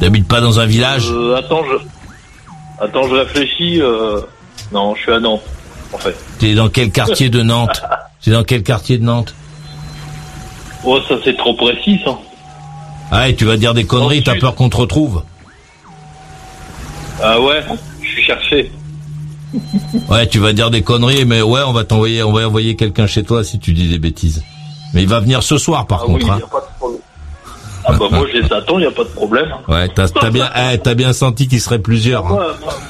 [0.00, 1.08] T'habites pas dans un village?
[1.10, 2.84] Euh, attends, je...
[2.84, 3.80] Attends, je réfléchis.
[3.80, 4.20] euh,
[4.72, 5.42] Non, je suis à Nantes,
[5.92, 6.16] en fait.
[6.38, 7.82] T'es dans quel quartier de Nantes?
[8.24, 9.34] T'es dans quel quartier de Nantes?
[10.84, 12.12] Oh, ça c'est trop précis, ça.
[13.10, 15.22] Ah ouais, tu vas dire des conneries, t'as peur qu'on te retrouve?
[17.22, 17.62] Ah ouais,
[18.02, 18.70] je suis cherché.
[20.08, 23.06] Ouais, tu vas dire des conneries, mais ouais, on va t'envoyer, on va envoyer quelqu'un
[23.06, 24.42] chez toi si tu dis des bêtises.
[24.92, 26.32] Mais il va venir ce soir, par Ah oui, contre.
[26.32, 26.38] hein.
[26.40, 27.00] y a pas de problème.
[27.88, 29.48] Ah bah moi je les attends, y a pas de problème.
[29.68, 32.26] Ouais, t'as t'as bien, eh, t'as bien senti qu'il serait plusieurs.
[32.26, 32.38] hein.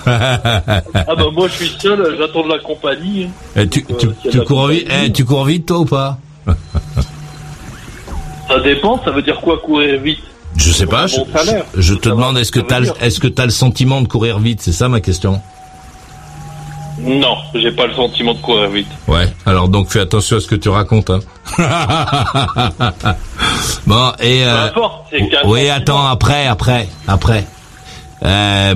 [0.06, 0.80] Ah
[1.14, 3.24] bah moi je suis seul, j'attends de la compagnie.
[3.24, 3.30] hein.
[3.56, 4.38] Eh, tu, tu, Euh, tu
[4.70, 6.18] vite, eh, tu cours vite toi ou pas?
[8.48, 10.20] Ça dépend, ça veut dire quoi courir vite?
[10.56, 11.06] Je sais pas.
[11.06, 11.64] Je, salaire.
[11.74, 14.38] je- je te demande, est-ce que t'as, le- est-ce que t'as le sentiment de courir
[14.38, 15.40] vite C'est ça ma question?
[16.98, 18.88] Non, j'ai pas le sentiment de courir vite.
[19.06, 19.30] Ouais.
[19.44, 21.10] Alors donc fais attention à ce que tu racontes.
[21.10, 21.20] Hein.
[23.86, 24.44] bon et.
[24.44, 25.12] Euh, importe,
[25.44, 26.06] oui, attends.
[26.06, 27.44] Après, après, après.
[28.24, 28.74] Euh,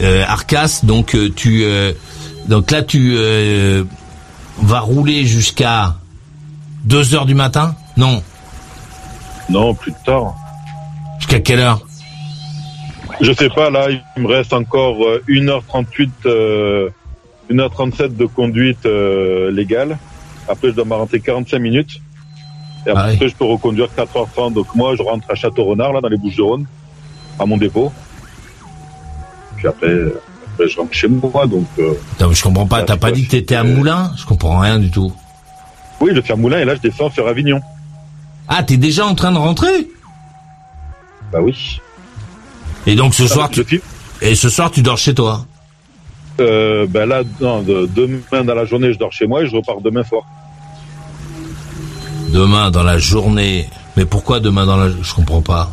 [0.00, 1.92] euh, Arcas, donc euh, tu, euh,
[2.48, 3.82] donc là tu euh,
[4.62, 5.96] vas rouler jusqu'à
[6.84, 7.74] 2 heures du matin?
[7.96, 8.22] Non.
[9.48, 10.34] Non, plus tard.
[11.20, 11.80] Jusqu'à quelle heure
[13.20, 13.86] Je sais pas, là,
[14.16, 16.90] il me reste encore euh, 1h38, euh,
[17.50, 19.98] 1h37 de conduite euh, légale.
[20.48, 22.00] Après, je dois m'arrêter 45 minutes.
[22.86, 24.54] Et Ah après, je peux reconduire 4h30.
[24.54, 26.66] Donc moi, je rentre à Château-Renard, là, dans les Bouches-du-Rhône,
[27.38, 27.92] à mon dépôt.
[29.56, 30.20] Puis après, euh,
[30.54, 31.46] après, je rentre chez moi.
[31.46, 31.92] Donc, euh,
[32.32, 32.82] je comprends pas.
[32.82, 35.12] T'as pas dit que t'étais à Moulin Je comprends rien du tout.
[36.00, 37.60] oui, je fais à Moulin et là, je descends sur Avignon.
[38.48, 39.88] Ah, t'es déjà en train de rentrer?
[41.32, 41.80] Bah oui.
[42.86, 43.82] Et donc ce Ah, soir, je tu...
[44.22, 45.44] et ce soir tu dors chez toi.
[46.40, 49.54] Euh, ben là, non, de- demain dans la journée, je dors chez moi et je
[49.54, 50.22] repars demain soir.
[52.32, 53.68] Demain dans la journée.
[53.96, 55.72] Mais pourquoi demain dans la Je comprends pas.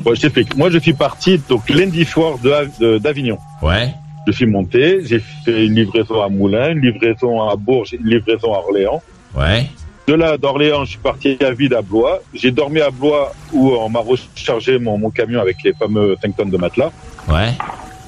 [0.00, 0.56] Bon, je t'explique.
[0.56, 3.38] Moi, je suis parti donc lundi soir de Av- de- d'Avignon.
[3.62, 3.94] Ouais.
[4.26, 8.52] Je suis monté, j'ai fait une livraison à Moulins, une livraison à Bourges, une livraison
[8.54, 9.00] à Orléans.
[9.36, 9.68] Ouais.
[10.06, 12.22] De là, d'Orléans, je suis parti à vide à Blois.
[12.32, 16.36] J'ai dormi à Blois où on m'a rechargé mon, mon camion avec les fameux 5
[16.36, 16.92] tonnes de matelas.
[17.28, 17.50] Ouais.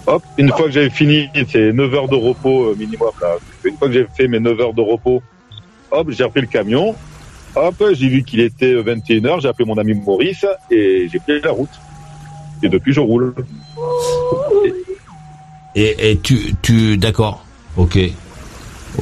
[0.07, 3.11] Hop, une fois que j'avais fini, c'est 9 heures de repos euh, minimum.
[3.21, 3.37] Là.
[3.65, 5.23] Une fois que j'ai fait mes 9 heures de repos,
[5.91, 6.95] hop, j'ai repris le camion.
[7.57, 11.51] Hop, j'ai vu qu'il était 21h, j'ai appelé mon ami Maurice et j'ai pris la
[11.51, 11.69] route.
[12.63, 13.35] Et depuis, je roule.
[15.75, 17.45] Et, et tu, tu, d'accord.
[17.77, 17.99] Ok.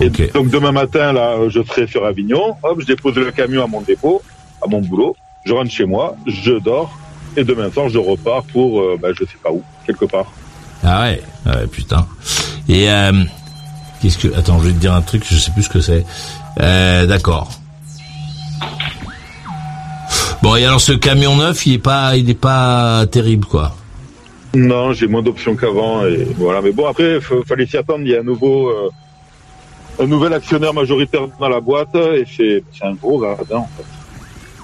[0.00, 2.54] Et donc demain matin, là, je serai sur Avignon.
[2.62, 4.22] Hop, je dépose le camion à mon dépôt,
[4.62, 5.16] à mon boulot.
[5.44, 6.98] Je rentre chez moi, je dors.
[7.36, 10.32] Et demain soir, je repars pour, euh, bah, je sais pas où, quelque part.
[10.82, 11.22] Ah ouais.
[11.46, 12.06] Ouais, putain.
[12.68, 13.12] Et euh,
[14.00, 15.24] qu'est-ce que Attends, je vais te dire un truc.
[15.28, 16.04] Je sais plus ce que c'est.
[16.60, 17.50] Euh, d'accord.
[20.42, 23.74] Bon, et alors ce camion neuf, il est pas, il est pas terrible, quoi.
[24.54, 26.04] Non, j'ai moins d'options qu'avant.
[26.06, 26.62] Et voilà.
[26.62, 28.00] Mais bon, après, fallait s'y attendre.
[28.02, 28.90] Il y a un nouveau, euh,
[29.98, 31.94] un nouvel actionnaire majoritaire dans la boîte.
[31.94, 33.84] Et c'est, c'est un gros radin, en fait.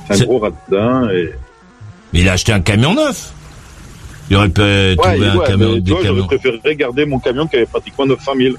[0.09, 1.11] C'est un gros radin.
[1.11, 1.31] Et...
[2.13, 3.33] Mais il a acheté un camion neuf.
[4.31, 7.47] Il aurait pu euh, trouver un ouais, camion, des vois, j'aurais préféré garder mon camion
[7.47, 8.55] qui avait pratiquement 900 000.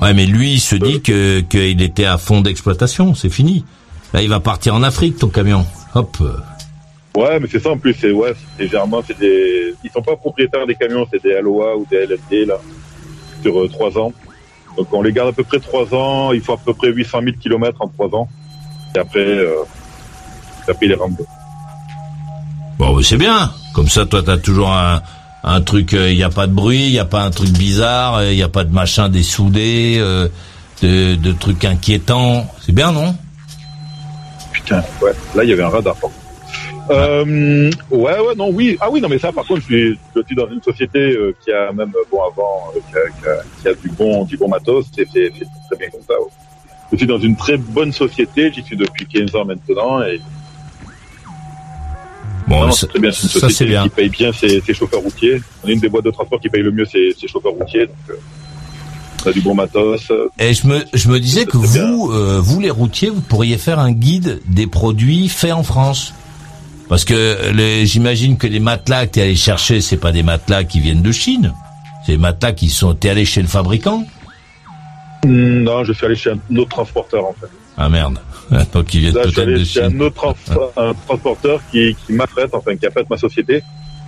[0.00, 3.14] Ouais, mais lui, il se dit que qu'il était à fond d'exploitation.
[3.14, 3.64] C'est fini.
[4.12, 5.66] Là, il va partir en Afrique, ton camion.
[5.94, 6.16] Hop.
[7.16, 10.16] Ouais, mais c'est ça en plus, c'est ouais, c'est généralement c'est des, ils sont pas
[10.16, 12.58] propriétaires des camions, c'est des LOA ou des LLD là,
[13.42, 14.12] sur euh, trois ans.
[14.76, 17.20] Donc on les garde à peu près trois ans, il faut à peu près 800
[17.22, 18.28] 000 kilomètres en trois ans,
[18.94, 19.54] et après, euh,
[20.68, 21.16] après ils les rendent.
[22.78, 23.52] Bon, mais c'est bien.
[23.72, 25.00] Comme ça, toi, t'as toujours un,
[25.44, 25.92] un truc.
[25.92, 28.42] Il n'y a pas de bruit, il n'y a pas un truc bizarre, il n'y
[28.42, 30.28] a pas de machin dessoudé, euh,
[30.82, 32.46] de, de trucs inquiétants.
[32.64, 33.14] C'est bien, non?
[34.52, 35.94] Putain, ouais, là il y avait un radar.
[35.94, 36.23] par contre.
[36.90, 40.20] Euh, ouais, ouais, non, oui, ah oui, non, mais ça, par contre, je suis, je
[40.26, 43.42] suis dans une société euh, qui a même, bon, avant, euh, qui, a, qui a-
[43.62, 46.14] qui a du bon, du bon matos, c'est c'est très bien comme ça.
[46.20, 46.28] ouais.
[46.92, 50.20] Je suis dans une très bonne société, j'y suis depuis 15 ans maintenant, et
[52.46, 53.82] Bon, Non, ça, c'est très bien, c'est une ça, société c'est bien.
[53.84, 55.40] qui paye bien ses, ses chauffeurs routiers.
[55.64, 57.86] On est une des boîtes de transport qui paye le mieux ses, ses chauffeurs routiers,
[57.86, 58.14] donc euh,
[59.24, 60.10] on a du bon matos.
[60.10, 63.56] euh, Et je me, je me disais que vous, euh, vous les routiers, vous pourriez
[63.56, 66.12] faire un guide des produits faits en France.
[66.88, 67.38] Parce que
[67.84, 71.02] j'imagine que les matelas que tu es allé chercher, c'est pas des matelas qui viennent
[71.02, 71.52] de Chine.
[72.04, 72.94] C'est les matelas qui sont.
[72.94, 74.04] T'es allé chez le fabricant
[75.24, 77.46] Non, je suis allé chez un autre transporteur en fait.
[77.76, 78.18] Ah merde.
[78.74, 79.96] Donc ils viennent Là, je suis peut-être allé de chez Chine.
[79.96, 80.14] un autre
[80.46, 83.62] trans- un transporteur qui, qui m'affrète, enfin qui affrète ma société.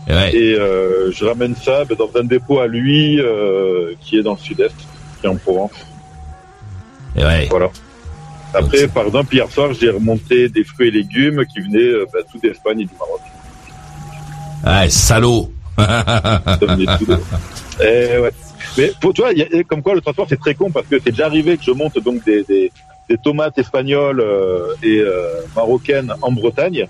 [0.09, 0.37] Et ouais.
[0.37, 4.39] Et euh, je ramène ça dans un dépôt à lui euh, qui est dans le
[4.39, 4.75] sud-est,
[5.21, 5.73] qui est en Provence.
[7.17, 7.47] Et ouais.
[7.51, 7.71] Voilà.
[8.55, 12.23] Après, par exemple, hier soir, j'ai remonté des fruits et légumes qui venaient euh, ben,
[12.31, 13.21] tout d'Espagne et du Maroc.
[14.65, 15.53] Ouais, salaud.
[15.79, 17.17] De-
[17.79, 18.31] Eh ouais.
[18.79, 21.11] Mais pour, il y a- comme quoi le transport c'est très con parce que c'est
[21.11, 22.73] déjà arrivé que je monte donc des, des,
[23.11, 26.87] des tomates espagnoles euh, et euh, marocaines en Bretagne.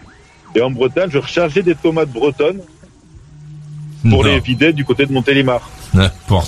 [0.54, 2.60] Et en Bretagne, je rechargeais des tomates bretonnes
[4.08, 4.30] pour Non.
[4.30, 5.68] les vider du côté de Montélimar.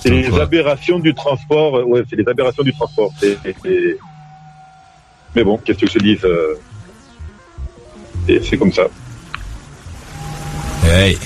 [0.00, 1.84] C'est les aberrations du transport.
[1.88, 3.10] Ouais, c'est les aberrations du transport.
[3.18, 3.38] C'est-
[5.38, 6.56] Mais bon, qu'est-ce que je te dise euh,
[8.42, 8.88] C'est comme ça.
[10.84, 11.16] Hey.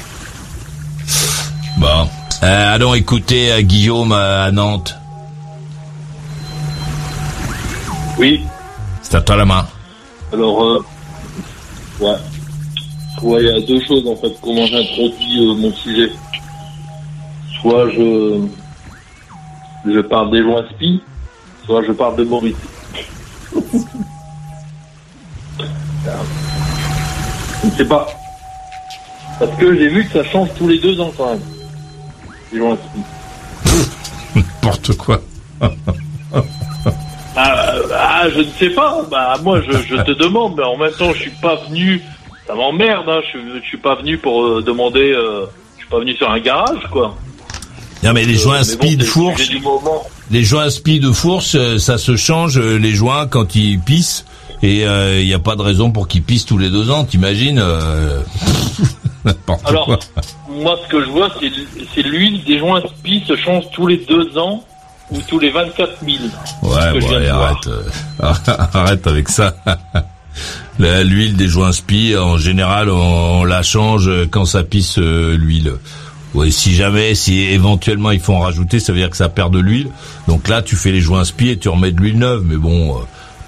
[1.78, 2.06] Bon.
[2.42, 4.94] Euh, allons écouter euh, Guillaume euh, à Nantes.
[8.18, 8.44] Oui.
[9.00, 9.66] C'est à toi la main.
[10.30, 10.82] Alors,
[11.98, 12.16] ouais.
[13.22, 14.34] Ouais, il y a deux choses en fait.
[14.42, 16.12] Comment j'introduis mon sujet.
[17.62, 18.46] Soit je,
[19.86, 21.00] je parle des joints spi,
[21.64, 22.56] soit je parle de Maurice.
[26.04, 28.06] je ne sais pas.
[29.38, 31.40] Parce que j'ai vu que ça change tous les deux ans quand même.
[32.52, 32.78] Les joints.
[34.34, 35.20] N'importe quoi.
[37.34, 39.06] Ah, ah, je ne sais pas.
[39.10, 42.02] Bah, moi, je, je te demande, mais en même temps, je suis pas venu.
[42.46, 43.08] Ça m'emmerde.
[43.08, 43.20] Hein.
[43.32, 45.12] Je, je suis pas venu pour euh, demander.
[45.12, 45.46] euh,
[45.76, 47.16] je suis pas venu sur un garage, quoi.
[48.02, 49.48] Non mais les joints Euh, mais bon, speed le fourche,
[50.30, 54.26] les joints speed de fourche, ça se change les joints quand ils pissent
[54.62, 57.04] et il n'y a pas de raison pour qu'ils pissent tous les deux ans.
[57.04, 58.20] T'imagines euh,
[59.66, 59.98] Alors, quoi.
[60.48, 61.30] moi, ce que je vois,
[61.94, 64.64] c'est l'huile des joints spi se change tous les deux ans
[65.10, 66.16] ou tous les 24 000.
[66.62, 67.82] Ouais, bon, allez, arrête, euh,
[68.74, 69.54] arrête avec ça.
[70.78, 75.74] L'huile des joints spi, en général, on, on la change quand ça pisse euh, l'huile.
[76.34, 79.52] Ouais, si jamais, si éventuellement il faut en rajouter, ça veut dire que ça perd
[79.52, 79.88] de l'huile.
[80.28, 82.42] Donc là, tu fais les joints spi et tu remets de l'huile neuve.
[82.46, 83.00] Mais bon, euh,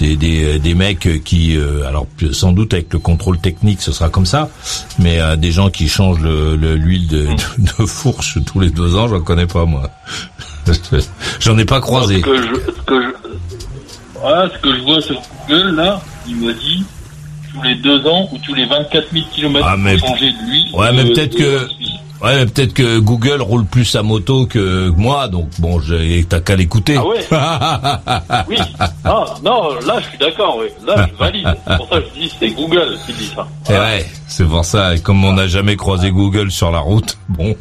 [0.05, 4.09] des, des, des mecs qui, euh, alors sans doute avec le contrôle technique, ce sera
[4.11, 4.49] comme ça.
[4.99, 7.29] Mais euh, des gens qui changent le- le- l'huile de, de,
[7.83, 9.91] de fourche tous les deux ans, j'en connais pas moi.
[11.41, 12.21] J'en ai pas croisé.
[12.21, 13.09] Ce que je, ce que je,
[14.19, 16.85] voilà, ce que je vois sur Google, là, il me dit
[17.55, 20.51] tous les deux ans ou tous les 24 000 km Ah, mais- pour changer de
[20.51, 20.67] l'huile.
[20.75, 21.67] Ouais, mais peut-être que
[22.23, 26.41] ouais, mais peut-être que Google roule plus sa moto que moi, donc bon, j'ai- t'as
[26.41, 26.97] qu'à l'écouter.
[26.99, 27.25] Ah ouais
[28.49, 28.57] Oui.
[29.05, 30.67] Ah, non, là, je suis d'accord, oui.
[30.87, 31.47] Là, je valide.
[31.67, 33.47] C'est pour ça que je dis, c'est Google qui dit ça.
[33.71, 34.95] Eh ouais, c'est pour ça.
[34.95, 37.55] Et comme on n'a jamais croisé Google sur la route, bon.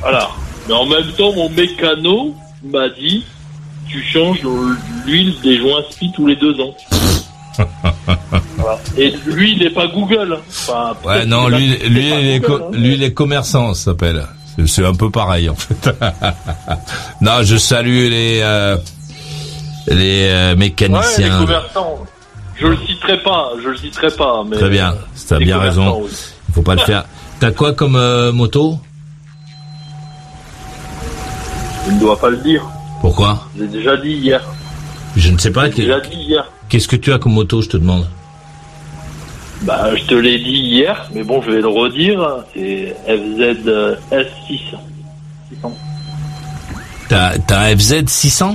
[0.00, 0.28] Voilà.
[0.66, 2.34] Mais en même temps, mon mécano
[2.64, 3.24] m'a dit,
[3.88, 4.40] tu changes
[5.06, 6.74] l'huile des joints spi tous les deux ans.
[8.56, 8.78] Voilà.
[8.96, 10.38] Et lui, il n'est pas Google.
[10.48, 12.70] Enfin, Ouais, non, lui, lui, il est, Google, hein.
[12.72, 14.26] lui, il est commerçant, ça s'appelle.
[14.66, 15.88] C'est- un peu pareil, en fait.
[17.20, 18.76] non, je salue les, euh,
[19.86, 21.38] les euh, Ouais, les mécaniciens.
[21.38, 21.98] commerçants.
[22.60, 24.42] Je le citerai pas, je le citerai pas.
[24.48, 24.96] Mais Très bien,
[25.28, 26.00] t'as les bien raison.
[26.02, 26.10] oui.
[26.48, 27.04] Il faut pas le faire.
[27.38, 28.80] T'as quoi comme euh, moto?
[31.86, 32.62] Je ne dois pas le dire.
[33.00, 33.46] Pourquoi?
[33.56, 34.42] J'ai déjà dit hier.
[35.16, 35.66] Je ne sais pas.
[35.70, 36.44] J'ai déjà dit hier.
[36.68, 38.06] Qu'est-ce que tu as comme moto, je te demande
[39.62, 42.44] Bah, je te l'ai dit hier, mais bon, je vais le redire.
[42.54, 43.64] C'est FZ
[44.12, 44.76] S6.
[45.50, 45.76] 600.
[47.08, 48.54] T'as FZ 600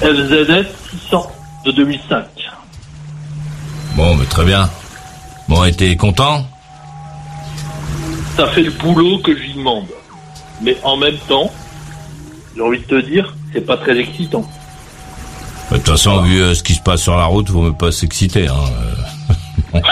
[0.00, 0.66] FZS
[1.08, 1.32] 600
[1.64, 2.24] de 2005.
[3.94, 4.68] Bon, mais très bien.
[5.48, 6.44] Bon, et t'es content
[8.36, 9.86] Ça fait le boulot que je lui demande.
[10.60, 11.50] Mais en même temps,
[12.54, 14.44] j'ai envie de te dire, c'est pas très excitant.
[15.70, 17.90] De toute façon, vu euh, ce qui se passe sur la route, faut même pas
[17.92, 18.46] s'exciter.
[18.48, 18.54] Hein.
[19.74, 19.80] euh.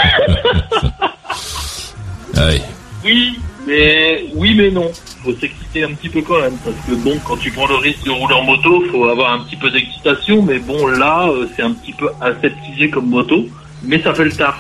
[2.37, 2.61] Ouais.
[3.05, 4.91] Oui, mais oui, mais non.
[5.23, 8.05] Faut s'exciter un petit peu quand même, parce que bon, quand tu prends le risque
[8.05, 10.43] de rouler en moto, faut avoir un petit peu d'excitation.
[10.43, 13.47] Mais bon, là, euh, c'est un petit peu aseptisé comme moto,
[13.85, 14.57] mais ça fait le taf.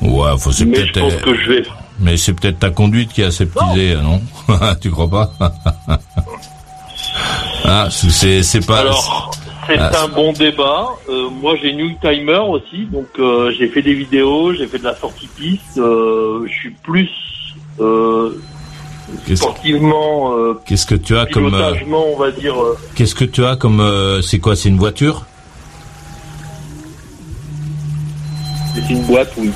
[0.00, 1.00] Ouais, faut c'est Mais je peut-être.
[1.00, 1.62] pense que je vais.
[2.00, 4.20] Mais c'est peut-être ta conduite qui est aseptisée, non,
[4.80, 5.32] Tu crois pas?
[7.64, 8.80] Ah, c'est c'est pas.
[8.80, 9.30] Alors,
[9.66, 10.88] c'est Ah, un bon débat.
[11.08, 14.84] Euh, moi, j'ai New Timer aussi, donc euh, j'ai fait des vidéos, j'ai fait de
[14.84, 15.78] la sortie piste.
[15.78, 17.08] euh, je suis plus
[19.34, 20.32] sportivement,
[20.66, 22.54] Qu'est-ce que tu as comme on va dire.
[22.94, 23.82] Qu'est-ce que tu as comme
[24.22, 25.24] c'est quoi C'est une voiture?
[28.74, 29.50] C'est une boîte, oui.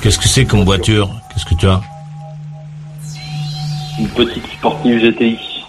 [0.00, 1.10] Qu'est-ce que c'est comme voiture?
[1.32, 1.80] Qu'est-ce que tu as?
[3.98, 5.59] Une petite sportive GTI.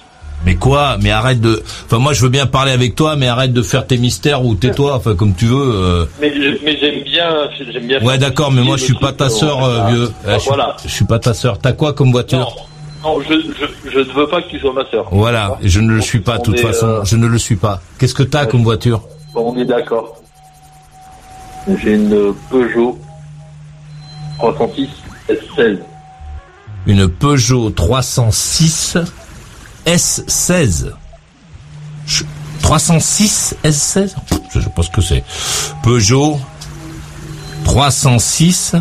[0.45, 1.61] Mais quoi Mais arrête de.
[1.85, 4.55] Enfin, moi, je veux bien parler avec toi, mais arrête de faire tes mystères ou
[4.55, 5.55] tais-toi, enfin, comme tu veux.
[5.76, 6.05] euh.
[6.19, 7.30] Mais, mais j'aime bien,
[7.72, 8.01] j'aime bien.
[8.03, 10.11] Ouais, d'accord, mais moi, je suis pas ta sœur, euh, vieux.
[10.27, 10.76] Ah, je, voilà.
[10.84, 11.59] je suis pas ta sœur.
[11.59, 12.55] T'as quoi comme voiture?
[13.03, 15.07] Non, je, je, je ne veux pas que tu sois ma sœur.
[15.11, 16.85] Voilà, je ne le suis pas, de toute est, façon.
[16.88, 17.81] euh, Je ne le suis pas.
[17.99, 19.01] Qu'est-ce que t'as comme voiture?
[19.34, 20.18] Bon, on est d'accord.
[21.84, 22.97] J'ai une Peugeot
[24.39, 24.88] 306
[25.30, 25.77] S16.
[26.88, 28.97] Une Peugeot 306
[29.85, 30.91] S16.
[32.05, 32.23] Je-
[32.61, 35.23] 306 S16 Pff, Je sais pas ce que c'est.
[35.83, 36.39] Peugeot
[37.65, 38.75] 306.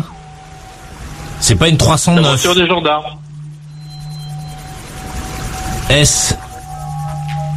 [1.39, 2.25] C'est pas une La 309.
[2.25, 3.17] voiture des gendarmes.
[5.89, 6.35] S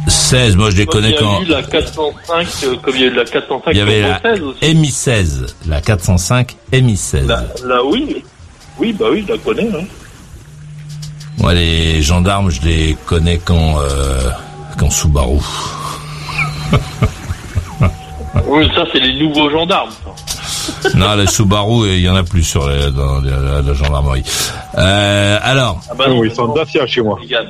[0.07, 3.01] 16, moi je les connais il y a quand eu la 405, euh, comme il
[3.01, 4.75] y a eu la 405 il y avait la Turbo 16 aussi.
[4.75, 7.27] MI 16, la 405 MI 16.
[7.27, 8.23] La, la- oui,
[8.77, 9.67] oui, bah oui, je la connais.
[9.69, 9.85] Hein.
[11.37, 14.29] Moi les gendarmes, je les connais quand euh,
[14.77, 15.39] quand Subaru.
[18.47, 19.89] Oui, ça c'est les nouveaux gendarmes.
[20.83, 20.89] ça.
[20.95, 24.23] non, les Subaru, il y en a plus sur les, dans les- la, la gendarmerie.
[24.77, 27.17] Euh, alors, Ah bah non, ils sont Dacia chez moi.
[27.21, 27.47] Regarde.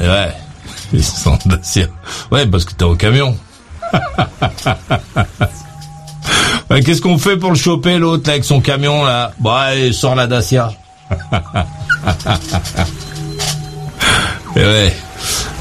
[0.00, 0.32] ouais,
[0.92, 1.86] ils sont Dacia.
[2.32, 3.36] Ouais, parce que t'es au camion.
[6.70, 9.30] Ouais, Qu'est-ce qu'on fait pour le choper l'autre avec son camion là?
[9.38, 10.72] Bon, allez, sors la Dacia.
[14.56, 14.92] Et ouais.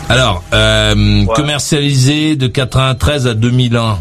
[0.10, 3.98] Alors, euh, commercialisé de 93 à 2001.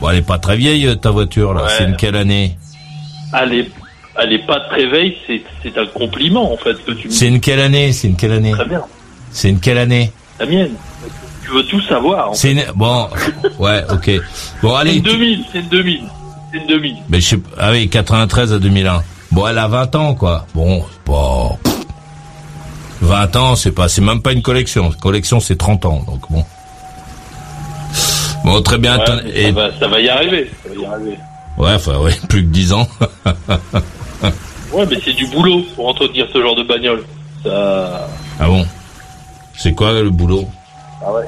[0.00, 1.64] Bon, elle est pas très vieille ta voiture là.
[1.64, 1.68] Ouais.
[1.78, 2.56] C'est une quelle année
[3.38, 3.70] Elle est,
[4.20, 7.28] elle est pas de réveil, c'est, c'est un compliment en fait que tu me C'est
[7.28, 8.82] une quelle année C'est une quelle année Très bien.
[9.30, 10.72] C'est une quelle année La mienne.
[11.44, 12.30] Tu veux tout savoir.
[12.30, 12.64] en C'est une...
[12.74, 13.08] bon,
[13.58, 14.10] ouais, ok.
[14.62, 14.96] Bon, C'est allez.
[14.96, 16.00] une tu- 2000, c'est une 2000.
[16.52, 16.96] C'est une 2000.
[17.08, 19.02] Mais je sais ah oui, 93 à 2001.
[19.30, 20.46] Bon, elle a 20 ans, quoi.
[20.54, 21.58] Bon, c'est pas...
[23.00, 24.90] 20 ans, c'est pas, c'est même pas une collection.
[25.00, 26.44] Collection, c'est 30 ans, donc bon.
[28.44, 28.98] Bon, très bien.
[28.98, 30.50] Ouais, mais et- ça, va, ça va y arriver.
[30.62, 31.18] Ça va y arriver.
[31.58, 32.88] ouais, enfin, ouais, plus que 10 ans.
[34.72, 37.04] Ouais, mais c'est du boulot pour entretenir ce genre de bagnole.
[37.44, 38.08] Ça.
[38.40, 38.66] ah bon?
[39.56, 40.48] C'est quoi le boulot?
[41.04, 41.24] Ah ouais.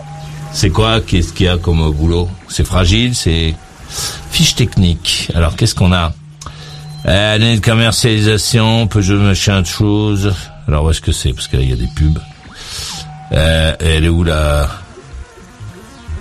[0.52, 1.00] C'est quoi?
[1.00, 2.28] Qu'est-ce qu'il y a comme boulot?
[2.48, 3.54] C'est fragile, c'est
[4.30, 5.30] fiche technique.
[5.34, 6.12] Alors qu'est-ce qu'on a?
[7.06, 10.34] Euh, Année de commercialisation, Peugeot machin de choses.
[10.68, 11.32] Alors où est-ce que c'est?
[11.32, 12.18] Parce qu'il y a des pubs.
[13.32, 14.68] Euh, elle est où la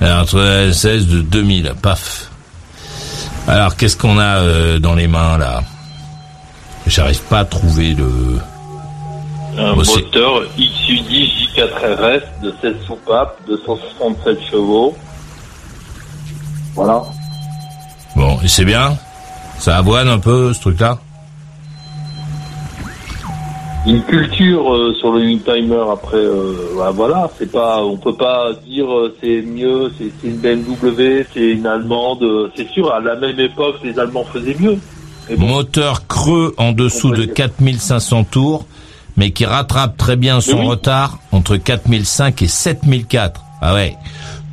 [0.02, 2.30] Alors, Entre la 16 de 2000, paf.
[3.48, 5.62] Alors qu'est-ce qu'on a euh, dans les mains là?
[6.86, 8.40] J'arrive pas à trouver le.
[9.58, 14.96] Un Bon, c'est- moteur XU10 J4RS de 16 soupapes, 267 chevaux.
[16.76, 17.02] Voilà.
[18.16, 18.96] Bon, et c'est bien?
[19.60, 21.00] Ça avoine un peu ce truc-là?
[23.88, 28.52] Une culture euh, sur le Youngtimer après, euh, bah, voilà, c'est pas, on peut pas
[28.66, 33.16] dire euh, c'est mieux, c'est une BMW, c'est une allemande, euh, c'est sûr, à la
[33.16, 34.78] même époque les Allemands faisaient mieux.
[35.38, 38.66] Moteur creux en dessous de 4500 tours,
[39.16, 40.68] mais qui rattrape très bien son oui.
[40.68, 43.42] retard entre 4005 et 7004.
[43.62, 43.96] Ah ouais.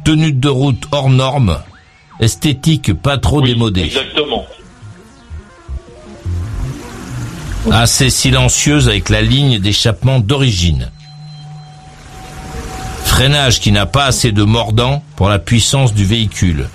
[0.04, 1.58] Tenue de route hors norme,
[2.20, 3.82] esthétique pas trop démodée.
[3.82, 4.44] Exactement.
[7.70, 10.90] Assez silencieuse avec la ligne d'échappement d'origine.
[13.04, 16.68] Freinage qui n'a pas assez de mordant pour la puissance du véhicule.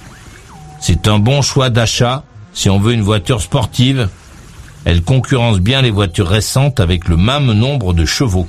[0.79, 4.09] C'est un bon choix d'achat si on veut une voiture sportive.
[4.85, 8.47] Elle concurrence bien les voitures récentes avec le même nombre de chevaux.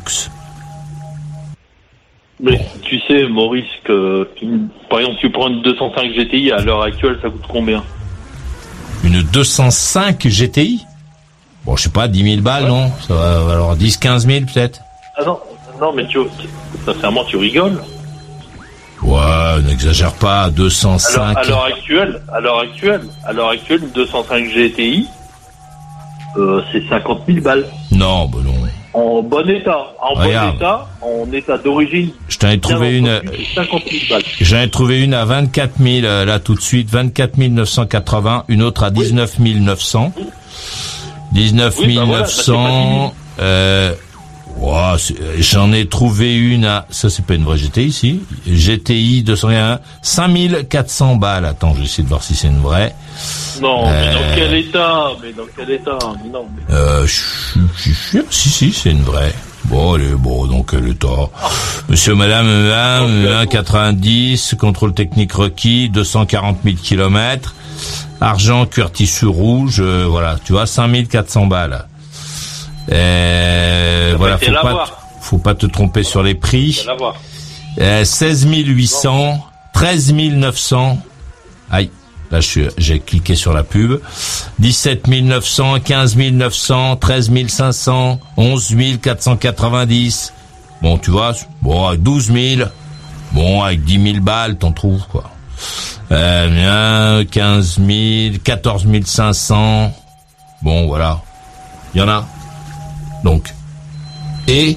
[2.43, 4.27] Mais tu sais, Maurice, que
[4.89, 7.85] par exemple, tu prends une 205 GTI à l'heure actuelle, ça coûte combien?
[9.05, 10.87] Une 205 GTI
[11.65, 14.81] Bon, je sais pas, 10 000 balles, non Ça va valoir 10, 15 000 peut-être
[15.17, 15.39] Ah non,
[15.81, 16.19] non, mais tu,
[16.85, 17.81] sincèrement, tu rigoles.
[19.03, 21.37] Ouais, n'exagère pas, Alors, 205.
[21.37, 25.07] à l'heure actuelle, à l'heure actuelle, à l'heure actuelle, une 205 GTI,
[26.37, 27.67] euh, c'est 50 000 balles.
[27.93, 28.55] Non, bah non.
[28.93, 30.51] En bon état, en Regarde.
[30.51, 32.11] bon état, en état d'origine.
[32.29, 34.23] Je t'en ai trouvé une, entretenu, c'est 50 000 balles.
[34.41, 38.63] J'en ai trouvé une à 24 000 euh, là tout de suite, 24 980, une
[38.63, 40.13] autre à 19 900.
[41.33, 43.15] 19 Oui, bah voilà, ça, c'est pas 900.
[43.41, 43.95] euh,
[44.59, 49.23] ouah, c'est- J'en ai trouvé une à, ça c'est pas une vraie GTI ici, GTI
[49.23, 51.45] 201, 5400 balles.
[51.45, 52.95] Attends, je vais essayer de voir si c'est une vraie.
[53.63, 54.15] Non, mais Euh.
[54.15, 56.47] dans quel état Mais dans quel état Mais non.
[56.69, 59.35] mais- Euh, je suis- je suis sûr, si si, c'est une vraie.
[59.67, 61.29] Bon, est, bon, donc est à...
[61.91, 67.55] Monsieur, madame, E1, E1 90, contrôle technique requis, 240 000 kilomètres,
[68.21, 71.87] argent, cuir tissu rouge, euh, voilà, tu vois, 5400 balles.
[72.93, 74.85] Euh, voilà, faut pas,
[75.21, 76.73] faut pas te tromper sur les prix.
[77.79, 80.99] Euh, 16 800, 13 900.
[81.71, 81.91] Aïe,
[82.31, 84.01] là je suis- j'ai cliqué sur la pub.
[84.59, 90.33] 17 900, 15 900, 13 500, 11 490.
[90.83, 91.33] Bon, tu vois,
[91.63, 92.69] bon, avec 12 000.
[93.33, 95.31] Bon, avec 10 000 balles, t'en trouves, quoi.
[96.13, 99.93] Euh, bien, 15 000, 14 500.
[100.63, 101.21] Bon, voilà.
[101.95, 102.27] Il y en a.
[103.25, 103.53] Donc.
[104.49, 104.77] Et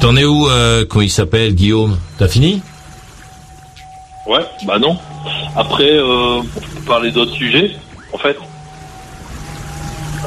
[0.00, 1.98] T'en es où, euh, comment il s'appelle, Guillaume?
[2.18, 2.60] T'as fini?
[4.26, 4.98] Ouais, bah non.
[5.56, 6.42] Après, euh,
[6.86, 7.72] parler d'autres sujets,
[8.12, 8.36] en fait.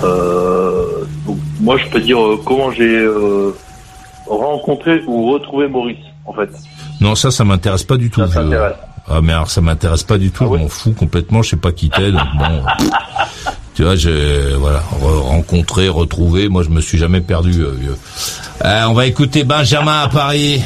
[0.03, 1.05] Euh,
[1.59, 3.07] moi, je peux dire euh, comment j'ai
[4.29, 6.49] rencontré ou retrouvé Maurice, en fait.
[7.01, 8.21] Non, ça, ça m'intéresse pas du tout.
[8.25, 8.75] je- t'intéresse
[9.09, 10.45] Ah, mais alors, ça m'intéresse pas du tout.
[10.53, 11.41] je m'en fous complètement.
[11.41, 12.11] Je sais pas qui t'es.
[12.11, 12.63] Donc bon,
[13.75, 16.47] tu vois, je voilà, re- rencontrer, retrouver.
[16.49, 17.61] Moi, je me suis jamais perdu.
[17.61, 17.97] euh, vieux.
[18.65, 20.61] Euh, on va écouter Benjamin à Paris.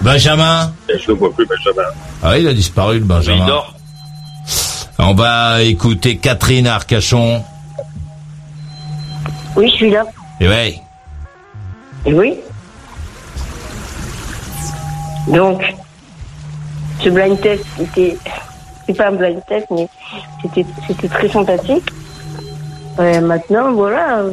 [0.00, 0.72] Benjamin.
[0.88, 1.88] Je ne vois plus, Benjamin.
[2.22, 3.44] Ah, il a disparu, le Benjamin.
[3.44, 3.74] Il dort.
[5.00, 7.42] On va écouter Catherine à Arcachon.
[9.58, 10.04] Oui, je suis là.
[10.40, 10.80] Et ouais.
[12.06, 12.38] Et oui.
[15.26, 15.74] Donc,
[17.02, 18.16] ce blind test était,
[18.86, 19.88] c'est pas un blind test, mais
[20.40, 21.90] c'était, c'était très sympathique.
[22.96, 24.26] Ouais, maintenant, voilà.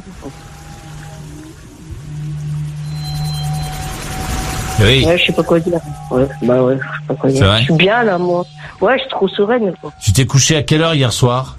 [4.79, 5.05] Oui.
[5.07, 5.79] Ouais, je sais pas quoi dire.
[6.11, 7.57] Ouais, bah ouais, je sais pas quoi dire.
[7.57, 8.45] Je suis bien là, moi.
[8.79, 9.73] Ouais, je suis trop sereine.
[9.81, 9.91] Quoi.
[9.99, 11.57] Tu t'es couché à quelle heure hier soir?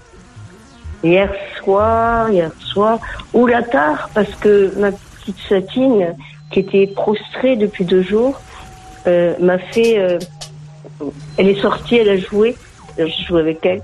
[1.02, 1.28] Hier
[1.66, 2.98] hier soir,
[3.34, 6.14] ou la tard, parce que ma petite Satine,
[6.51, 8.40] qui était prostrée depuis deux jours,
[9.06, 9.98] euh, m'a fait.
[9.98, 10.18] euh,
[11.36, 12.56] elle est sortie, elle a joué.
[12.98, 13.82] J'ai joué avec elle.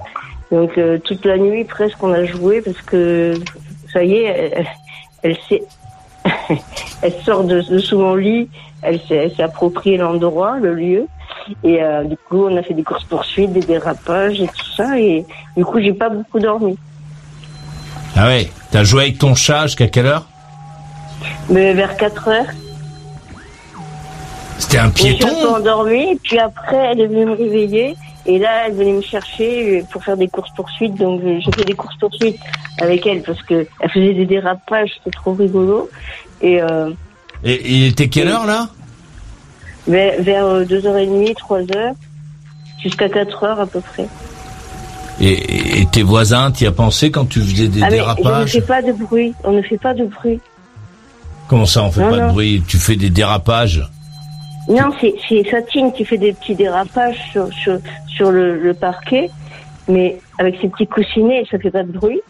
[0.51, 3.35] Donc euh, toute la nuit presque on a joué parce que
[3.93, 4.55] ça y est,
[5.23, 5.63] elle, s'est,
[7.03, 8.49] elle sort de, de sous mon lit,
[8.83, 11.07] elle s'est, appropriée l'endroit, le lieu.
[11.65, 14.99] Et du coup, on a fait des courses poursuites, des dérapages et tout ça.
[14.99, 15.27] Et
[15.57, 16.79] du coup, j'ai pas beaucoup dormi.
[18.17, 18.51] Ah ouais.
[18.71, 20.27] T'as joué avec ton chat jusqu'à quelle heure
[21.49, 22.47] Mais vers 4 heures,
[24.59, 26.19] C'était un je me suis piéton endormie.
[26.23, 27.97] Puis après, elle est venue me réveiller.
[28.25, 30.95] Et là, elle venait me chercher pour faire des courses poursuites.
[30.95, 32.39] Donc, euh, j'ai fait des courses poursuites
[32.81, 34.91] avec elle parce que elle faisait des dérapages.
[34.99, 35.91] C'était trop rigolo.
[36.41, 36.91] Et euh,
[37.45, 38.69] Et il était quelle heure là
[39.89, 41.95] vers, vers euh, 2h30, 3h,
[42.81, 44.07] jusqu'à 4h à peu près.
[45.21, 48.15] Et, et tes voisins, t'y as pensé quand tu faisais des ah, mais je ne
[48.15, 49.35] dérapages fais pas de bruit.
[49.45, 50.41] On ne fait pas de bruit.
[51.49, 52.63] Comment ça, on fait Non, pas de bruit?
[52.67, 53.89] Tu fais des dérapages?
[54.69, 59.29] Non, c'est Satine qui fait des petits dérapages sur, sur, sur le, le parquet,
[59.89, 62.21] mais avec ses petits coussinets, ça fait pas de bruit.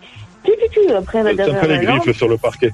[0.42, 2.72] Tu, tu, tu, après, elle va Ça fait les griffes sur le parquet.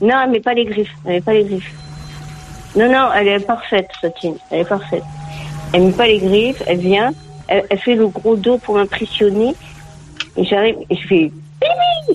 [0.00, 0.94] Non, elle met pas les griffes.
[1.04, 1.74] Elle met pas les griffes.
[2.76, 4.36] Non, non, elle est parfaite, Satine.
[4.50, 5.02] Elle est parfaite.
[5.72, 7.12] Elle met pas les griffes, elle vient,
[7.50, 9.54] elle, elle fait le gros dos pour m'impressionner.
[10.36, 11.32] Et j'arrive, et je fais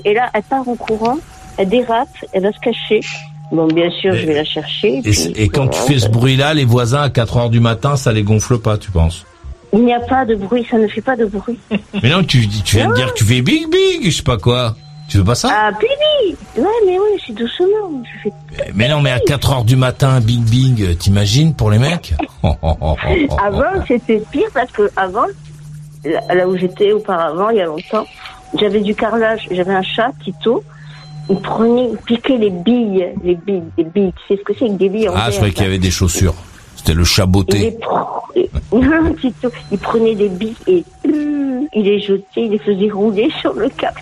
[0.03, 1.17] Et là, elle part en courant,
[1.57, 3.01] elle dérape, elle va se cacher.
[3.51, 4.97] Bon, bien sûr, je vais la chercher.
[4.97, 7.59] Et, puis, c- et quand tu fais ce bruit-là, les voisins à 4 heures du
[7.59, 9.23] matin, ça les gonfle pas, tu penses?
[9.71, 11.59] Il n'y a pas de bruit, ça ne fait pas de bruit.
[12.01, 14.75] Mais non, tu viens de dire que tu fais big big, je sais pas quoi.
[15.07, 15.49] Tu veux pas ça?
[15.51, 18.03] Ah, Bibi Ouais, mais oui, c'est doucement.
[18.03, 18.33] Je fais...
[18.73, 22.13] Mais non, mais à 4 heures du matin, bing bing, t'imagines pour les mecs?
[22.43, 25.25] Avant, c'était pire parce que avant,
[26.03, 28.05] là où j'étais auparavant, il y a longtemps,
[28.59, 29.47] j'avais du carrelage.
[29.51, 30.63] J'avais un chat, Tito.
[31.29, 34.13] Il prenait, il piquait les billes, les billes, les billes.
[34.27, 35.79] Tu sais ce que c'est que des billes en Ah, je croyais qu'il y avait
[35.79, 36.35] des chaussures.
[36.75, 37.77] C'était le chat Il les beauté.
[38.71, 43.29] Non, Tito, il prenait des billes et hum, il les jetait, il les faisait rouler
[43.39, 44.01] sur le câble.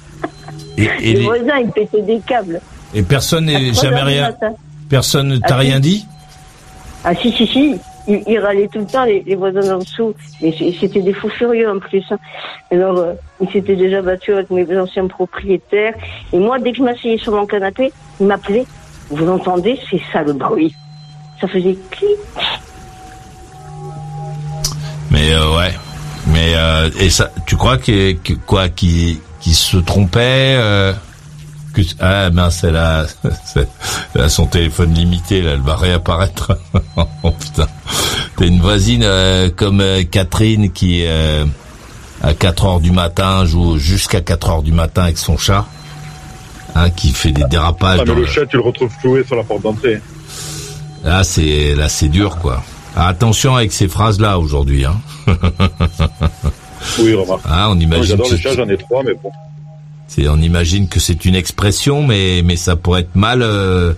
[0.78, 2.60] Et, et les, les- voisins, ils pétaient des câbles.
[2.94, 4.34] et personne n'est jamais rien.
[4.90, 6.06] Personne ne t'a Ah, rien dit?
[7.04, 7.76] Ah si, si, si.
[8.08, 10.14] Ils, ils râlaient tout le temps, les, les voisins en dessous.
[10.42, 12.04] Mais c'était des fous furieux en plus.
[12.12, 12.18] hein.
[12.72, 15.94] Alors, euh, ils s'étaient déjà battus avec mes anciens propriétaires.
[16.34, 18.66] Et moi, dès que je m'asseyais sur mon canapé, ils m'appelaient.
[19.10, 20.74] Vous l'entendez C'est ça le bruit.
[21.40, 22.10] Ça faisait clic.
[25.12, 25.74] Mais euh, ouais.
[26.28, 30.94] Mais euh, et ça, tu crois que, que- quoi, qui qui se trompait euh,
[31.74, 33.06] que ah mince, elle a,
[34.16, 36.58] elle a son téléphone limité là, elle va réapparaître.
[37.24, 37.68] oh putain,
[38.38, 41.06] t'as une voisine euh, comme euh, Catherine qui
[42.22, 45.66] à 4 heures du matin joue jusqu'à 4 heures du matin avec son chat,
[46.74, 48.00] hein, qui fait des dérapages.
[48.00, 50.00] Ah, mais dans le le- chat, tu le retrouves cloué sur la porte d'entrée.
[51.04, 52.64] Là, c'est là, c'est dur, quoi.
[52.96, 54.86] Ah, attention avec ces phrases-là aujourd'hui.
[54.86, 54.96] Hein.
[57.00, 57.42] Oui, remarque.
[57.46, 58.04] Ah, on imagine.
[58.06, 59.32] J'adore que les chats, j'en ai trois, mais bon.
[60.08, 63.42] c'est- on imagine que c'est une expression, mais mais ça pourrait être mal.
[63.42, 63.94] euh,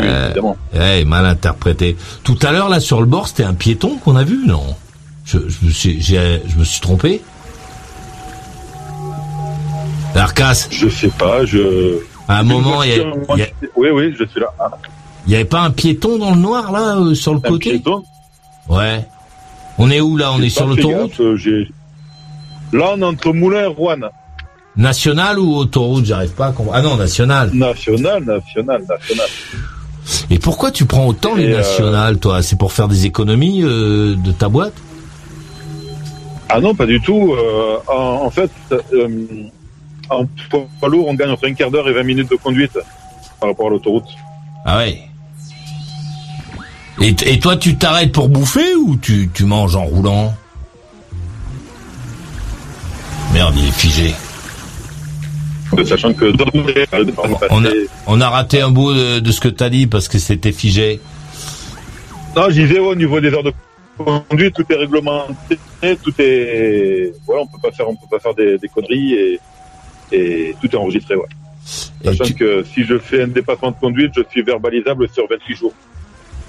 [0.00, 0.34] euh,
[0.74, 1.96] ouais, mal interprété.
[2.24, 4.76] Tout à l'heure là sur le bord, c'était un piéton qu'on a vu, non?
[5.24, 7.22] Je, je me suis j'ai- je me suis trompé?
[10.14, 10.68] Arcas.
[10.70, 11.98] Je sais pas, je.
[12.28, 14.40] À un moment, il y, a- Moi, il y a- je- Oui, oui, je suis
[14.40, 14.52] là.
[14.58, 14.70] Ah.
[15.26, 17.70] il y avait pas un piéton dans le noir là euh, sur le Un côté?
[17.70, 18.02] piéton?
[18.68, 19.06] Ouais.
[19.78, 20.32] On est où là?
[20.32, 21.12] On est sur l'autoroute?
[22.72, 23.96] Est entre Moulin et Rouen.
[24.76, 26.78] Nationale ou autoroute J'arrive pas à comprendre.
[26.78, 27.50] Ah non, nationale.
[27.52, 29.26] National, national, national.
[30.30, 32.42] Et pourquoi tu prends autant les euh, nationales, toi?
[32.42, 34.74] C'est pour faire des économies euh, de ta boîte?
[36.48, 37.34] Ah non, pas du tout.
[37.34, 38.50] Euh, en, en fait,
[38.92, 39.08] euh,
[40.08, 42.78] en poids lourd, on gagne entre un quart d'heure et 20 minutes de conduite
[43.40, 44.08] par rapport à l'autoroute.
[44.64, 45.02] Ah ouais.
[47.00, 50.34] Et, et toi, tu t'arrêtes pour bouffer ou tu, tu manges en roulant?
[53.38, 54.14] Merde, il est figé.
[55.84, 56.32] Sachant que
[57.50, 57.68] On a,
[58.08, 60.98] on a raté un bout de, de ce que t'as dit parce que c'était figé.
[62.34, 63.52] Non, je disais, au niveau des heures de
[63.96, 65.56] conduite, tout est réglementé,
[66.02, 69.40] tout est, voilà, on peut pas faire, on peut pas faire des, des conneries et,
[70.10, 71.28] et tout est enregistré, ouais.
[72.04, 75.74] Sachant que si je fais un dépassement de conduite, je suis verbalisable sur 28 jours.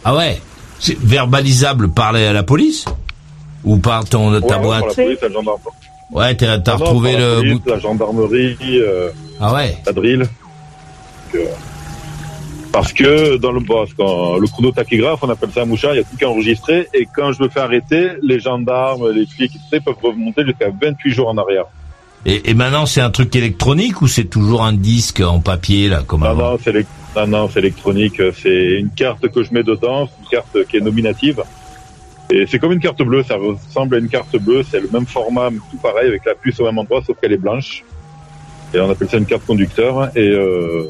[0.03, 0.41] Ah ouais?
[0.79, 2.85] C'est verbalisable par la, la police?
[3.63, 5.63] Ou par ton, ta ouais, boîte Par la police, la gendarmerie.
[6.11, 7.69] Ouais, t'as Non, non, retrouvé le bout.
[7.69, 9.09] La gendarmerie, euh,
[9.39, 10.19] Ah ouais la drill.
[10.19, 10.29] Donc,
[11.35, 11.45] euh,
[12.71, 15.97] parce que dans le boss, quand le chrono tachygraphe, on appelle ça un mouchard, il
[15.97, 16.87] y a tout qui est enregistré.
[16.93, 21.11] Et quand je me fais arrêter, les gendarmes, les flics, ils peuvent remonter jusqu'à 28
[21.11, 21.65] jours en arrière.
[22.25, 26.03] Et, et maintenant, c'est un truc électronique ou c'est toujours un disque en papier, là,
[26.05, 26.35] comme Non,
[27.27, 28.21] non, c'est électronique.
[28.41, 31.41] C'est une carte que je mets dedans, c'est une carte qui est nominative.
[32.31, 35.05] Et c'est comme une carte bleue, ça ressemble à une carte bleue, c'est le même
[35.05, 37.83] format, tout pareil, avec la puce au même endroit, sauf qu'elle est blanche.
[38.73, 40.15] Et on appelle ça une carte conducteur.
[40.15, 40.87] Et euh,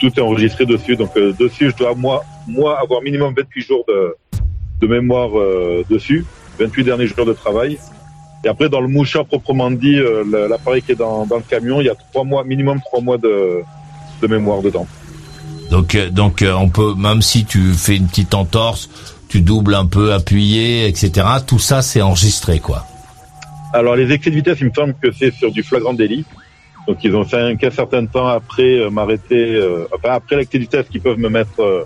[0.00, 0.96] tout est enregistré dessus.
[0.96, 4.16] Donc euh, dessus, je dois, moi, moi, avoir minimum 28 jours de,
[4.80, 6.24] de mémoire euh, dessus,
[6.58, 7.78] 28 derniers jours de travail.
[8.44, 11.80] Et après, dans le mouchard proprement dit, euh, l'appareil qui est dans, dans le camion,
[11.80, 13.60] il y a trois mois, minimum trois mois de,
[14.20, 14.86] de mémoire dedans.
[15.70, 18.90] Donc, euh, donc euh, on peut, même si tu fais une petite entorse,
[19.32, 21.26] tu doubles un peu, appuyé, etc.
[21.46, 22.84] Tout ça, c'est enregistré, quoi.
[23.72, 26.26] Alors les excès de vitesse, il me semble que c'est sur du flagrant délit.
[26.86, 30.64] Donc ils ont fait un, certain temps après euh, m'arrêter, euh, enfin après l'excès de
[30.64, 31.84] vitesse, qu'ils peuvent me mettre euh,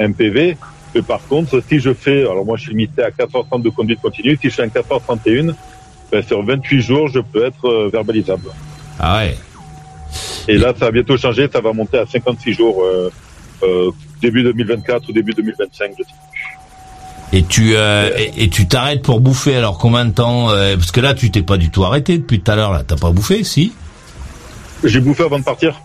[0.00, 0.56] un PV.
[0.92, 4.00] Mais par contre, si je fais, alors moi je suis limité à 4h30 de conduite
[4.00, 5.54] continue, si je fais un 4h31,
[6.10, 8.50] ben, sur 28 jours, je peux être verbalisable.
[8.98, 9.36] Ah ouais.
[10.48, 12.82] Et là, ça va bientôt changer, ça va monter à 56 jours,
[14.20, 16.27] début 2024 ou début 2025, je sais.
[17.32, 19.56] Et tu euh, et, et tu t'arrêtes pour bouffer.
[19.56, 22.40] Alors combien de temps euh, Parce que là, tu t'es pas du tout arrêté depuis
[22.40, 22.72] tout à l'heure.
[22.72, 23.72] Là, t'as pas bouffé, si?
[24.84, 25.78] J'ai bouffé avant de partir.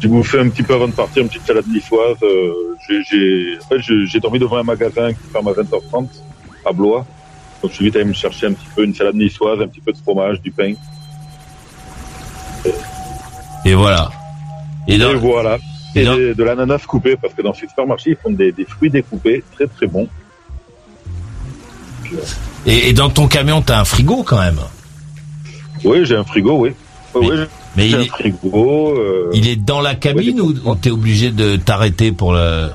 [0.00, 2.16] J'ai bouffé un petit peu avant de partir, une petite salade niçoise.
[2.22, 2.52] Euh,
[2.88, 6.06] j'ai, j'ai, en fait, j'ai, dormi devant un magasin qui ferme à 20h30
[6.64, 7.06] à Blois.
[7.62, 9.80] Donc je suis vite allé me chercher un petit peu une salade niçoise, un petit
[9.80, 10.74] peu de fromage, du pain.
[13.64, 14.10] Et voilà.
[14.88, 15.58] Et, Et voilà.
[15.94, 19.42] Et de l'ananas coupé, parce que dans ce supermarché, ils font des, des fruits découpés,
[19.54, 20.08] très très bons.
[22.66, 24.58] Et, et dans ton camion, t'as un frigo quand même.
[25.84, 26.72] Oui, j'ai un frigo, oui.
[27.14, 27.36] Oui, oui,
[27.76, 28.94] mais il un est- frigo.
[28.98, 32.68] euh, Il est dans la cabine ou, ou t'es obligé de t'arrêter pour le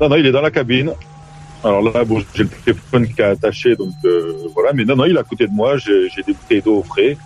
[0.00, 0.92] Non, non, il est dans la cabine.
[1.64, 4.72] Alors là, bon, j'ai le téléphone qui est attaché, donc euh, voilà.
[4.72, 5.78] Mais non, non, il est à côté de moi.
[5.78, 7.16] J'ai, j'ai des bouteilles d'eau au frais.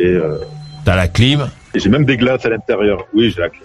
[0.00, 0.38] Et euh,
[0.84, 3.04] T'as la clim Et j'ai même des glaces à l'intérieur.
[3.12, 3.62] Oui, j'ai la clim.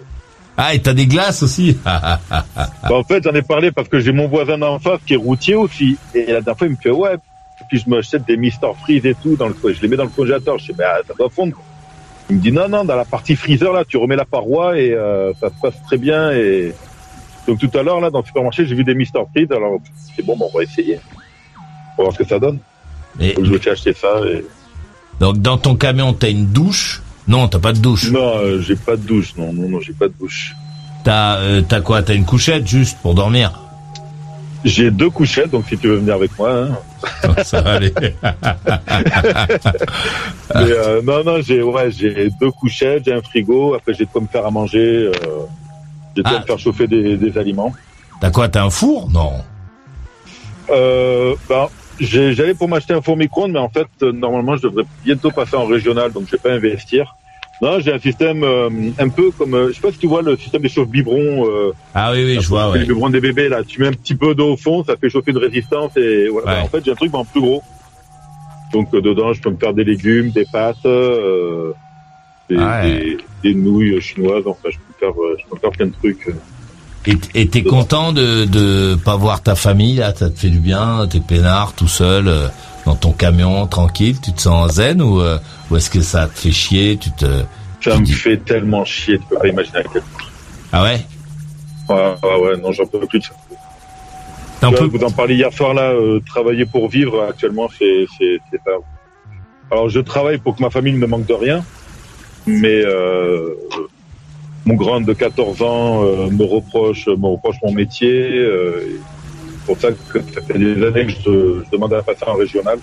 [0.62, 2.20] Ah, et t'as des glaces aussi Bah,
[2.90, 5.54] en fait, j'en ai parlé parce que j'ai mon voisin d'en face qui est routier
[5.54, 5.96] aussi.
[6.14, 7.16] Et la dernière fois, il me fait ouais.
[7.68, 10.10] Puis je m'achète des Mister Freeze et tout dans le je les mets dans le
[10.10, 10.58] congélateur.
[10.58, 11.56] Je sais bah ça doit fondre.
[12.28, 14.92] Il me dit non non dans la partie freezer là tu remets la paroi et
[14.92, 16.74] euh, ça se passe très bien et
[17.46, 19.78] donc tout à l'heure là dans le supermarché j'ai vu des Mister Freeze alors
[20.16, 20.98] c'est bon, bon on va essayer.
[21.96, 22.58] On va voir ce que ça donne.
[23.20, 23.34] Et...
[23.34, 24.44] Donc, je vais acheter ça et
[25.20, 28.10] Donc dans ton camion, t'as une douche Non, t'as pas de douche.
[28.10, 30.54] non euh, j'ai pas de douche non non non j'ai pas de douche.
[31.04, 32.02] T'as euh, t'as quoi?
[32.02, 33.58] T'as une couchette juste pour dormir?
[34.64, 36.50] J'ai deux couchettes donc si tu veux venir avec moi.
[36.52, 36.76] Hein.
[37.44, 37.94] Ça va aller.
[40.54, 43.74] Mais euh, non, non, j'ai ouais, j'ai deux couchettes, j'ai un frigo.
[43.74, 45.06] Après, j'ai de quoi me faire à manger.
[45.06, 45.10] Euh,
[46.16, 46.40] j'ai de quoi Ah.
[46.40, 47.72] me faire chauffer des, des aliments.
[48.20, 48.48] T'as quoi?
[48.48, 49.08] T'as un four?
[49.10, 49.32] Non.
[50.70, 55.30] Euh, ben, j'allais pour m'acheter un four micro-ondes, mais en fait, normalement, je devrais bientôt
[55.30, 57.14] passer en régional, donc je vais pas investir.
[57.62, 60.22] Non, j'ai un système euh, un peu comme, euh, je sais pas si tu vois
[60.22, 61.46] le système des chauffe-biberons.
[61.46, 62.78] Euh, Ah oui, oui, je vois, ouais.
[62.80, 63.62] Les biberons des bébés, là.
[63.66, 66.54] Tu mets un petit peu d'eau au fond, ça fait chauffer une résistance et voilà.
[66.54, 66.60] Ouais.
[66.62, 67.62] En fait, j'ai un truc en plus gros.
[68.72, 70.76] Donc dedans, je peux me faire des légumes, des pâtes,
[72.48, 72.90] des, Ah ouais.
[72.92, 74.44] des- des nouilles chinoises.
[74.46, 76.28] Enfin, je peux faire, euh, je peux faire plein de trucs.
[77.34, 81.06] Et t'es content de de pas voir ta famille là, ça te fait du bien,
[81.10, 82.30] t'es peinard tout seul
[82.84, 85.18] dans ton camion tranquille, tu te sens zen ou
[85.70, 87.44] ou est-ce que ça te fait chier, tu te
[87.80, 90.26] Ça me fait tellement chier, tu peux pas imaginer à quel point.
[90.72, 91.06] Ah ouais?
[91.88, 93.34] Ouais, ouais, ouais, non, j'en peux plus de ça.
[94.62, 98.06] Vous en parliez hier soir là, euh, travailler pour vivre actuellement, c'est
[98.64, 98.72] pas.
[99.70, 101.64] Alors je travaille pour que ma famille ne me manque de rien,
[102.46, 103.54] mais euh,
[104.66, 108.46] mon grand de 14 ans euh, me reproche me reproche mon métier.
[109.48, 112.34] c'est pour ça que ça fait des années que je, je demande à passer en
[112.34, 112.78] régional.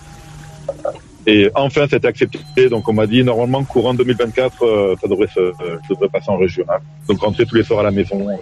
[1.30, 2.70] Et enfin, c'était accepté.
[2.70, 6.80] Donc, on m'a dit normalement courant 2024, euh, ça devrait se, euh, passer en régional.
[7.08, 8.30] Donc, rentrer tous les soirs à la maison.
[8.30, 8.36] euh,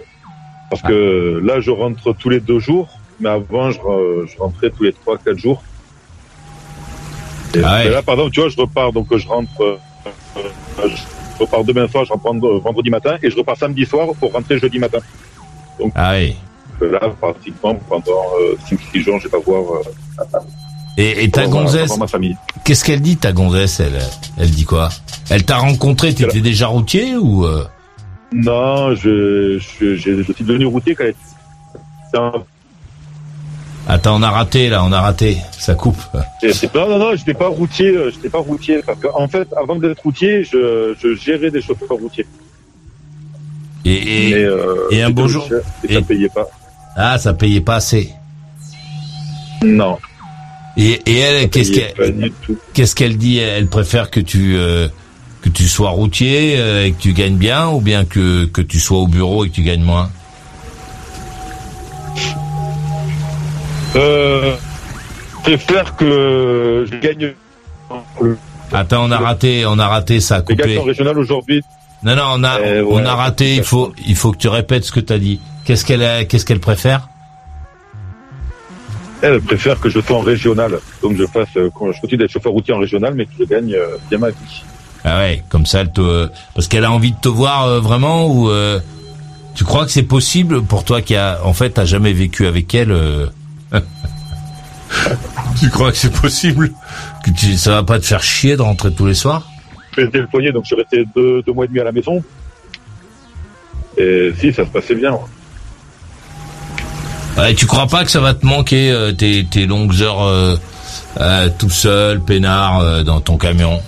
[0.70, 2.88] Parce que là, je rentre tous les deux jours,
[3.18, 3.78] mais avant, je,
[4.26, 5.62] je rentrais tous les trois, quatre jours.
[7.56, 7.90] Et Ah ouais.
[7.90, 9.76] là, par exemple, tu vois, je repars, donc je rentre, euh,
[10.36, 14.08] euh, je repars demain soir, je rentre vend- vendredi matin, et je repars samedi soir
[14.20, 14.98] pour rentrer jeudi matin.
[15.80, 16.36] Donc Ah oui.
[16.80, 18.22] là, pratiquement pendant
[18.68, 19.80] 5-6 jours, je vais pas voir.
[20.98, 21.92] Et, et ta gonzesse,
[22.64, 23.98] qu'est-ce qu'elle dit ta gonzesse Elle?
[24.38, 24.88] Elle dit quoi?
[25.28, 27.64] Elle t'a rencontré, t'étais déjà routier ou euh?
[28.32, 31.04] Non, je, je, je, je suis devenu routier quand
[32.12, 32.32] c'est un-
[33.88, 35.96] Attends, on a raté là, on a raté, ça coupe.
[36.12, 36.24] pas-
[36.74, 39.76] non, non, non, j'étais pas routier, euh, j'étais pas routier parce qu'en en fait, avant
[39.76, 42.26] d'être routier, je, je gérais des chauffeurs routiers.
[43.84, 45.46] Et, et, Mais, euh, et un beau jour.
[45.88, 46.46] Et ça payait pas.
[46.96, 48.12] Ah, ça payait pas assez.
[49.62, 49.98] Non.
[50.78, 52.30] Et, et elle, qu'est-ce qu'elle,
[52.74, 53.38] qu'est-ce dit?
[53.38, 54.88] Elle préfère que tu euh,
[55.40, 58.78] que tu sois routier euh, et que tu gagnes bien, ou bien que que tu
[58.78, 60.10] sois au bureau et que tu gagnes moins?
[63.96, 64.54] Euh,
[65.34, 67.32] je préfère que je gagne.
[68.72, 70.78] Attends, on a raté, on a raté, ça a coupé.
[70.78, 71.62] régional aujourd'hui.
[72.02, 73.54] Non, non, on a Eh on ouais, a raté.
[73.56, 75.40] Il faut il faut que tu répètes ce que t'as dit.
[75.64, 77.08] Qu'est-ce qu'elle a- qu'est-ce qu'elle préfère?
[79.22, 80.78] Elle préfère que je sois en régional.
[81.02, 83.44] Donc je fasse, euh, quand je continue d'être chauffeur routier en régional, mais que je
[83.44, 84.62] gagne euh, bien ma vie.
[85.04, 88.26] Ah ouais, comme ça, elle te, parce qu'elle a envie de te voir euh, vraiment
[88.26, 88.80] ou euh,
[89.54, 92.74] tu crois que c'est possible pour toi qui a, en fait, t'as jamais vécu avec
[92.74, 92.90] elle.
[92.92, 93.26] euh,
[95.60, 96.72] tu crois que c'est possible?
[97.24, 99.48] Que tu, ça va pas te faire chier de rentrer tous les soirs?
[99.96, 102.22] J'étais le foyer, donc je suis resté deux, deux mois et demi à la maison.
[103.96, 105.12] Et si, ça se passait bien.
[105.12, 105.18] ouais,
[107.56, 110.56] Tu crois pas que ça va te manquer euh, tes, tes longues heures euh,
[111.20, 113.80] euh, tout seul, peinard, euh, dans ton camion?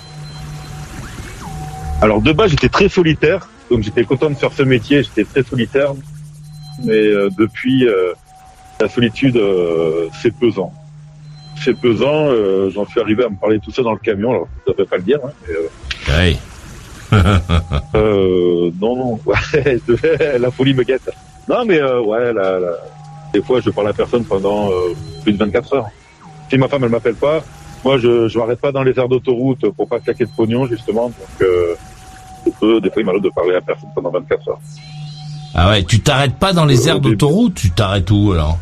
[2.01, 5.43] Alors de base, j'étais très solitaire, donc j'étais content de faire ce métier, j'étais très
[5.43, 5.93] solitaire.
[6.85, 8.13] Mais euh, depuis, euh,
[8.81, 10.73] la solitude, euh, c'est pesant.
[11.61, 14.49] C'est pesant, euh, j'en suis arrivé à me parler tout seul dans le camion, alors
[14.67, 15.19] je ne devrais pas le dire.
[15.25, 16.37] Hein, mais, euh, Ouais.
[17.95, 19.81] Euh, non, non, ouais,
[20.39, 21.11] la folie me guette.
[21.49, 22.77] Non, mais euh, ouais, la, la-
[23.39, 25.87] des fois, je parle à personne pendant euh, plus de 24 heures.
[26.51, 27.41] Si ma femme, elle m'appelle pas,
[27.85, 31.07] moi, je je m'arrête pas dans les aires d'autoroute pour pas claquer de pognon, justement.
[31.07, 31.75] Donc, euh,
[32.61, 34.59] peux, des fois, il m'arrive de parler à personne pendant 24 heures.
[35.55, 38.59] Ah ouais, tu t'arrêtes pas dans les aires d'autoroute, tu t'arrêtes où alors?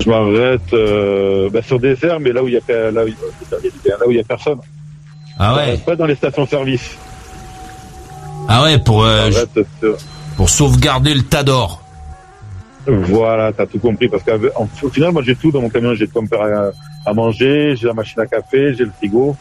[0.00, 3.08] Je m'arrête euh, bah, sur des aires, mais là où il y a là où
[3.86, 4.58] là où y a personne.
[5.38, 5.76] Ah Je ouais.
[5.78, 6.96] Pas dans les stations-service.
[8.48, 9.96] Ah ouais, pour euh, Je m'arrête sur-
[10.36, 11.81] pour sauvegarder le tas d'or.
[12.86, 14.08] Voilà, t'as tout compris.
[14.08, 15.94] Parce qu'au final, moi, j'ai tout dans mon camion.
[15.94, 16.70] J'ai de quoi me faire à,
[17.10, 19.36] à manger, j'ai la machine à café, j'ai le frigo.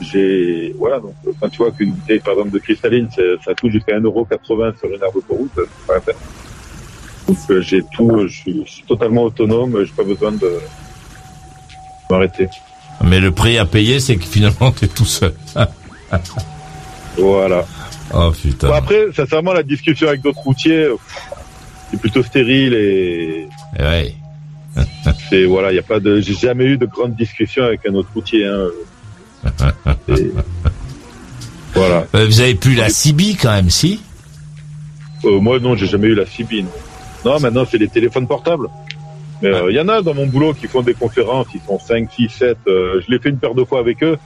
[0.00, 3.70] J'ai, voilà, donc, quand tu vois qu'une bouteille, par exemple, de cristalline, c'est- ça coûte
[3.70, 6.14] jusqu'à 1,80€ sur une aire d'autoroute, c'est pas la peine.
[7.28, 10.58] Donc, euh, j'ai tout, je suis, je suis totalement autonome, j'ai pas besoin de
[12.10, 12.48] m'arrêter.
[13.04, 15.34] Mais le prix à payer, c'est que finalement, t'es tout seul.
[17.18, 17.64] Voilà.
[18.14, 18.68] Oh putain.
[18.68, 21.30] Bon, après, sincèrement, la discussion avec d'autres routiers, pff,
[21.90, 23.48] c'est plutôt stérile et.
[23.78, 24.14] Ouais.
[25.30, 27.94] c'est voilà, il y a pas de, j'ai jamais eu de grande discussion avec un
[27.94, 28.46] autre routier.
[28.46, 28.66] Hein.
[30.16, 30.32] Et-
[31.74, 32.06] voilà.
[32.14, 34.00] Euh, vous avez plus la CB quand même, si?
[35.24, 36.62] Euh, moi, non, j'ai jamais eu la CB.
[36.62, 36.68] Non,
[37.24, 38.68] Non, maintenant, c'est les téléphones portables.
[39.42, 41.78] Mais euh, il y en a dans mon boulot qui font des conférences, ils sont
[41.78, 42.58] 5, 6, 7.
[42.68, 44.18] euh, je l'ai fait une paire de fois avec eux.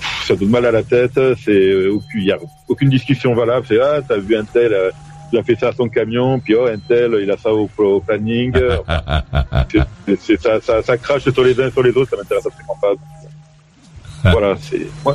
[0.00, 1.18] Pff, ça donne mal à la tête.
[1.42, 2.38] C'est aucune, y a
[2.68, 3.64] aucune discussion valable.
[3.68, 4.74] C'est ah, t'as vu un tel,
[5.34, 7.68] il a fait ça à son camion, puis oh, un tel, il a ça au,
[7.78, 8.52] au planning.
[8.86, 9.22] Enfin,
[10.06, 12.10] c'est- c'est- ça, ça, ça crache sur les uns et sur les autres.
[12.10, 14.30] Ça m'intéresse absolument pas.
[14.30, 14.86] voilà, c'est.
[15.04, 15.14] ouais.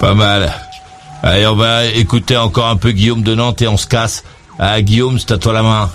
[0.00, 0.52] Pas mal.
[1.22, 4.24] Allez, on va écouter encore un peu Guillaume de Nantes et on se casse.
[4.58, 5.90] Ah, Guillaume, c'est à toi la main.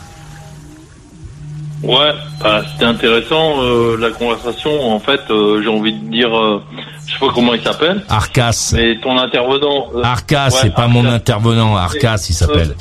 [1.82, 2.12] Ouais,
[2.42, 4.92] bah, c'était intéressant euh, la conversation.
[4.94, 6.62] En fait, euh, j'ai envie de dire, euh,
[7.08, 8.04] je sais pas comment il s'appelle.
[8.10, 8.72] Arcas.
[8.76, 9.88] Mais ton intervenant.
[9.96, 11.78] euh, Arcas, ouais, c'est pas mon intervenant.
[11.78, 12.76] Arcas, il s'appelle.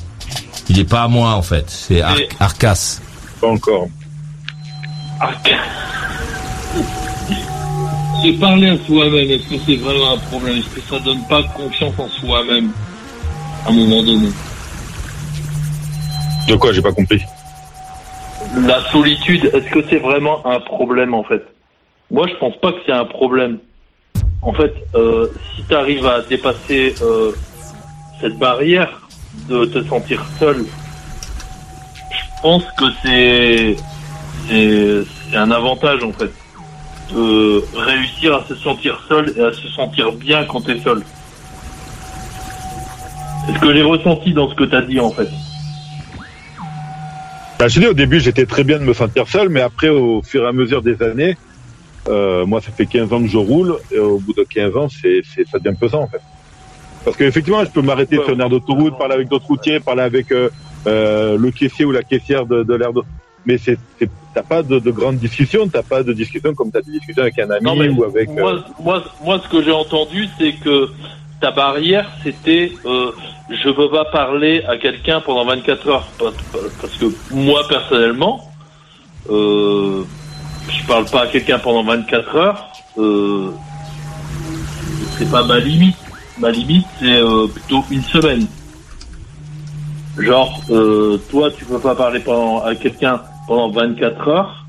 [0.69, 1.65] Il est pas à moi en fait.
[1.71, 3.01] C'est Ar- Arcas.
[3.41, 3.87] Pas encore.
[8.23, 10.57] Se parler à soi-même, est-ce que c'est vraiment un problème?
[10.59, 12.71] Est-ce que ça donne pas confiance en soi-même
[13.65, 14.29] à un moment donné?
[16.49, 17.23] De quoi J'ai pas compris.
[18.57, 21.45] La solitude, est-ce que c'est vraiment un problème en fait?
[22.11, 23.59] Moi, je pense pas que c'est un problème.
[24.43, 27.33] En fait, euh, si tu arrives à dépasser euh,
[28.21, 29.07] cette barrière
[29.49, 30.65] de te sentir seul,
[32.11, 33.77] je pense que c'est
[35.35, 36.31] un avantage en fait
[37.13, 41.03] de réussir à se sentir seul et à se sentir bien quand tu es seul.
[43.47, 45.29] C'est ce que j'ai ressenti dans ce que tu as dit en fait?
[47.59, 50.23] Bah, je dis, au début, j'étais très bien de me sentir seul, mais après, au
[50.23, 51.37] fur et à mesure des années,
[52.09, 54.89] euh, moi, ça fait 15 ans que je roule, et au bout de 15 ans,
[54.89, 56.21] c'est, c'est, ça devient pesant, en fait.
[57.05, 60.31] Parce qu'effectivement, je peux m'arrêter sur une aire d'autoroute, parler avec d'autres routiers, parler avec
[60.31, 60.51] euh,
[60.87, 63.09] euh, le caissier ou la caissière de, de l'aire d'autoroute.
[63.47, 63.79] Mais c'est,
[64.35, 67.39] t'as pas de, de grandes discussions, t'as pas de discussion comme t'as des discussions avec
[67.39, 68.29] un ami Non, mais ou avec.
[68.31, 70.89] moi, euh, moi, moi, ce que j'ai entendu, c'est que
[71.41, 73.11] ta barrière, c'était euh,
[73.51, 76.07] je veux pas parler à quelqu'un pendant 24 heures.
[76.19, 78.51] Pa- pa- Parce que moi, personnellement,
[79.31, 80.03] euh,
[80.69, 82.69] je parle pas à quelqu'un pendant 24 heures.
[82.99, 83.51] Euh,
[85.17, 85.97] c'est pas ma limite.
[86.39, 88.47] Ma limite, c'est euh, plutôt une semaine.
[90.19, 94.65] Genre, euh, toi, tu peux pas parler pendant, à quelqu'un pendant 24 heures.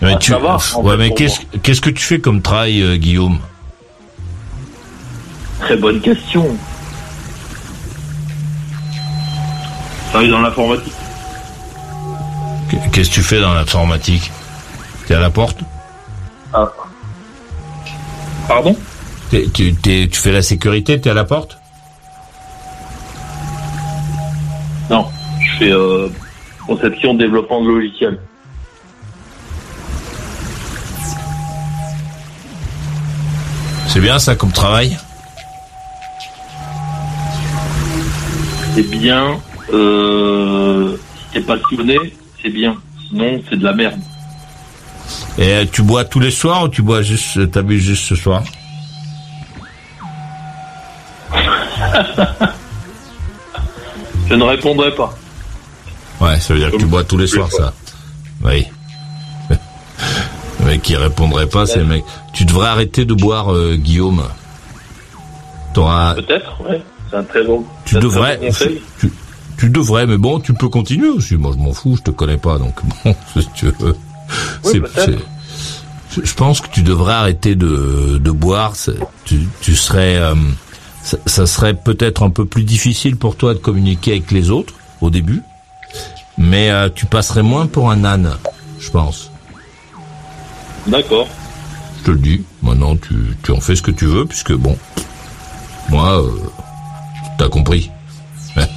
[0.00, 0.40] Mais tu- en
[0.82, 3.38] ouais, fait, mais qu'est-ce qu'est-ce que tu fais comme travail, euh, Guillaume?
[5.60, 6.56] Très bonne question.
[10.10, 10.92] Travaille dans l'informatique.
[12.92, 14.30] Qu'est-ce que tu fais dans l'informatique?
[15.06, 15.58] T'es à la porte?
[16.52, 16.70] Ah.
[18.46, 18.76] Pardon?
[19.30, 21.58] Tu fais la sécurité, t'es à la porte?
[24.90, 25.06] Non,
[25.40, 26.08] je fais euh,
[26.66, 28.18] conception, développement de logiciels.
[33.86, 34.96] C'est bien ça comme travail?
[38.74, 39.38] C'est bien.
[39.72, 41.98] Euh, si t'es passionné,
[42.42, 42.76] c'est bien.
[43.08, 44.00] Sinon, c'est de la merde.
[45.38, 48.14] Et euh, tu bois tous les soirs ou tu bois juste, t'as bu juste ce
[48.16, 48.42] soir?
[54.28, 55.14] Je ne répondrai pas.
[56.20, 57.72] Ouais, ça veut dire que tu bois tous les soirs, ça.
[58.44, 58.66] Oui.
[60.60, 62.04] Le mec qui répondrait pas, c'est le mec.
[62.34, 64.22] Tu devrais arrêter de boire, euh, Guillaume.
[65.72, 66.82] T'auras, Peut-être, ouais.
[67.10, 67.64] C'est un très bon.
[67.84, 68.80] tu devrais, conseil.
[69.00, 69.10] tu,
[69.56, 71.36] tu devrais, mais bon, tu peux continuer aussi.
[71.36, 72.74] Moi, je m'en fous, je te connais pas, donc
[73.04, 73.96] bon, si tu veux.
[74.64, 78.74] Je- pense que tu devrais arrêter de, de boire.
[79.24, 80.34] Tu, tu serais, euh,
[81.02, 84.74] ça, ça serait peut-être un peu plus difficile pour toi de communiquer avec les autres
[85.00, 85.42] au début,
[86.36, 88.32] mais euh, tu passerais moins pour un âne,
[88.80, 89.30] je pense.
[90.86, 91.28] D'accord.
[92.00, 92.42] Je te le dis.
[92.62, 94.76] Maintenant, tu, tu en fais ce que tu veux, puisque bon,
[95.90, 96.30] moi, euh,
[97.38, 97.90] t'as compris.
[98.56, 98.68] Ouais.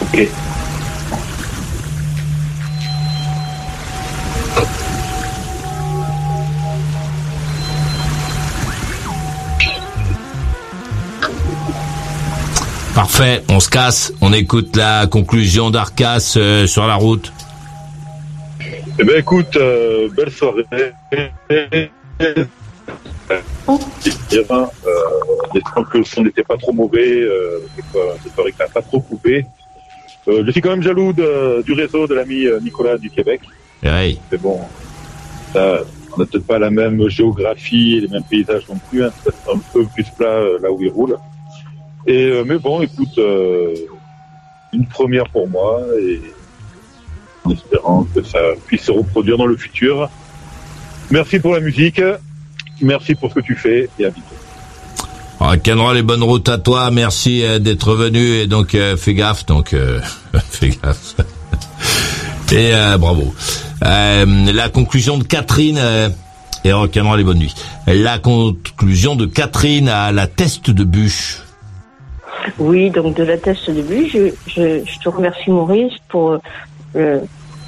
[0.00, 0.28] Ok.
[12.94, 17.33] Parfait, on se casse, on écoute la conclusion d'Arcas euh, sur la route.
[18.98, 20.64] Eh ben écoute, euh, belle soirée.
[20.70, 21.86] Bien, euh,
[25.54, 29.44] J'espère que le son n'était pas trop mauvais, euh, j'espère que t'as pas trop coupé.
[30.28, 33.40] Euh, je suis quand même jaloux de- du réseau de l'ami euh, Nicolas du Québec.
[33.82, 34.16] Ouais.
[34.30, 34.60] Mais bon,
[35.52, 35.80] ça,
[36.12, 39.58] on n'a peut-être pas la même géographie, les mêmes paysages non plus, hein, c'est un
[39.72, 41.16] peu plus plat euh, là où il roule.
[42.06, 43.74] Et euh, mais bon, écoute, euh,
[44.72, 46.20] une première pour moi et
[47.44, 50.08] en espérant que ça puisse se reproduire dans le futur.
[51.10, 52.00] Merci pour la musique,
[52.80, 54.34] merci pour ce que tu fais et à bientôt.
[55.40, 59.14] Ah, Kenroll, les bonnes routes à toi, merci euh, d'être venu et donc euh, fais
[59.14, 60.00] gaffe, donc euh,
[60.50, 61.16] fais gaffe.
[62.52, 63.34] et euh, bravo.
[63.84, 66.08] Euh, la conclusion de Catherine euh,
[66.64, 67.54] et Rock'n'Roll les bonnes nuits.
[67.86, 71.42] La conclusion de Catherine à la test de bûche.
[72.58, 76.38] Oui, donc de la test de je, je, je te remercie Maurice pour
[76.96, 77.20] euh,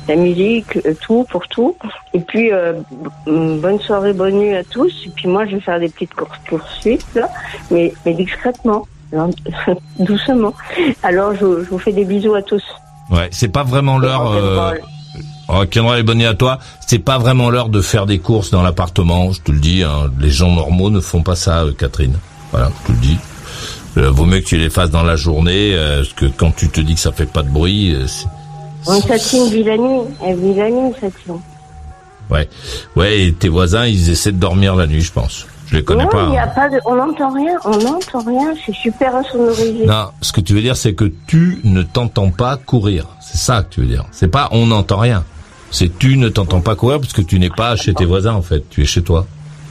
[0.09, 1.77] la musique, euh, tout pour tout.
[2.15, 2.75] Et puis euh,
[3.27, 4.93] bonne soirée, bonne nuit à tous.
[5.07, 7.29] Et puis moi, je vais faire des petites courses poursuites là,
[7.71, 9.31] mais mais discrètement, lent-
[9.99, 10.55] doucement.
[11.03, 12.63] Alors je, je vous fais des bisous à tous.
[13.11, 14.33] Ouais, c'est pas vraiment l'heure.
[14.33, 14.73] Euh...
[15.49, 16.59] Oh, Kendra, les bonnes nuits à toi.
[16.89, 19.85] C'est pas vraiment l'heure de faire des courses dans l'appartement, je te le dis.
[19.85, 20.11] Hein.
[20.21, 22.19] Les gens normaux ne font pas ça, Catherine.
[22.51, 23.17] Voilà, je te le dis.
[23.97, 26.69] Euh, vaut mieux que tu les fasses dans la journée, euh, parce que quand tu
[26.69, 28.07] te dis que ça fait pas de bruit, euh,
[28.87, 30.93] Bon, Satine vit la nuit, elle vit la nuit,
[32.31, 32.49] ouais,
[32.95, 33.21] ouais.
[33.21, 35.47] Et tes voisins, ils essaient de dormir la nuit, je pense.
[35.67, 36.27] Je les connais non, pas.
[36.29, 36.49] il y a hein.
[36.55, 39.85] pas de, on n'entend rien, on n'entend rien, c'est super insonorisé.
[39.85, 43.07] Non, ce que tu veux dire, c'est que tu ne t'entends pas courir.
[43.21, 44.05] C'est ça que tu veux dire.
[44.13, 45.25] C'est pas on n'entend rien.
[45.73, 48.43] C'est tu ne t'entends pas courir parce que tu n'es pas chez tes voisins en
[48.43, 48.69] fait.
[48.71, 49.27] Tu es chez toi.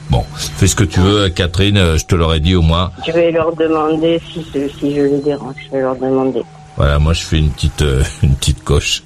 [0.09, 1.77] Bon, fais ce que tu veux, Catherine.
[1.77, 2.91] euh, Je te l'aurais dit au moins.
[3.07, 4.59] Je vais leur demander si je
[5.01, 6.43] les dérange, je vais leur demander.
[6.77, 9.03] Voilà, moi je fais une petite euh, une petite coche.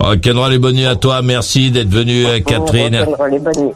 [0.00, 1.22] Oh, Kendra, les bonnes nuits à toi.
[1.22, 2.96] Merci d'être venue, euh, Catherine.
[2.96, 3.74] On retiendra les bonnes nuits.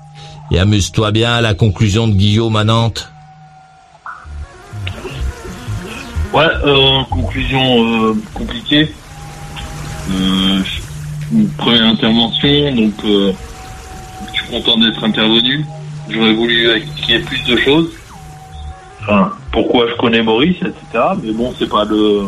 [0.53, 3.11] Et amuse-toi bien à la conclusion de Guillaume à Nantes.
[6.33, 8.93] Ouais, euh, conclusion euh, compliquée.
[10.11, 10.61] Euh,
[11.33, 13.33] une première intervention, donc euh,
[14.29, 15.65] je suis content d'être intervenu.
[16.09, 17.91] J'aurais voulu qu'il y ait plus de choses.
[19.03, 21.05] Enfin, pourquoi je connais Maurice, etc.
[21.23, 22.27] Mais bon, c'est pas le,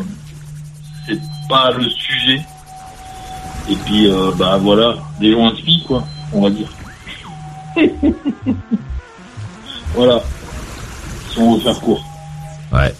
[1.07, 2.41] c'est pas le sujet.
[3.71, 6.69] Et puis, euh, bah voilà, des gens inspirent, quoi, on va dire.
[9.95, 10.21] voilà.
[11.31, 12.05] Si on veut faire court.
[12.73, 12.95] Ouais.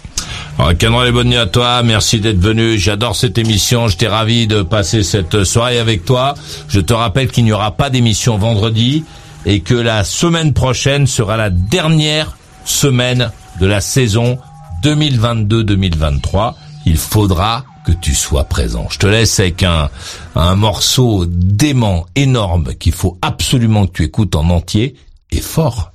[0.57, 1.81] Alors, Kendra, les bonnes nuits à toi.
[1.83, 2.77] Merci d'être venu.
[2.77, 3.87] J'adore cette émission.
[3.87, 6.35] J'étais ravi de passer cette soirée avec toi.
[6.67, 9.03] Je te rappelle qu'il n'y aura pas d'émission vendredi
[9.45, 14.37] et que la semaine prochaine sera la dernière semaine de la saison
[14.83, 16.53] 2022-2023.
[16.85, 18.87] Il faudra que tu sois présent.
[18.89, 19.89] Je te laisse avec un,
[20.35, 24.95] un morceau dément, énorme, qu'il faut absolument que tu écoutes en entier
[25.31, 25.91] et fort.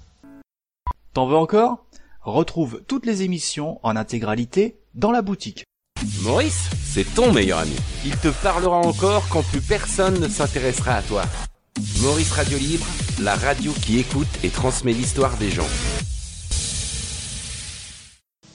[1.15, 1.85] T'en veux encore?
[2.23, 5.65] Retrouve toutes les émissions en intégralité dans la boutique.
[6.23, 7.75] Maurice, c'est ton meilleur ami.
[8.05, 11.23] Il te parlera encore quand plus personne ne s'intéressera à toi.
[12.03, 12.87] Maurice Radio Libre,
[13.21, 15.67] la radio qui écoute et transmet l'histoire des gens.